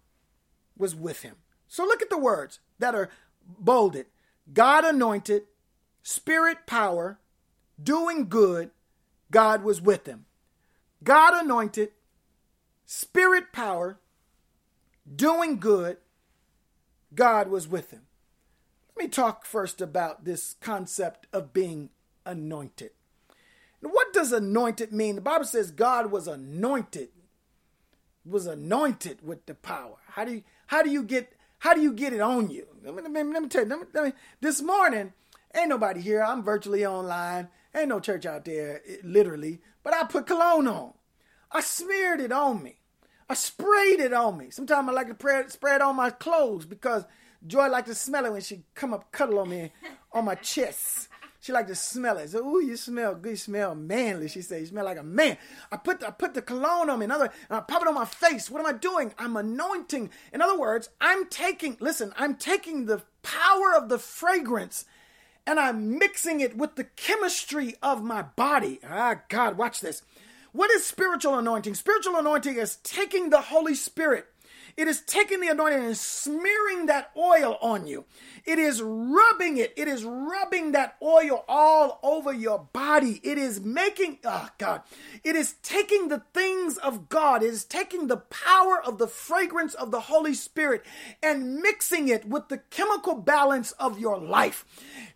was 0.77 0.95
with 0.95 1.21
him. 1.21 1.35
So 1.67 1.83
look 1.83 2.01
at 2.01 2.09
the 2.09 2.17
words 2.17 2.59
that 2.79 2.95
are 2.95 3.09
bolded 3.59 4.07
God 4.53 4.85
anointed, 4.85 5.43
Spirit 6.01 6.65
power, 6.65 7.19
doing 7.81 8.27
good, 8.27 8.71
God 9.34 9.63
was 9.63 9.81
with 9.81 10.07
him. 10.07 10.25
God 11.03 11.43
anointed, 11.43 11.89
spirit 12.86 13.51
power, 13.51 13.99
doing 15.13 15.59
good, 15.59 15.97
God 17.13 17.49
was 17.49 17.67
with 17.67 17.91
him. 17.91 18.03
Let 18.95 19.05
me 19.05 19.09
talk 19.09 19.45
first 19.45 19.81
about 19.81 20.23
this 20.23 20.55
concept 20.61 21.27
of 21.34 21.51
being 21.51 21.89
anointed. 22.25 22.91
What 23.81 24.13
does 24.13 24.31
anointed 24.31 24.93
mean? 24.93 25.15
The 25.15 25.21
Bible 25.21 25.45
says 25.45 25.71
God 25.71 26.11
was 26.11 26.27
anointed, 26.27 27.09
was 28.25 28.47
anointed 28.47 29.19
with 29.27 29.45
the 29.45 29.55
power. 29.55 29.97
How 30.07 30.23
do 30.25 30.34
you 30.34 30.43
how 30.67 30.84
do 30.84 30.89
you 30.89 31.03
get 31.03 31.34
How 31.59 31.73
do 31.73 31.81
you 31.81 31.93
get 31.93 32.13
it 32.13 32.21
on 32.21 32.49
you? 32.51 32.67
Let 32.84 32.95
me, 32.95 33.01
let 33.01 33.11
me, 33.11 33.34
let 33.34 33.41
me 33.43 33.49
tell 33.49 33.63
you. 33.63 33.69
Let 33.93 34.05
me, 34.05 34.13
this 34.41 34.61
morning, 34.61 35.13
ain't 35.55 35.69
nobody 35.69 36.01
here. 36.01 36.23
I'm 36.23 36.43
virtually 36.43 36.86
online. 36.86 37.49
Ain't 37.76 37.89
no 37.89 37.99
church 37.99 38.26
out 38.26 38.45
there, 38.45 38.82
eh, 38.88 38.97
literally. 39.03 39.61
But 39.82 39.93
I 39.93 40.03
put 40.03 40.28
cologne 40.28 40.67
on. 40.67 40.93
I 41.51 41.61
smeared 41.61 42.21
it 42.21 42.32
on 42.32 42.63
me. 42.63 42.80
I 43.30 43.36
sprayed 43.36 43.99
it 43.99 44.13
on 44.13 44.38
me. 44.38 44.49
Sometimes 44.49 44.89
I 44.89 44.91
like 44.91 45.07
to 45.07 45.15
spray, 45.15 45.43
spray 45.47 45.76
it 45.76 45.82
on 45.82 45.95
my 45.95 46.09
clothes 46.09 46.65
because 46.65 47.05
Joy 47.45 47.67
like 47.67 47.86
to 47.86 47.95
smell 47.95 48.26
it 48.26 48.32
when 48.32 48.41
she 48.41 48.63
come 48.76 48.93
up 48.93 49.11
cuddle 49.11 49.39
on 49.39 49.49
me 49.49 49.71
on 50.11 50.26
my 50.26 50.36
chest. 50.36 51.09
She 51.43 51.51
like 51.51 51.67
to 51.67 51.76
smell 51.76 52.19
it. 52.19 52.30
So, 52.30 52.39
ooh, 52.39 52.63
you 52.63 52.78
smell 52.78 53.15
good. 53.15 53.32
You 53.32 53.36
smell 53.36 53.76
manly. 53.76 54.30
She 54.30 54.41
said, 54.41 54.61
you 54.61 54.65
smell 54.67 54.86
like 54.86 54.97
a 54.97 55.03
man. 55.03 55.38
I 55.74 55.76
put 55.76 55.99
the, 55.99 56.07
I 56.07 56.11
put 56.11 56.34
the 56.34 56.41
cologne 56.41 56.89
on 56.89 56.99
me. 56.99 57.03
In 57.03 57.11
other, 57.11 57.30
and 57.49 57.57
I 57.57 57.59
pop 57.59 57.82
it 57.82 57.88
on 57.89 57.95
my 57.95 58.05
face. 58.05 58.49
What 58.49 58.61
am 58.61 58.65
I 58.65 58.78
doing? 58.78 59.13
I'm 59.17 59.36
anointing. 59.36 60.09
In 60.32 60.41
other 60.41 60.57
words, 60.57 60.89
I'm 61.01 61.28
taking. 61.28 61.76
Listen, 61.82 62.13
I'm 62.15 62.36
taking 62.36 62.86
the 62.86 63.01
power 63.24 63.76
of 63.76 63.89
the 63.89 63.99
fragrance, 63.99 64.86
and 65.45 65.59
I'm 65.59 65.97
mixing 65.97 66.39
it 66.39 66.57
with 66.57 66.75
the 66.75 66.85
chemistry 66.85 67.75
of 67.83 68.03
my 68.03 68.21
body. 68.21 68.79
Ah, 68.87 69.21
God, 69.29 69.57
watch 69.57 69.81
this. 69.81 70.01
What 70.51 70.71
is 70.71 70.85
spiritual 70.85 71.37
anointing? 71.37 71.73
Spiritual 71.75 72.15
anointing 72.15 72.55
is 72.57 72.77
taking 72.77 73.29
the 73.29 73.41
Holy 73.41 73.75
Spirit 73.75 74.27
it 74.76 74.88
is 74.88 75.01
taking 75.01 75.39
the 75.39 75.49
anointing 75.49 75.86
and 75.86 75.97
smearing 75.97 76.88
that 76.88 77.11
oil 77.15 77.57
on 77.61 77.86
you. 77.86 78.05
It 78.45 78.57
is 78.59 78.82
rubbing 78.82 79.57
it. 79.57 79.74
It 79.78 79.88
is 79.88 80.03
rubbing 80.03 80.71
that 80.71 80.95
oil 81.01 81.45
all 81.47 81.99
over 82.01 82.34
your 82.34 82.59
body. 82.74 83.19
It 83.24 83.38
is 83.38 83.61
making, 83.61 84.19
oh 84.26 84.49
God, 84.57 84.82
it 85.24 85.36
is 85.36 85.55
taking 85.61 86.07
the 86.07 86.24
things 86.34 86.78
of 86.78 87.07
God. 87.09 87.43
It 87.43 87.53
is 87.53 87.65
taking 87.65 88.07
the 88.07 88.17
power 88.17 88.82
of 88.84 88.97
the 88.97 89.07
fragrance 89.07 89.74
of 89.76 89.91
the 89.91 90.01
Holy 90.01 90.34
Spirit 90.34 90.84
and 91.21 91.57
mixing 91.57 92.07
it 92.07 92.26
with 92.26 92.49
the 92.49 92.57
chemical 92.57 93.15
balance 93.15 93.74
of 93.74 93.99
your 93.99 94.17
life, 94.17 94.65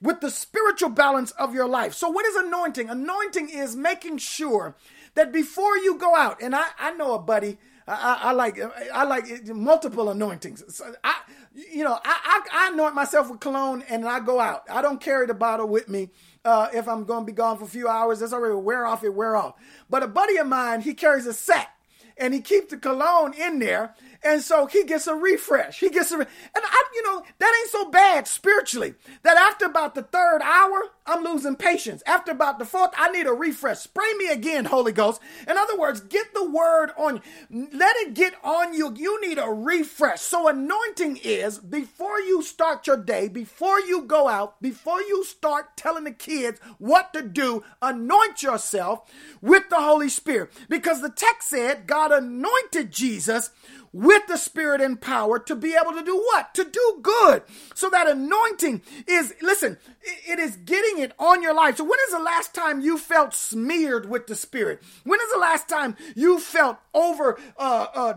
with 0.01 0.21
the 0.21 0.31
spiritual 0.31 0.89
balance 0.89 1.31
of 1.31 1.53
your 1.53 1.67
life. 1.67 1.93
So, 1.93 2.09
what 2.09 2.25
is 2.25 2.35
anointing? 2.35 2.89
Anointing 2.89 3.49
is 3.49 3.75
making 3.75 4.19
sure 4.19 4.75
that 5.15 5.33
before 5.33 5.77
you 5.77 5.97
go 5.97 6.15
out, 6.15 6.41
and 6.41 6.55
I, 6.55 6.67
I 6.79 6.91
know 6.91 7.15
a 7.15 7.19
buddy 7.19 7.57
I, 7.87 8.19
I, 8.23 8.31
like 8.33 8.59
I 8.93 9.03
like 9.05 9.25
multiple 9.47 10.09
anointings. 10.09 10.63
So 10.75 10.93
I, 11.03 11.21
you 11.55 11.83
know, 11.83 11.99
I, 12.03 12.41
I, 12.51 12.65
I 12.65 12.73
anoint 12.73 12.95
myself 12.95 13.29
with 13.29 13.39
cologne 13.39 13.83
and 13.89 14.05
I 14.07 14.19
go 14.19 14.39
out. 14.39 14.63
I 14.69 14.81
don't 14.81 14.99
carry 14.99 15.25
the 15.25 15.33
bottle 15.33 15.67
with 15.67 15.87
me. 15.87 16.09
Uh, 16.43 16.67
if 16.73 16.87
I'm 16.87 17.05
going 17.05 17.21
to 17.21 17.25
be 17.25 17.31
gone 17.31 17.57
for 17.57 17.63
a 17.63 17.67
few 17.67 17.87
hours, 17.87 18.19
that's 18.19 18.33
already 18.33 18.55
wear 18.55 18.85
off. 18.85 19.03
It 19.03 19.13
wear 19.13 19.35
off. 19.35 19.55
But 19.89 20.03
a 20.03 20.07
buddy 20.07 20.37
of 20.37 20.47
mine, 20.47 20.81
he 20.81 20.93
carries 20.93 21.25
a 21.25 21.33
sack 21.33 21.77
and 22.17 22.33
he 22.33 22.41
keeps 22.41 22.71
the 22.71 22.77
cologne 22.77 23.33
in 23.33 23.59
there 23.59 23.95
and 24.23 24.41
so 24.41 24.65
he 24.65 24.83
gets 24.83 25.07
a 25.07 25.15
refresh. 25.15 25.79
He 25.79 25.89
gets 25.89 26.11
a, 26.11 26.17
re- 26.19 26.25
and 26.55 26.63
I, 26.65 26.83
you 26.95 27.03
know, 27.03 27.23
that 27.39 27.59
ain't 27.61 27.71
so 27.71 27.89
bad 27.89 28.27
spiritually. 28.27 28.95
That 29.23 29.37
after 29.37 29.65
about 29.65 29.95
the 29.95 30.03
third 30.03 30.41
hour, 30.43 30.83
I'm 31.05 31.23
losing 31.23 31.55
patience. 31.55 32.03
After 32.05 32.31
about 32.31 32.59
the 32.59 32.65
fourth, 32.65 32.91
I 32.97 33.09
need 33.11 33.27
a 33.27 33.33
refresh. 33.33 33.79
Spray 33.79 34.13
me 34.17 34.27
again, 34.27 34.65
Holy 34.65 34.91
Ghost. 34.91 35.21
In 35.47 35.57
other 35.57 35.77
words, 35.77 36.01
get 36.01 36.33
the 36.33 36.49
word 36.49 36.91
on 36.97 37.21
you. 37.49 37.69
Let 37.73 37.95
it 37.97 38.13
get 38.13 38.33
on 38.43 38.73
you. 38.73 38.93
You 38.95 39.21
need 39.21 39.37
a 39.37 39.49
refresh. 39.49 40.21
So 40.21 40.47
anointing 40.47 41.19
is 41.23 41.59
before 41.59 42.19
you 42.19 42.41
start 42.41 42.87
your 42.87 42.97
day, 42.97 43.27
before 43.27 43.79
you 43.79 44.03
go 44.03 44.27
out, 44.27 44.61
before 44.61 45.01
you 45.01 45.23
start 45.23 45.77
telling 45.77 46.03
the 46.03 46.11
kids 46.11 46.59
what 46.77 47.13
to 47.13 47.21
do, 47.21 47.63
anoint 47.81 48.43
yourself 48.43 49.09
with 49.41 49.69
the 49.69 49.77
Holy 49.79 50.09
Spirit. 50.09 50.51
Because 50.69 51.01
the 51.01 51.09
text 51.09 51.49
said 51.49 51.87
God 51.87 52.11
anointed 52.11 52.91
Jesus 52.91 53.51
with 53.97 54.27
the 54.27 54.37
spirit 54.37 54.79
and 54.79 55.01
power 55.01 55.39
to 55.39 55.55
be 55.55 55.75
able 55.75 55.91
to 55.93 56.03
do 56.03 56.15
what? 56.15 56.53
To 56.53 56.63
do 56.63 56.99
good. 57.01 57.41
So 57.73 57.89
that 57.89 58.07
anointing 58.07 58.83
is, 59.07 59.33
listen, 59.41 59.77
it 60.01 60.37
is 60.37 60.55
getting 60.57 61.01
it 61.01 61.13
on 61.17 61.41
your 61.41 61.55
life. 61.55 61.77
So 61.77 61.83
when 61.83 61.97
is 62.07 62.13
the 62.13 62.19
last 62.19 62.53
time 62.53 62.79
you 62.79 62.99
felt 62.99 63.33
smeared 63.33 64.07
with 64.07 64.27
the 64.27 64.35
spirit? 64.35 64.83
When 65.03 65.19
is 65.19 65.31
the 65.31 65.39
last 65.39 65.67
time 65.67 65.95
you 66.15 66.39
felt 66.39 66.77
over 66.93 67.39
uh, 67.57 67.87
uh, 67.93 68.13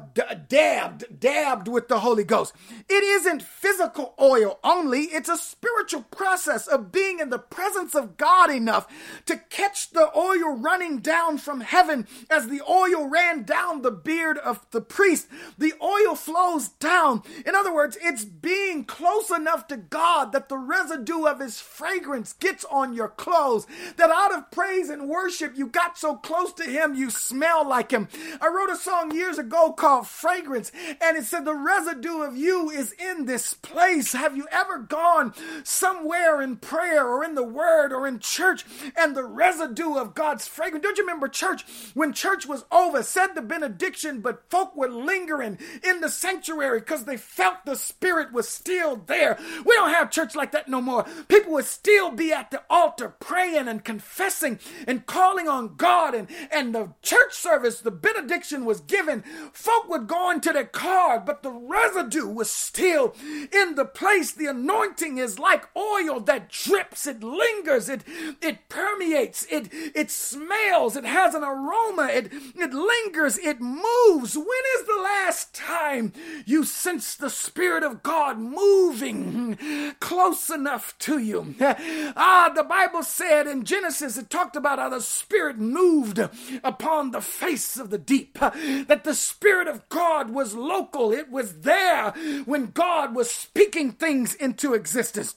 dabbed, 0.48 1.18
dabbed 1.18 1.66
with 1.66 1.88
the 1.88 2.00
Holy 2.00 2.24
Ghost? 2.24 2.52
It 2.88 3.02
isn't 3.02 3.42
physical 3.42 4.14
oil 4.20 4.58
only. 4.62 5.04
It's 5.04 5.30
a 5.30 5.38
spiritual 5.38 6.02
process 6.02 6.66
of 6.66 6.92
being 6.92 7.20
in 7.20 7.30
the 7.30 7.38
presence 7.38 7.94
of 7.94 8.18
God 8.18 8.50
enough 8.50 8.86
to 9.24 9.38
catch 9.48 9.90
the 9.90 10.14
oil 10.14 10.58
running 10.58 10.98
down 10.98 11.38
from 11.38 11.62
heaven 11.62 12.06
as 12.28 12.48
the 12.48 12.60
oil 12.68 13.08
ran 13.08 13.44
down 13.44 13.80
the 13.80 13.90
beard 13.90 14.36
of 14.36 14.66
the 14.72 14.82
priest 14.82 15.26
the 15.56 15.69
oil 15.82 16.14
flows 16.14 16.68
down. 16.68 17.22
In 17.46 17.54
other 17.54 17.74
words, 17.74 17.96
it's 18.00 18.24
being 18.24 18.84
close 18.84 19.30
enough 19.30 19.66
to 19.68 19.76
God 19.76 20.32
that 20.32 20.48
the 20.48 20.58
residue 20.58 21.26
of 21.26 21.40
his 21.40 21.60
fragrance 21.60 22.32
gets 22.34 22.64
on 22.66 22.94
your 22.94 23.08
clothes. 23.08 23.66
That 23.96 24.10
out 24.10 24.34
of 24.34 24.50
praise 24.50 24.90
and 24.90 25.08
worship, 25.08 25.56
you 25.56 25.66
got 25.66 25.98
so 25.98 26.16
close 26.16 26.52
to 26.54 26.64
him, 26.64 26.94
you 26.94 27.10
smell 27.10 27.66
like 27.68 27.90
him. 27.90 28.08
I 28.40 28.48
wrote 28.48 28.70
a 28.70 28.76
song 28.76 29.14
years 29.14 29.38
ago 29.38 29.72
called 29.72 30.06
Fragrance, 30.06 30.72
and 31.00 31.16
it 31.16 31.24
said, 31.24 31.44
The 31.44 31.54
residue 31.54 32.22
of 32.22 32.36
you 32.36 32.70
is 32.70 32.92
in 32.92 33.26
this 33.26 33.54
place. 33.54 34.12
Have 34.12 34.36
you 34.36 34.46
ever 34.50 34.78
gone 34.78 35.34
somewhere 35.64 36.40
in 36.40 36.56
prayer 36.56 37.06
or 37.06 37.24
in 37.24 37.34
the 37.34 37.42
word 37.44 37.92
or 37.92 38.06
in 38.06 38.18
church 38.18 38.64
and 38.96 39.16
the 39.16 39.24
residue 39.24 39.94
of 39.94 40.14
God's 40.14 40.46
fragrance? 40.46 40.82
Don't 40.82 40.98
you 40.98 41.04
remember 41.04 41.28
church? 41.28 41.64
When 41.94 42.12
church 42.12 42.46
was 42.46 42.64
over, 42.70 43.02
said 43.02 43.34
the 43.34 43.42
benediction, 43.42 44.20
but 44.20 44.50
folk 44.50 44.76
were 44.76 44.88
lingering 44.88 45.58
in 45.82 46.00
the 46.00 46.08
sanctuary 46.08 46.80
because 46.80 47.04
they 47.04 47.16
felt 47.16 47.64
the 47.64 47.76
Spirit 47.76 48.32
was 48.32 48.48
still 48.48 48.96
there. 48.96 49.38
We 49.64 49.74
don't 49.74 49.94
have 49.94 50.10
church 50.10 50.34
like 50.34 50.52
that 50.52 50.68
no 50.68 50.80
more. 50.80 51.04
People 51.28 51.52
would 51.52 51.64
still 51.64 52.10
be 52.10 52.32
at 52.32 52.50
the 52.50 52.62
altar 52.68 53.08
praying 53.20 53.68
and 53.68 53.84
confessing 53.84 54.58
and 54.86 55.06
calling 55.06 55.48
on 55.48 55.76
God, 55.76 56.14
and, 56.14 56.28
and 56.50 56.74
the 56.74 56.92
church 57.02 57.34
service, 57.34 57.80
the 57.80 57.90
benediction 57.90 58.64
was 58.64 58.80
given. 58.80 59.22
Folk 59.52 59.88
would 59.88 60.06
go 60.06 60.30
into 60.30 60.52
their 60.52 60.64
car, 60.64 61.20
but 61.20 61.42
the 61.42 61.50
residue 61.50 62.26
was 62.26 62.50
still 62.50 63.14
in 63.52 63.74
the 63.74 63.84
place. 63.84 64.32
The 64.32 64.46
anointing 64.46 65.18
is 65.18 65.38
like 65.38 65.68
oil 65.76 66.20
that 66.20 66.48
drips, 66.48 67.06
it 67.06 67.22
lingers, 67.22 67.88
it, 67.88 68.02
it 68.40 68.68
permeates, 68.68 69.46
it, 69.50 69.68
it 69.72 70.10
smells, 70.10 70.96
it 70.96 71.04
has 71.04 71.34
an 71.34 71.44
aroma, 71.44 72.08
it, 72.12 72.30
it 72.32 72.72
lingers, 72.72 73.38
it 73.38 73.60
moves. 73.60 74.36
When 74.36 74.64
is 74.78 74.86
the 74.86 75.00
last 75.02 75.39
time 75.46 76.12
you 76.46 76.64
sense 76.64 77.14
the 77.14 77.30
Spirit 77.30 77.82
of 77.82 78.02
God 78.02 78.38
moving 78.38 79.56
close 80.00 80.50
enough 80.50 80.96
to 81.00 81.18
you. 81.18 81.54
Ah, 81.60 82.50
the 82.54 82.64
Bible 82.64 83.02
said 83.02 83.46
in 83.46 83.64
Genesis, 83.64 84.16
it 84.16 84.30
talked 84.30 84.56
about 84.56 84.78
how 84.78 84.88
the 84.88 85.00
Spirit 85.00 85.58
moved 85.58 86.18
upon 86.62 87.10
the 87.10 87.20
face 87.20 87.78
of 87.78 87.90
the 87.90 87.98
deep, 87.98 88.38
that 88.38 89.04
the 89.04 89.14
Spirit 89.14 89.68
of 89.68 89.88
God 89.88 90.30
was 90.30 90.54
local, 90.54 91.12
it 91.12 91.30
was 91.30 91.60
there 91.60 92.10
when 92.44 92.66
God 92.66 93.14
was 93.14 93.30
speaking 93.30 93.92
things 93.92 94.34
into 94.34 94.74
existence. 94.74 95.34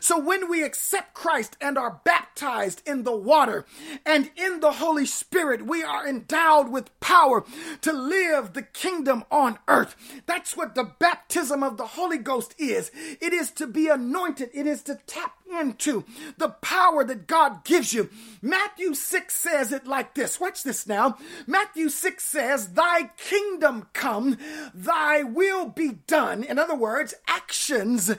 So 0.00 0.18
when 0.18 0.48
we 0.48 0.62
accept 0.62 1.14
Christ 1.14 1.56
and 1.60 1.78
are 1.78 2.00
baptized 2.04 2.82
in 2.86 3.04
the 3.04 3.16
water 3.16 3.64
and 4.04 4.30
in 4.36 4.60
the 4.60 4.72
Holy 4.72 5.06
Spirit, 5.06 5.66
we 5.66 5.82
are 5.82 6.06
endowed 6.06 6.70
with 6.70 6.98
power 7.00 7.44
to 7.82 7.92
live 7.92 8.52
the 8.52 8.62
kingdom 8.62 9.24
on 9.30 9.58
earth. 9.68 10.22
That's 10.26 10.56
what 10.56 10.74
the 10.74 10.92
baptism 10.98 11.62
of 11.62 11.76
the 11.76 11.86
Holy 11.86 12.18
Ghost 12.18 12.54
is. 12.58 12.90
It 12.94 13.32
is 13.32 13.50
to 13.52 13.66
be 13.66 13.88
anointed. 13.88 14.50
It 14.52 14.66
is 14.66 14.82
to 14.84 14.98
tap 15.06 15.34
into 15.58 16.04
the 16.38 16.48
power 16.48 17.04
that 17.04 17.26
God 17.26 17.64
gives 17.64 17.92
you. 17.92 18.10
Matthew 18.42 18.94
6 18.94 19.34
says 19.34 19.72
it 19.72 19.86
like 19.86 20.14
this. 20.14 20.40
Watch 20.40 20.62
this 20.62 20.86
now. 20.86 21.18
Matthew 21.46 21.88
6 21.88 22.22
says, 22.22 22.72
Thy 22.72 23.10
kingdom 23.16 23.88
come, 23.92 24.38
thy 24.74 25.22
will 25.22 25.68
be 25.68 25.92
done. 26.06 26.44
In 26.44 26.58
other 26.58 26.76
words, 26.76 27.14
actions 27.26 28.10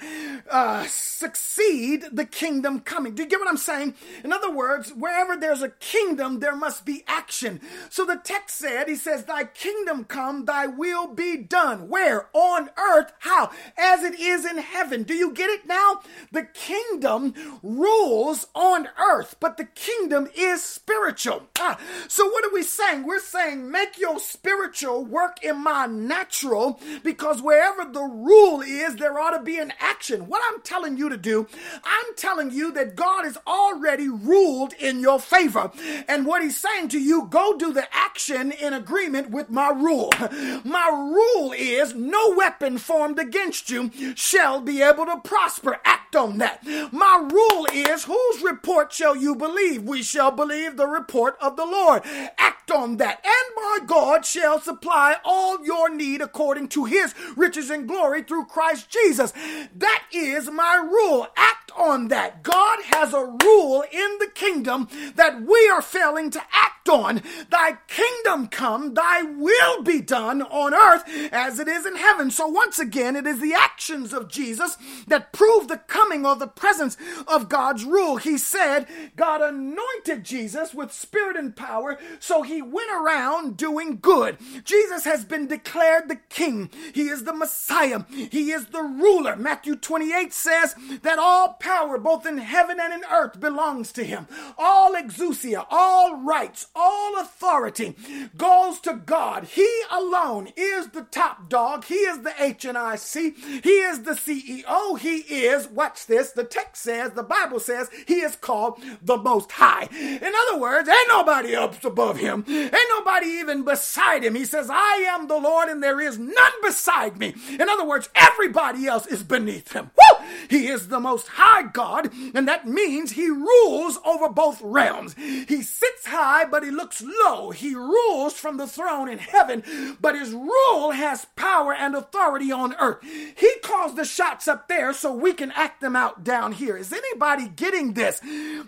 uh, 0.49 0.85
succeed 0.87 2.05
the 2.11 2.25
kingdom 2.25 2.79
coming. 2.81 3.15
Do 3.15 3.23
you 3.23 3.29
get 3.29 3.39
what 3.39 3.47
I'm 3.47 3.57
saying? 3.57 3.95
In 4.23 4.33
other 4.33 4.51
words, 4.51 4.91
wherever 4.91 5.35
there's 5.37 5.61
a 5.61 5.69
kingdom, 5.69 6.39
there 6.39 6.55
must 6.55 6.85
be 6.85 7.03
action. 7.07 7.61
So 7.89 8.05
the 8.05 8.19
text 8.23 8.57
said, 8.57 8.87
He 8.87 8.95
says, 8.95 9.25
Thy 9.25 9.45
kingdom 9.45 10.03
come, 10.03 10.45
thy 10.45 10.67
will 10.67 11.07
be 11.07 11.37
done. 11.37 11.89
Where? 11.89 12.27
On 12.33 12.69
earth. 12.77 13.13
How? 13.19 13.51
As 13.77 14.03
it 14.03 14.19
is 14.19 14.45
in 14.45 14.57
heaven. 14.57 15.03
Do 15.03 15.13
you 15.13 15.31
get 15.33 15.49
it 15.49 15.65
now? 15.67 16.01
The 16.31 16.43
kingdom 16.43 17.20
kingdom 17.21 17.59
rules 17.63 18.47
on 18.55 18.87
earth, 18.99 19.35
but 19.39 19.57
the 19.57 19.65
kingdom 19.65 20.27
is 20.35 20.63
spiritual. 20.63 21.43
Ah, 21.59 21.79
so 22.07 22.25
what 22.27 22.45
are 22.45 22.53
we 22.53 22.63
saying? 22.63 23.05
We're 23.05 23.19
saying 23.19 23.69
make 23.69 23.97
your 23.97 24.19
spiritual 24.19 25.05
work 25.05 25.43
in 25.43 25.63
my 25.63 25.85
natural 25.85 26.79
because 27.03 27.41
wherever 27.41 27.85
the 27.85 28.01
rule 28.01 28.61
is, 28.61 28.95
there 28.95 29.19
ought 29.19 29.37
to 29.37 29.43
be 29.43 29.59
an 29.59 29.73
action. 29.79 30.27
What 30.27 30.41
I'm 30.51 30.61
telling 30.61 30.97
you 30.97 31.09
to 31.09 31.17
do, 31.17 31.47
I'm 31.83 32.15
telling 32.15 32.51
you 32.51 32.71
that 32.73 32.95
God 32.95 33.25
has 33.25 33.37
already 33.45 34.09
ruled 34.09 34.73
in 34.73 34.99
your 34.99 35.19
favor. 35.19 35.71
And 36.07 36.25
what 36.25 36.41
he's 36.41 36.59
saying 36.59 36.89
to 36.89 36.99
you, 36.99 37.27
go 37.29 37.57
do 37.57 37.73
the 37.73 37.87
action 37.95 38.51
in 38.51 38.73
agreement 38.73 39.29
with 39.29 39.49
my 39.49 39.69
rule. 39.69 40.11
My 40.63 40.89
rule 40.89 41.53
is 41.53 41.93
no 41.93 42.33
weapon 42.35 42.77
formed 42.77 43.19
against 43.19 43.69
you 43.69 43.91
shall 44.15 44.61
be 44.61 44.81
able 44.81 45.05
to 45.05 45.17
prosper. 45.23 45.79
Act 45.85 46.15
on 46.15 46.37
that. 46.39 46.65
My 46.91 47.10
rule 47.19 47.67
is 47.73 48.03
whose 48.05 48.41
report 48.43 48.91
shall 48.91 49.15
you 49.15 49.35
believe? 49.35 49.83
We 49.83 50.03
shall 50.03 50.31
believe 50.31 50.77
the 50.77 50.87
report 50.87 51.37
of 51.41 51.55
the 51.55 51.65
Lord. 51.65 52.03
Act 52.37 52.71
on 52.71 52.97
that. 52.97 53.23
And 53.23 53.55
my 53.55 53.79
God 53.85 54.25
shall 54.25 54.59
supply 54.59 55.17
all 55.23 55.65
your 55.65 55.93
need 55.93 56.21
according 56.21 56.69
to 56.69 56.85
his 56.85 57.13
riches 57.35 57.69
and 57.69 57.87
glory 57.87 58.23
through 58.23 58.45
Christ 58.45 58.89
Jesus. 58.89 59.33
That 59.75 60.03
is 60.13 60.49
my 60.49 60.75
rule. 60.75 61.27
Act 61.35 61.71
on 61.77 62.09
that. 62.09 62.43
God 62.43 62.79
has 62.85 63.13
a 63.13 63.25
rule 63.25 63.83
in 63.91 64.17
the 64.19 64.29
kingdom 64.33 64.87
that 65.15 65.41
we 65.41 65.69
are 65.69 65.81
failing 65.81 66.29
to 66.31 66.41
act 66.51 66.89
on. 66.89 67.21
Thy 67.49 67.77
kingdom 67.87 68.47
come, 68.47 68.93
thy 68.93 69.21
will 69.21 69.83
be 69.83 70.01
done 70.01 70.41
on 70.41 70.73
earth 70.73 71.03
as 71.31 71.59
it 71.59 71.67
is 71.67 71.85
in 71.85 71.95
heaven. 71.95 72.31
So 72.31 72.47
once 72.47 72.79
again, 72.79 73.15
it 73.15 73.27
is 73.27 73.39
the 73.39 73.53
actions 73.53 74.13
of 74.13 74.29
Jesus 74.29 74.77
that 75.07 75.31
prove 75.31 75.67
the 75.67 75.77
coming 75.77 76.25
or 76.25 76.35
the 76.35 76.47
presence 76.47 76.97
of 77.27 77.49
God's 77.49 77.83
rule. 77.83 78.17
He 78.17 78.37
said 78.37 78.87
God 79.15 79.41
anointed 79.41 80.23
Jesus 80.23 80.73
with 80.73 80.91
spirit 80.91 81.37
and 81.37 81.55
power, 81.55 81.97
so 82.19 82.41
he 82.41 82.61
went 82.61 82.91
around 82.91 83.57
doing 83.57 83.99
good. 84.01 84.37
Jesus 84.63 85.03
has 85.03 85.25
been 85.25 85.47
declared 85.47 86.07
the 86.07 86.19
king. 86.29 86.69
He 86.93 87.03
is 87.03 87.23
the 87.23 87.33
Messiah. 87.33 88.03
He 88.09 88.51
is 88.51 88.67
the 88.67 88.83
ruler. 88.83 89.35
Matthew 89.35 89.75
28 89.75 90.33
says 90.33 90.75
that 91.01 91.19
all 91.19 91.53
power, 91.53 91.97
both 91.97 92.25
in 92.25 92.37
heaven 92.37 92.79
and 92.79 92.93
in 92.93 93.03
earth, 93.11 93.39
belongs 93.39 93.91
to 93.93 94.03
him. 94.03 94.27
All 94.57 94.93
exousia, 94.93 95.65
all 95.69 96.17
rights, 96.17 96.67
all 96.75 97.19
authority 97.19 97.95
goes 98.37 98.79
to 98.81 98.93
God. 98.93 99.45
He 99.45 99.69
alone 99.91 100.49
is 100.55 100.87
the 100.87 101.03
top 101.03 101.49
dog. 101.49 101.85
He 101.85 101.95
is 101.95 102.21
the 102.21 102.31
HNIC. 102.31 103.63
He 103.63 103.69
is 103.69 104.03
the 104.03 104.11
CEO. 104.11 104.99
He 104.99 105.17
is, 105.17 105.67
watch 105.67 106.05
this, 106.05 106.31
the 106.31 106.43
text 106.43 106.80
says, 106.81 107.11
the 107.11 107.23
Bible 107.23 107.59
says, 107.59 107.89
he 108.07 108.21
is 108.21 108.35
called 108.35 108.81
the 109.01 109.17
Most 109.17 109.51
High. 109.51 109.87
In 109.91 110.31
other 110.49 110.59
words, 110.59 110.89
ain't 110.89 111.07
nobody 111.07 111.55
up 111.55 111.83
above 111.83 112.17
him. 112.17 112.43
Ain't 112.47 112.89
nobody 112.89 113.27
even 113.27 113.63
beside 113.63 114.23
him. 114.23 114.35
He 114.35 114.45
says, 114.45 114.69
I 114.69 115.05
am 115.09 115.27
the 115.27 115.37
Lord 115.37 115.69
and 115.69 115.81
there 115.81 116.01
is 116.01 116.17
none 116.17 116.51
beside 116.61 117.17
me. 117.17 117.35
In 117.49 117.69
other 117.69 117.85
words, 117.85 118.09
everybody 118.15 118.87
else 118.87 119.05
is 119.07 119.23
beneath 119.23 119.73
him. 119.73 119.91
Woo! 119.95 120.10
He 120.49 120.67
is 120.67 120.87
the 120.87 120.99
Most 120.99 121.27
High 121.27 121.63
God, 121.63 122.11
and 122.33 122.47
that 122.47 122.67
means 122.67 123.11
he 123.11 123.29
rules 123.29 123.99
over 124.05 124.29
both 124.29 124.61
realms. 124.61 125.15
He 125.15 125.61
sits 125.61 126.05
high, 126.05 126.45
but 126.45 126.63
he 126.63 126.71
looks 126.71 127.01
low. 127.01 127.51
He 127.51 127.75
rules 127.75 128.33
from 128.33 128.57
the 128.57 128.67
throne 128.67 129.09
in 129.09 129.19
heaven, 129.19 129.63
but 129.99 130.15
his 130.15 130.31
rule 130.31 130.91
has 130.91 131.25
power 131.35 131.73
and 131.73 131.95
authority 131.95 132.51
on 132.51 132.75
earth. 132.79 132.99
He 133.01 133.51
calls 133.63 133.95
the 133.95 134.05
shots 134.05 134.47
up 134.47 134.67
there 134.67 134.93
so 134.93 135.13
we 135.13 135.33
can 135.33 135.51
act 135.51 135.81
them 135.81 135.95
out 135.95 136.23
down 136.23 136.53
here. 136.53 136.77
Is 136.77 136.93
anybody 136.93 137.47
getting 137.47 137.93
this? 137.93 138.19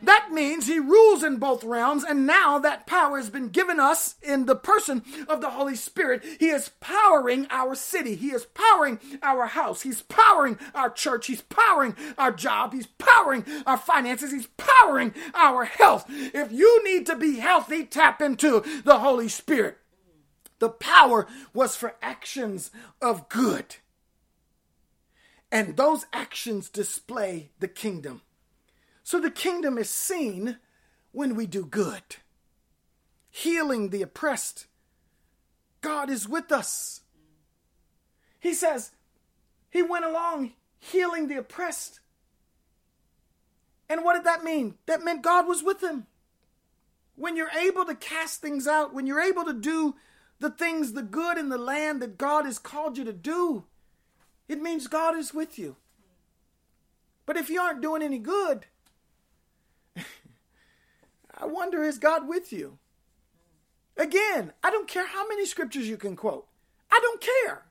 That 0.01 0.29
means 0.31 0.67
he 0.67 0.79
rules 0.79 1.23
in 1.23 1.37
both 1.37 1.63
realms, 1.63 2.03
and 2.03 2.25
now 2.25 2.59
that 2.59 2.87
power 2.87 3.17
has 3.17 3.29
been 3.29 3.49
given 3.49 3.79
us 3.79 4.15
in 4.21 4.45
the 4.45 4.55
person 4.55 5.03
of 5.27 5.41
the 5.41 5.51
Holy 5.51 5.75
Spirit. 5.75 6.23
He 6.39 6.49
is 6.49 6.71
powering 6.79 7.47
our 7.49 7.75
city, 7.75 8.15
he 8.15 8.31
is 8.31 8.45
powering 8.45 8.99
our 9.21 9.45
house, 9.47 9.81
he's 9.81 10.01
powering 10.01 10.57
our 10.73 10.89
church, 10.89 11.27
he's 11.27 11.41
powering 11.43 11.95
our 12.17 12.31
job, 12.31 12.73
he's 12.73 12.87
powering 12.87 13.45
our 13.65 13.77
finances, 13.77 14.31
he's 14.31 14.47
powering 14.57 15.13
our 15.33 15.65
health. 15.65 16.05
If 16.09 16.51
you 16.51 16.83
need 16.83 17.05
to 17.07 17.15
be 17.15 17.37
healthy, 17.37 17.85
tap 17.85 18.21
into 18.21 18.63
the 18.83 18.99
Holy 18.99 19.29
Spirit. 19.29 19.77
The 20.59 20.69
power 20.69 21.27
was 21.53 21.75
for 21.75 21.95
actions 22.01 22.71
of 23.01 23.27
good. 23.29 23.75
And 25.51 25.77
those 25.77 26.05
actions 26.11 26.69
display 26.69 27.51
the 27.59 27.67
kingdom. 27.67 28.21
So 29.03 29.19
the 29.19 29.29
kingdom 29.29 29.77
is 29.77 29.89
seen 29.89 30.57
when 31.11 31.35
we 31.35 31.45
do 31.45 31.65
good, 31.65 32.01
healing 33.29 33.89
the 33.89 34.01
oppressed. 34.01 34.67
God 35.81 36.09
is 36.09 36.27
with 36.27 36.51
us. 36.51 37.01
He 38.39 38.53
says, 38.53 38.91
He 39.69 39.81
went 39.81 40.05
along 40.05 40.53
healing 40.83 41.27
the 41.27 41.37
oppressed. 41.37 41.99
And 43.89 44.03
what 44.03 44.15
did 44.15 44.25
that 44.25 44.43
mean? 44.43 44.75
That 44.85 45.03
meant 45.03 45.21
God 45.21 45.47
was 45.47 45.63
with 45.63 45.81
him. 45.81 46.07
When 47.15 47.37
you're 47.37 47.49
able 47.49 47.85
to 47.85 47.95
cast 47.95 48.41
things 48.41 48.67
out, 48.67 48.93
when 48.93 49.05
you're 49.05 49.21
able 49.21 49.45
to 49.45 49.53
do 49.53 49.95
the 50.39 50.49
things, 50.49 50.93
the 50.93 51.03
good 51.03 51.37
in 51.37 51.49
the 51.49 51.57
land 51.57 52.01
that 52.01 52.17
God 52.17 52.45
has 52.45 52.59
called 52.59 52.97
you 52.97 53.03
to 53.05 53.13
do, 53.13 53.65
it 54.47 54.61
means 54.61 54.87
God 54.87 55.17
is 55.17 55.33
with 55.33 55.57
you. 55.57 55.77
But 57.25 57.37
if 57.37 57.49
you 57.49 57.61
aren't 57.61 57.81
doing 57.81 58.01
any 58.01 58.19
good, 58.19 58.65
I 59.95 61.45
wonder 61.45 61.83
is 61.83 61.97
God 61.97 62.27
with 62.27 62.51
you? 62.51 62.77
Again, 63.95 64.53
I 64.63 64.71
don't 64.71 64.87
care 64.87 65.05
how 65.05 65.27
many 65.27 65.45
scriptures 65.45 65.87
you 65.87 65.97
can 65.97 66.15
quote. 66.15 66.47
I 66.91 66.99
don't 67.01 67.21
care. 67.21 67.65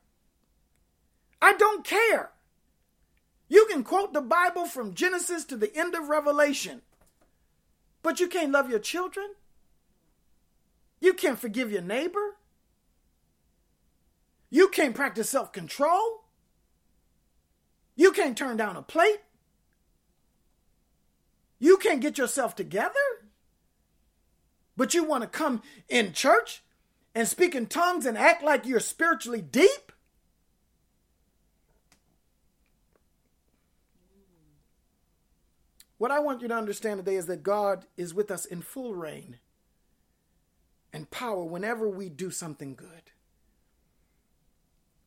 I 1.43 1.53
don't 1.55 1.85
care. 1.85 2.31
You 3.53 3.67
can 3.67 3.85
quote 3.85 4.15
the 4.15 4.23
Bible 4.23 4.65
from 4.65 4.95
Genesis 4.95 5.45
to 5.45 5.59
the 5.59 5.77
end 5.77 5.95
of 5.95 6.09
Revelation, 6.09 6.81
but 8.03 8.19
you 8.19 8.27
can't 8.27 8.51
love 8.51 8.71
your 8.71 8.79
children. 8.79 9.27
You 11.03 11.13
can't 11.13 11.39
forgive 11.39 11.71
your 11.71 11.83
neighbor. 11.83 12.37
You 14.49 14.69
can't 14.69 14.95
practice 14.95 15.29
self 15.29 15.53
control. 15.53 16.25
You 17.95 18.13
can't 18.13 18.39
turn 18.39 18.57
down 18.57 18.79
a 18.79 18.81
plate. 18.81 19.21
You 21.59 21.77
can't 21.77 22.01
get 22.01 22.17
yourself 22.17 22.57
together. 22.57 22.95
But 24.79 24.95
you 24.95 25.05
want 25.05 25.25
to 25.25 25.29
come 25.29 25.61
in 25.91 26.15
church 26.15 26.63
and 27.15 27.29
speak 27.29 27.55
in 27.55 27.67
tongues 27.67 28.07
and 28.07 28.17
act 28.17 28.43
like 28.43 28.65
you're 28.65 28.81
spiritually 28.81 29.43
deep? 29.43 29.92
What 36.03 36.11
I 36.11 36.19
want 36.19 36.43
you 36.43 36.49
to 36.49 36.57
understand 36.57 36.99
today 36.99 37.15
is 37.15 37.27
that 37.27 37.45
God 37.45 37.87
is 37.97 38.13
with 38.13 38.33
us 38.33 38.45
in 38.45 38.61
full 38.61 38.93
reign 38.93 39.39
and 40.93 41.09
power 41.13 41.45
whenever 41.45 41.89
we 41.89 42.09
do 42.09 42.29
something 42.33 42.75
good. 42.75 43.13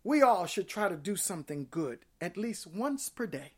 We 0.06 0.22
all 0.22 0.46
should 0.46 0.70
try 0.70 0.88
to 0.88 0.96
do 0.96 1.18
something 1.18 1.68
good 1.70 2.06
at 2.22 2.38
least 2.38 2.66
once 2.66 3.10
per 3.10 3.28
day. 3.28 3.56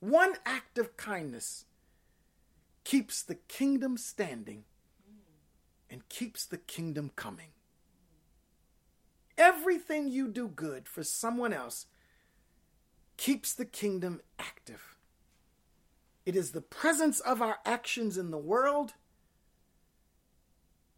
One 0.00 0.34
act 0.44 0.76
of 0.76 0.98
kindness 0.98 1.64
keeps 2.84 3.22
the 3.22 3.36
kingdom 3.36 3.96
standing 3.96 4.64
and 5.88 6.06
keeps 6.10 6.44
the 6.44 6.58
kingdom 6.58 7.12
coming. 7.16 7.52
Everything 9.38 10.10
you 10.10 10.28
do 10.28 10.48
good 10.48 10.86
for 10.86 11.02
someone 11.02 11.54
else 11.54 11.86
keeps 13.16 13.54
the 13.54 13.64
kingdom 13.64 14.20
active. 14.38 14.89
It 16.26 16.36
is 16.36 16.52
the 16.52 16.60
presence 16.60 17.20
of 17.20 17.40
our 17.40 17.58
actions 17.64 18.18
in 18.18 18.30
the 18.30 18.38
world 18.38 18.94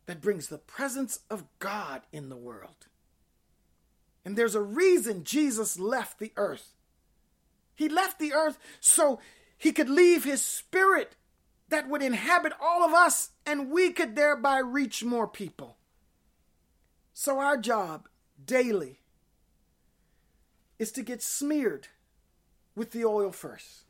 that 0.07 0.21
brings 0.21 0.49
the 0.49 0.59
presence 0.59 1.21
of 1.31 1.45
God 1.59 2.03
in 2.13 2.29
the 2.29 2.37
world. 2.37 2.87
And 4.25 4.37
there's 4.37 4.55
a 4.55 4.63
reason 4.63 5.25
Jesus 5.25 5.79
left 5.79 6.19
the 6.19 6.33
earth. 6.37 6.75
He 7.75 7.89
left 7.89 8.19
the 8.19 8.33
earth 8.33 8.59
so 8.81 9.21
he 9.57 9.73
could 9.73 9.89
leave 9.89 10.25
his 10.25 10.43
spirit 10.43 11.17
that 11.69 11.89
would 11.89 12.03
inhabit 12.03 12.53
all 12.61 12.85
of 12.85 12.93
us 12.93 13.31
and 13.47 13.71
we 13.71 13.93
could 13.93 14.15
thereby 14.15 14.59
reach 14.59 15.05
more 15.05 15.27
people. 15.27 15.77
So, 17.15 17.39
our 17.39 17.57
job 17.57 18.09
daily 18.45 19.01
is 20.79 20.93
to 20.93 21.03
get 21.03 21.23
smeared 21.23 21.89
with 22.75 22.91
the 22.91 23.05
oil 23.05 23.33
first. 23.33 23.85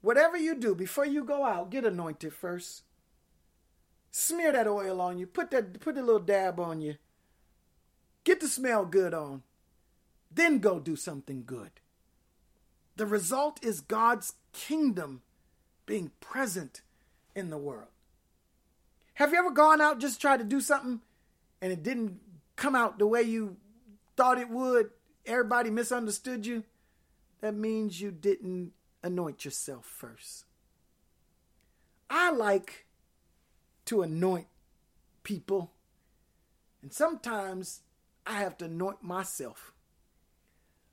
Whatever 0.00 0.36
you 0.36 0.54
do 0.54 0.74
before 0.74 1.06
you 1.06 1.24
go 1.24 1.44
out, 1.44 1.70
get 1.70 1.84
anointed 1.84 2.32
first. 2.32 2.82
Smear 4.10 4.52
that 4.52 4.66
oil 4.66 5.00
on 5.00 5.18
you. 5.18 5.26
Put 5.26 5.50
that 5.50 5.80
put 5.80 5.98
a 5.98 6.02
little 6.02 6.20
dab 6.20 6.58
on 6.60 6.80
you. 6.80 6.96
Get 8.24 8.40
the 8.40 8.48
smell 8.48 8.84
good 8.84 9.14
on. 9.14 9.42
Then 10.30 10.58
go 10.58 10.78
do 10.78 10.96
something 10.96 11.42
good. 11.46 11.70
The 12.96 13.06
result 13.06 13.64
is 13.64 13.80
God's 13.80 14.34
kingdom 14.52 15.22
being 15.86 16.10
present 16.20 16.82
in 17.34 17.50
the 17.50 17.58
world. 17.58 17.88
Have 19.14 19.32
you 19.32 19.38
ever 19.38 19.50
gone 19.50 19.80
out 19.80 20.00
just 20.00 20.20
tried 20.20 20.38
to 20.38 20.44
do 20.44 20.60
something 20.60 21.00
and 21.60 21.72
it 21.72 21.82
didn't 21.82 22.20
come 22.56 22.74
out 22.74 22.98
the 22.98 23.06
way 23.06 23.22
you 23.22 23.56
thought 24.16 24.38
it 24.38 24.50
would? 24.50 24.90
Everybody 25.26 25.70
misunderstood 25.70 26.46
you? 26.46 26.64
That 27.40 27.54
means 27.54 28.00
you 28.00 28.10
didn't 28.10 28.72
anoint 29.02 29.44
yourself 29.44 29.84
first. 29.84 30.44
I 32.10 32.30
like 32.30 32.86
to 33.86 34.02
anoint 34.02 34.46
people, 35.22 35.72
and 36.82 36.92
sometimes 36.92 37.80
I 38.26 38.34
have 38.40 38.56
to 38.58 38.66
anoint 38.66 39.02
myself. 39.02 39.72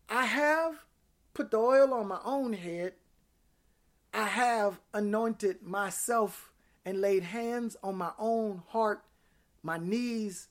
I 0.09 0.25
have 0.25 0.85
put 1.33 1.51
the 1.51 1.57
oil 1.57 1.93
on 1.93 2.07
my 2.07 2.19
own 2.23 2.53
head. 2.53 2.93
I 4.13 4.25
have 4.27 4.79
anointed 4.93 5.63
myself 5.63 6.51
and 6.85 7.01
laid 7.01 7.23
hands 7.23 7.75
on 7.83 7.95
my 7.95 8.11
own 8.19 8.61
heart, 8.67 9.03
my 9.63 9.77
knees, 9.77 10.47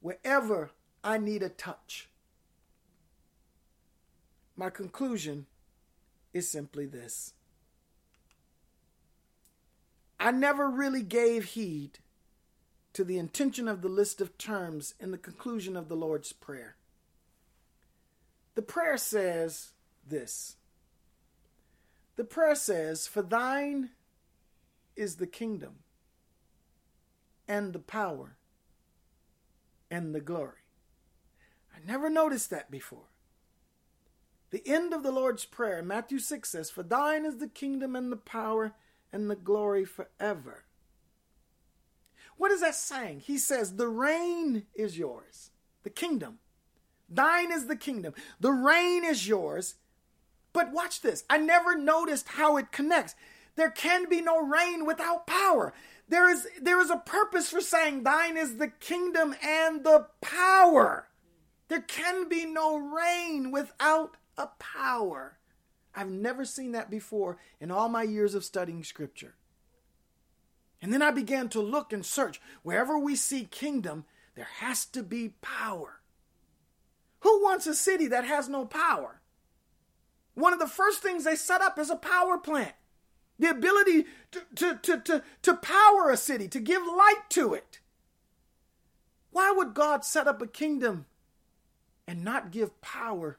wherever 0.00 0.70
I 1.02 1.18
need 1.18 1.42
a 1.42 1.48
touch. 1.48 2.08
My 4.56 4.70
conclusion 4.70 5.46
is 6.36 6.48
simply 6.48 6.86
this 6.86 7.32
I 10.20 10.30
never 10.30 10.68
really 10.68 11.02
gave 11.02 11.44
heed 11.44 11.98
to 12.92 13.04
the 13.04 13.18
intention 13.18 13.68
of 13.68 13.82
the 13.82 13.88
list 13.88 14.20
of 14.20 14.38
terms 14.38 14.94
in 14.98 15.10
the 15.10 15.18
conclusion 15.18 15.76
of 15.76 15.88
the 15.88 15.96
Lord's 15.96 16.32
Prayer. 16.32 16.76
The 18.54 18.62
prayer 18.62 18.96
says 18.96 19.72
this 20.06 20.56
The 22.16 22.24
prayer 22.24 22.54
says, 22.54 23.06
For 23.06 23.22
thine 23.22 23.90
is 24.94 25.16
the 25.16 25.26
kingdom 25.26 25.80
and 27.46 27.72
the 27.72 27.78
power 27.78 28.36
and 29.90 30.14
the 30.14 30.20
glory. 30.20 30.64
I 31.74 31.86
never 31.86 32.08
noticed 32.08 32.50
that 32.50 32.70
before. 32.70 33.10
The 34.50 34.62
end 34.66 34.94
of 34.94 35.02
the 35.02 35.10
Lord's 35.10 35.44
Prayer, 35.44 35.82
Matthew 35.82 36.18
6 36.18 36.48
says, 36.48 36.70
For 36.70 36.82
thine 36.82 37.24
is 37.24 37.38
the 37.38 37.48
kingdom 37.48 37.96
and 37.96 38.12
the 38.12 38.16
power 38.16 38.74
and 39.12 39.28
the 39.28 39.36
glory 39.36 39.84
forever. 39.84 40.64
What 42.36 42.52
is 42.52 42.60
that 42.60 42.74
saying? 42.74 43.20
He 43.20 43.38
says, 43.38 43.76
The 43.76 43.88
reign 43.88 44.64
is 44.74 44.98
yours, 44.98 45.50
the 45.82 45.90
kingdom. 45.90 46.38
Thine 47.08 47.52
is 47.52 47.66
the 47.66 47.76
kingdom. 47.76 48.14
The 48.40 48.52
reign 48.52 49.04
is 49.04 49.28
yours. 49.28 49.76
But 50.52 50.72
watch 50.72 51.02
this. 51.02 51.24
I 51.28 51.38
never 51.38 51.76
noticed 51.76 52.28
how 52.28 52.56
it 52.56 52.72
connects. 52.72 53.14
There 53.56 53.70
can 53.70 54.08
be 54.08 54.20
no 54.20 54.40
reign 54.40 54.84
without 54.84 55.26
power. 55.26 55.72
There 56.08 56.30
is, 56.30 56.46
there 56.60 56.80
is 56.80 56.90
a 56.90 56.96
purpose 56.96 57.50
for 57.50 57.60
saying, 57.60 58.02
Thine 58.02 58.36
is 58.36 58.56
the 58.56 58.68
kingdom 58.68 59.34
and 59.42 59.84
the 59.84 60.06
power. 60.20 61.08
There 61.68 61.80
can 61.80 62.28
be 62.28 62.46
no 62.46 62.76
reign 62.76 63.50
without 63.50 64.16
a 64.36 64.48
power. 64.58 65.38
I've 65.94 66.10
never 66.10 66.44
seen 66.44 66.72
that 66.72 66.90
before 66.90 67.38
in 67.60 67.70
all 67.70 67.88
my 67.88 68.02
years 68.02 68.34
of 68.34 68.44
studying 68.44 68.84
scripture. 68.84 69.34
And 70.82 70.92
then 70.92 71.02
I 71.02 71.10
began 71.10 71.48
to 71.50 71.60
look 71.60 71.92
and 71.92 72.04
search. 72.04 72.40
Wherever 72.62 72.98
we 72.98 73.16
see 73.16 73.44
kingdom, 73.44 74.04
there 74.34 74.48
has 74.58 74.84
to 74.86 75.02
be 75.02 75.34
power. 75.40 76.00
Who 77.20 77.42
wants 77.42 77.66
a 77.66 77.74
city 77.74 78.06
that 78.08 78.24
has 78.24 78.48
no 78.48 78.66
power? 78.66 79.20
One 80.34 80.52
of 80.52 80.58
the 80.58 80.68
first 80.68 81.02
things 81.02 81.24
they 81.24 81.34
set 81.34 81.62
up 81.62 81.78
is 81.78 81.88
a 81.88 81.96
power 81.96 82.36
plant. 82.36 82.74
The 83.38 83.50
ability 83.50 84.04
to, 84.32 84.42
to, 84.56 84.78
to, 84.82 85.00
to, 85.00 85.22
to 85.42 85.54
power 85.54 86.10
a 86.10 86.16
city, 86.16 86.46
to 86.48 86.60
give 86.60 86.82
light 86.82 87.22
to 87.30 87.54
it. 87.54 87.80
Why 89.30 89.50
would 89.50 89.74
God 89.74 90.04
set 90.04 90.26
up 90.26 90.40
a 90.40 90.46
kingdom 90.46 91.06
and 92.06 92.22
not 92.22 92.50
give 92.50 92.80
power 92.80 93.38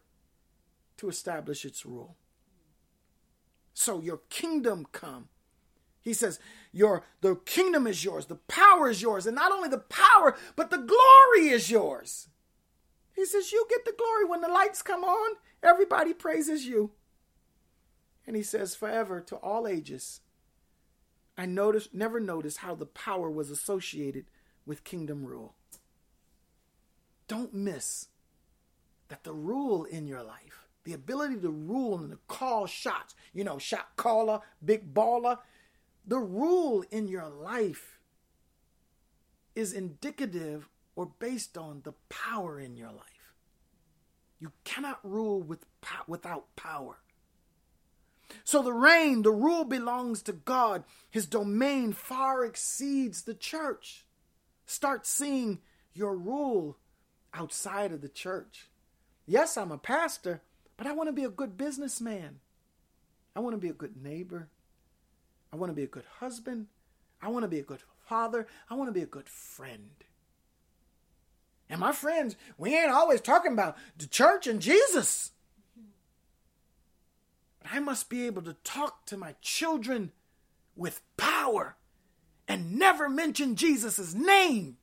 to 0.98 1.10
establish 1.10 1.66
its 1.66 1.86
rule? 1.86 2.16
So 3.74 4.02
your 4.02 4.22
kingdom 4.30 4.88
come. 4.92 5.30
He 6.02 6.14
says, 6.14 6.40
Your 6.72 7.04
the 7.22 7.36
kingdom 7.36 7.86
is 7.86 8.04
yours, 8.04 8.26
the 8.26 8.36
power 8.36 8.90
is 8.90 9.02
yours, 9.02 9.28
and 9.28 9.36
not 9.36 9.52
only 9.52 9.70
the 9.70 9.78
power, 9.78 10.36
but 10.56 10.70
the 10.70 10.78
glory 10.78 11.50
is 11.50 11.70
yours. 11.70 12.30
He 13.14 13.26
says, 13.26 13.52
You 13.52 13.66
get 13.70 13.84
the 13.86 13.96
glory 13.98 14.26
when 14.26 14.42
the 14.42 14.48
lights 14.48 14.82
come 14.82 15.04
on, 15.04 15.36
everybody 15.62 16.14
praises 16.14 16.66
you. 16.66 16.92
And 18.26 18.36
he 18.36 18.44
says, 18.44 18.76
Forever 18.76 19.22
to 19.22 19.36
all 19.36 19.68
ages. 19.68 20.22
I 21.38 21.46
noticed 21.46 21.94
never 21.94 22.20
noticed 22.20 22.60
how 22.60 22.74
the 22.74 22.86
power 22.86 23.30
was 23.30 23.52
associated 23.52 24.26
with 24.66 24.84
kingdom 24.84 25.26
rule. 25.26 25.56
Don't 27.28 27.54
miss 27.54 28.08
that 29.10 29.24
the 29.24 29.34
rule 29.34 29.84
in 29.84 30.08
your 30.08 30.24
life 30.24 30.67
the 30.88 30.94
ability 30.94 31.36
to 31.36 31.50
rule 31.50 31.98
and 32.00 32.12
to 32.12 32.18
call 32.30 32.66
shots, 32.66 33.14
you 33.34 33.44
know, 33.44 33.58
shot 33.58 33.90
caller, 33.98 34.40
big 34.64 34.94
baller, 34.94 35.38
the 36.06 36.18
rule 36.18 36.82
in 36.90 37.10
your 37.10 37.28
life 37.28 38.00
is 39.54 39.74
indicative 39.74 40.70
or 40.96 41.12
based 41.20 41.58
on 41.58 41.82
the 41.84 41.92
power 42.08 42.58
in 42.58 42.78
your 42.78 42.94
life. 42.94 43.34
You 44.40 44.54
cannot 44.64 45.00
rule 45.04 45.42
with 45.42 45.66
without 46.08 46.56
power. 46.56 47.00
So 48.46 48.62
the 48.64 48.72
reign, 48.72 49.24
the 49.24 49.32
rule 49.32 49.66
belongs 49.66 50.22
to 50.22 50.32
God. 50.32 50.86
His 51.10 51.26
domain 51.26 51.92
far 51.92 52.46
exceeds 52.46 53.24
the 53.24 53.34
church. 53.34 54.06
Start 54.66 55.06
seeing 55.06 55.60
your 55.94 56.16
rule 56.16 56.78
outside 57.34 57.92
of 57.92 58.00
the 58.00 58.08
church. 58.08 58.70
Yes, 59.26 59.58
I'm 59.58 59.74
a 59.74 59.78
pastor, 59.78 60.42
but 60.78 60.88
I 60.88 60.94
want 60.94 61.10
to 61.10 61.14
be 61.14 61.24
a 61.24 61.30
good 61.30 61.58
businessman. 61.58 62.40
I 63.36 63.40
want 63.40 63.54
to 63.56 63.60
be 63.60 63.70
a 63.70 63.74
good 63.74 64.02
neighbor. 64.02 64.50
I 65.52 65.56
want 65.56 65.72
to 65.72 65.76
be 65.76 65.84
a 65.84 65.88
good 65.88 66.06
husband. 66.20 66.68
I 67.22 67.30
want 67.30 67.44
to 67.44 67.50
be 67.50 67.60
a 67.60 67.64
good 67.64 67.82
father. 68.06 68.48
I 68.70 68.76
want 68.76 68.88
to 68.88 68.94
be 68.94 69.02
a 69.02 69.08
good 69.08 69.28
friend. 69.28 69.90
And 71.70 71.80
my 71.80 71.92
friends, 71.92 72.36
we 72.58 72.76
ain't 72.76 72.92
always 72.92 73.22
talking 73.22 73.52
about 73.52 73.76
the 73.98 74.08
church 74.08 74.48
and 74.48 74.62
Jesus. 74.62 75.32
But 77.60 77.72
I 77.74 77.80
must 77.80 78.10
be 78.10 78.26
able 78.26 78.44
to 78.44 78.54
talk 78.64 79.06
to 79.08 79.18
my 79.18 79.36
children 79.42 80.12
with 80.76 81.02
power 81.18 81.76
and 82.48 82.78
never 82.78 83.10
mention 83.10 83.56
Jesus' 83.56 84.14
name. 84.14 84.78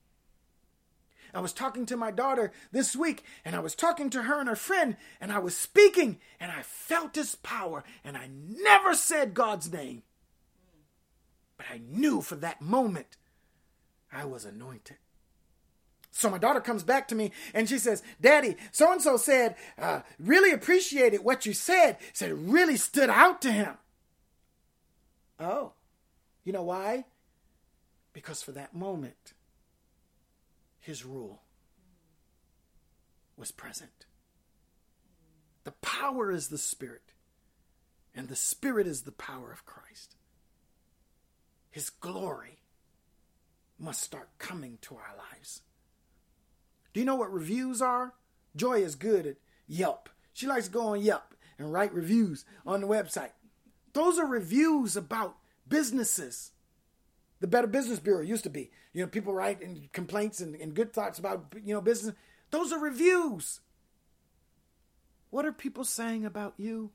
I 1.35 1.41
was 1.41 1.53
talking 1.53 1.85
to 1.87 1.97
my 1.97 2.11
daughter 2.11 2.53
this 2.71 2.95
week, 2.95 3.25
and 3.45 3.57
I 3.57 3.61
was 3.61 3.75
talking 3.75 4.09
to 4.11 4.23
her 4.23 4.39
and 4.39 4.49
her 4.49 4.57
friend, 4.57 4.97
and 5.21 5.33
I 5.33 5.41
was 5.41 5.57
speaking, 5.57 6.19
and 6.39 6.53
I 6.53 6.63
felt 6.63 7.17
his 7.17 7.35
power, 7.35 7.83
and 8.05 8.17
I 8.17 8.29
never 8.33 8.95
said 8.95 9.35
God's 9.35 9.73
name. 9.73 10.03
But 11.57 11.67
I 11.73 11.81
knew 11.87 12.21
for 12.21 12.37
that 12.37 12.63
moment 12.63 13.17
I 14.13 14.25
was 14.25 14.45
anointed. 14.45 14.97
So 16.11 16.31
my 16.31 16.39
daughter 16.39 16.61
comes 16.61 16.85
back 16.85 17.09
to 17.09 17.17
me 17.17 17.33
and 17.53 17.69
she 17.69 17.77
says, 17.77 18.01
Daddy, 18.21 18.57
so 18.71 18.93
and 18.93 19.03
so 19.03 19.17
said, 19.17 19.57
uh, 19.77 20.03
really 20.21 20.53
appreciated 20.53 21.25
what 21.25 21.45
you 21.45 21.53
said. 21.53 21.99
Said 22.13 22.31
it 22.31 22.35
really 22.35 22.77
stood 22.77 23.11
out 23.11 23.43
to 23.43 23.51
him. 23.51 23.75
Oh, 25.41 25.73
you 26.45 26.53
know 26.53 26.63
why? 26.63 27.07
Because 28.13 28.43
for 28.43 28.53
that 28.53 28.77
moment, 28.77 29.34
his 30.85 31.03
rule 31.03 31.41
was 33.39 33.51
present. 33.51 34.05
The 35.65 35.73
power 35.81 36.31
is 36.31 36.49
the 36.49 36.59
Spirit, 36.59 37.15
and 38.15 38.29
the 38.29 38.37
Spirit 38.37 38.87
is 38.87 39.03
the 39.03 39.13
power 39.13 39.51
of 39.51 39.65
Christ. 39.65 40.15
His 41.71 41.89
glory 41.89 42.59
must 43.79 44.03
start 44.03 44.29
coming 44.37 44.77
to 44.83 44.97
our 44.97 45.17
lives. 45.33 45.63
Do 46.93 47.01
you 47.01 47.07
know 47.07 47.17
what 47.17 47.33
reviews 47.33 47.81
are? 47.81 48.13
Joy 48.55 48.83
is 48.83 48.95
good 48.95 49.27
at 49.27 49.37
Yelp. 49.67 50.11
She 50.35 50.47
likes 50.47 50.67
to 50.67 50.71
go 50.71 50.89
on 50.89 51.01
Yelp 51.01 51.35
and 51.59 51.73
write 51.73 51.95
reviews 51.95 52.45
on 52.67 52.83
the 52.83 52.87
website. 52.87 53.33
Those 53.95 54.19
are 54.19 54.27
reviews 54.27 54.99
about 54.99 55.37
businesses 55.67 56.53
the 57.41 57.47
Better 57.47 57.67
Business 57.67 58.01
Bureau 58.01 58.23
used 58.23 58.45
to 58.45 58.51
be. 58.51 58.71
You 58.93 59.03
know, 59.03 59.09
people 59.09 59.35
write 59.35 59.63
and 59.63 59.91
complaints 59.93 60.41
and, 60.41 60.55
and 60.55 60.75
good 60.75 60.93
thoughts 60.93 61.19
about 61.19 61.55
you 61.63 61.75
know 61.75 61.81
business. 61.81 62.15
Those 62.51 62.73
are 62.73 62.79
reviews. 62.79 63.61
What 65.31 65.45
are 65.45 65.53
people 65.53 65.85
saying 65.85 66.25
about 66.25 66.55
you? 66.57 66.91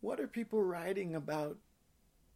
What 0.00 0.18
are 0.18 0.26
people 0.26 0.60
writing 0.60 1.14
about 1.14 1.58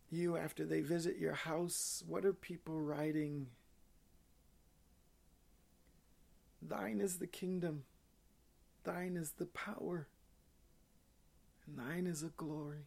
you 0.09 0.37
after 0.37 0.65
they 0.65 0.83
visit 0.83 1.19
your 1.19 1.35
house? 1.35 2.05
What 2.07 2.25
are 2.25 2.33
people 2.33 2.81
writing? 2.81 3.49
Thine 6.63 7.01
is 7.01 7.19
the 7.19 7.27
kingdom, 7.27 7.85
thine 8.85 9.17
is 9.17 9.33
the 9.33 9.47
power, 9.47 10.09
and 11.67 11.79
thine 11.79 12.07
is 12.07 12.23
a 12.23 12.33
glory. 12.37 12.87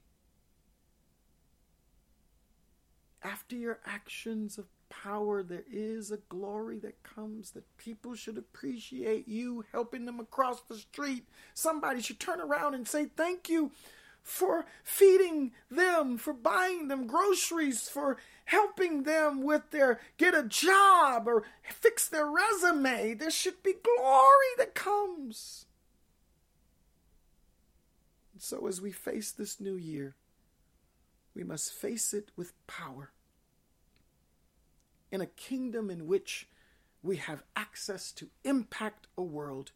After 3.21 3.55
your 3.55 3.79
actions 3.85 4.57
of 4.57 4.65
power, 4.89 5.43
there 5.43 5.65
is 5.71 6.11
a 6.11 6.17
glory 6.29 6.79
that 6.79 7.03
comes 7.03 7.51
that 7.51 7.77
people 7.77 8.15
should 8.15 8.37
appreciate 8.37 9.27
you 9.27 9.65
helping 9.71 10.05
them 10.05 10.19
across 10.19 10.61
the 10.61 10.77
street. 10.77 11.25
Somebody 11.53 12.01
should 12.01 12.19
turn 12.19 12.39
around 12.39 12.75
and 12.75 12.87
say, 12.87 13.05
Thank 13.05 13.49
you 13.49 13.71
for 14.23 14.65
feeding 14.83 15.51
them, 15.71 16.17
for 16.17 16.33
buying 16.33 16.87
them 16.87 17.07
groceries, 17.07 17.87
for 17.89 18.17
helping 18.49 19.03
them 19.03 19.43
with 19.43 19.69
their 19.69 19.99
get 20.17 20.33
a 20.33 20.41
job 20.41 21.27
or 21.27 21.43
fix 21.63 22.09
their 22.09 22.25
resume. 22.25 23.13
There 23.13 23.29
should 23.29 23.61
be 23.61 23.73
glory 23.73 24.47
that 24.57 24.73
comes. 24.73 25.67
So, 28.39 28.65
as 28.67 28.81
we 28.81 28.91
face 28.91 29.31
this 29.31 29.59
new 29.59 29.75
year, 29.75 30.15
we 31.35 31.43
must 31.43 31.71
face 31.71 32.11
it 32.11 32.31
with 32.35 32.53
power. 32.65 33.11
In 35.11 35.21
a 35.21 35.27
kingdom 35.27 35.91
in 35.91 36.07
which 36.07 36.47
we 37.03 37.17
have 37.17 37.43
access 37.55 38.11
to 38.13 38.29
impact 38.43 39.05
a 39.15 39.21
world 39.21 39.73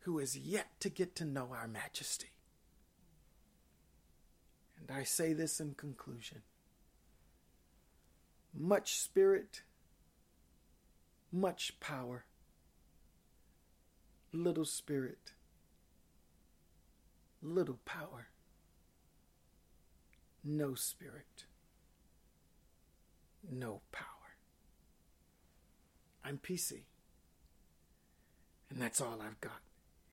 who 0.00 0.18
is 0.18 0.36
yet 0.36 0.78
to 0.80 0.90
get 0.90 1.16
to 1.16 1.24
know 1.24 1.48
our 1.52 1.68
majesty. 1.68 2.32
And 4.78 4.90
I 4.94 5.04
say 5.04 5.32
this 5.32 5.58
in 5.58 5.74
conclusion 5.74 6.42
much 8.58 8.98
spirit, 8.98 9.62
much 11.30 11.78
power, 11.80 12.24
little 14.32 14.64
spirit, 14.64 15.32
little 17.42 17.78
power, 17.84 18.28
no 20.42 20.74
spirit, 20.74 21.44
no 23.50 23.82
power. 23.92 24.04
I'm 26.24 26.38
PC, 26.38 26.84
and 28.70 28.80
that's 28.80 29.00
all 29.00 29.20
I've 29.22 29.40
got. 29.40 29.65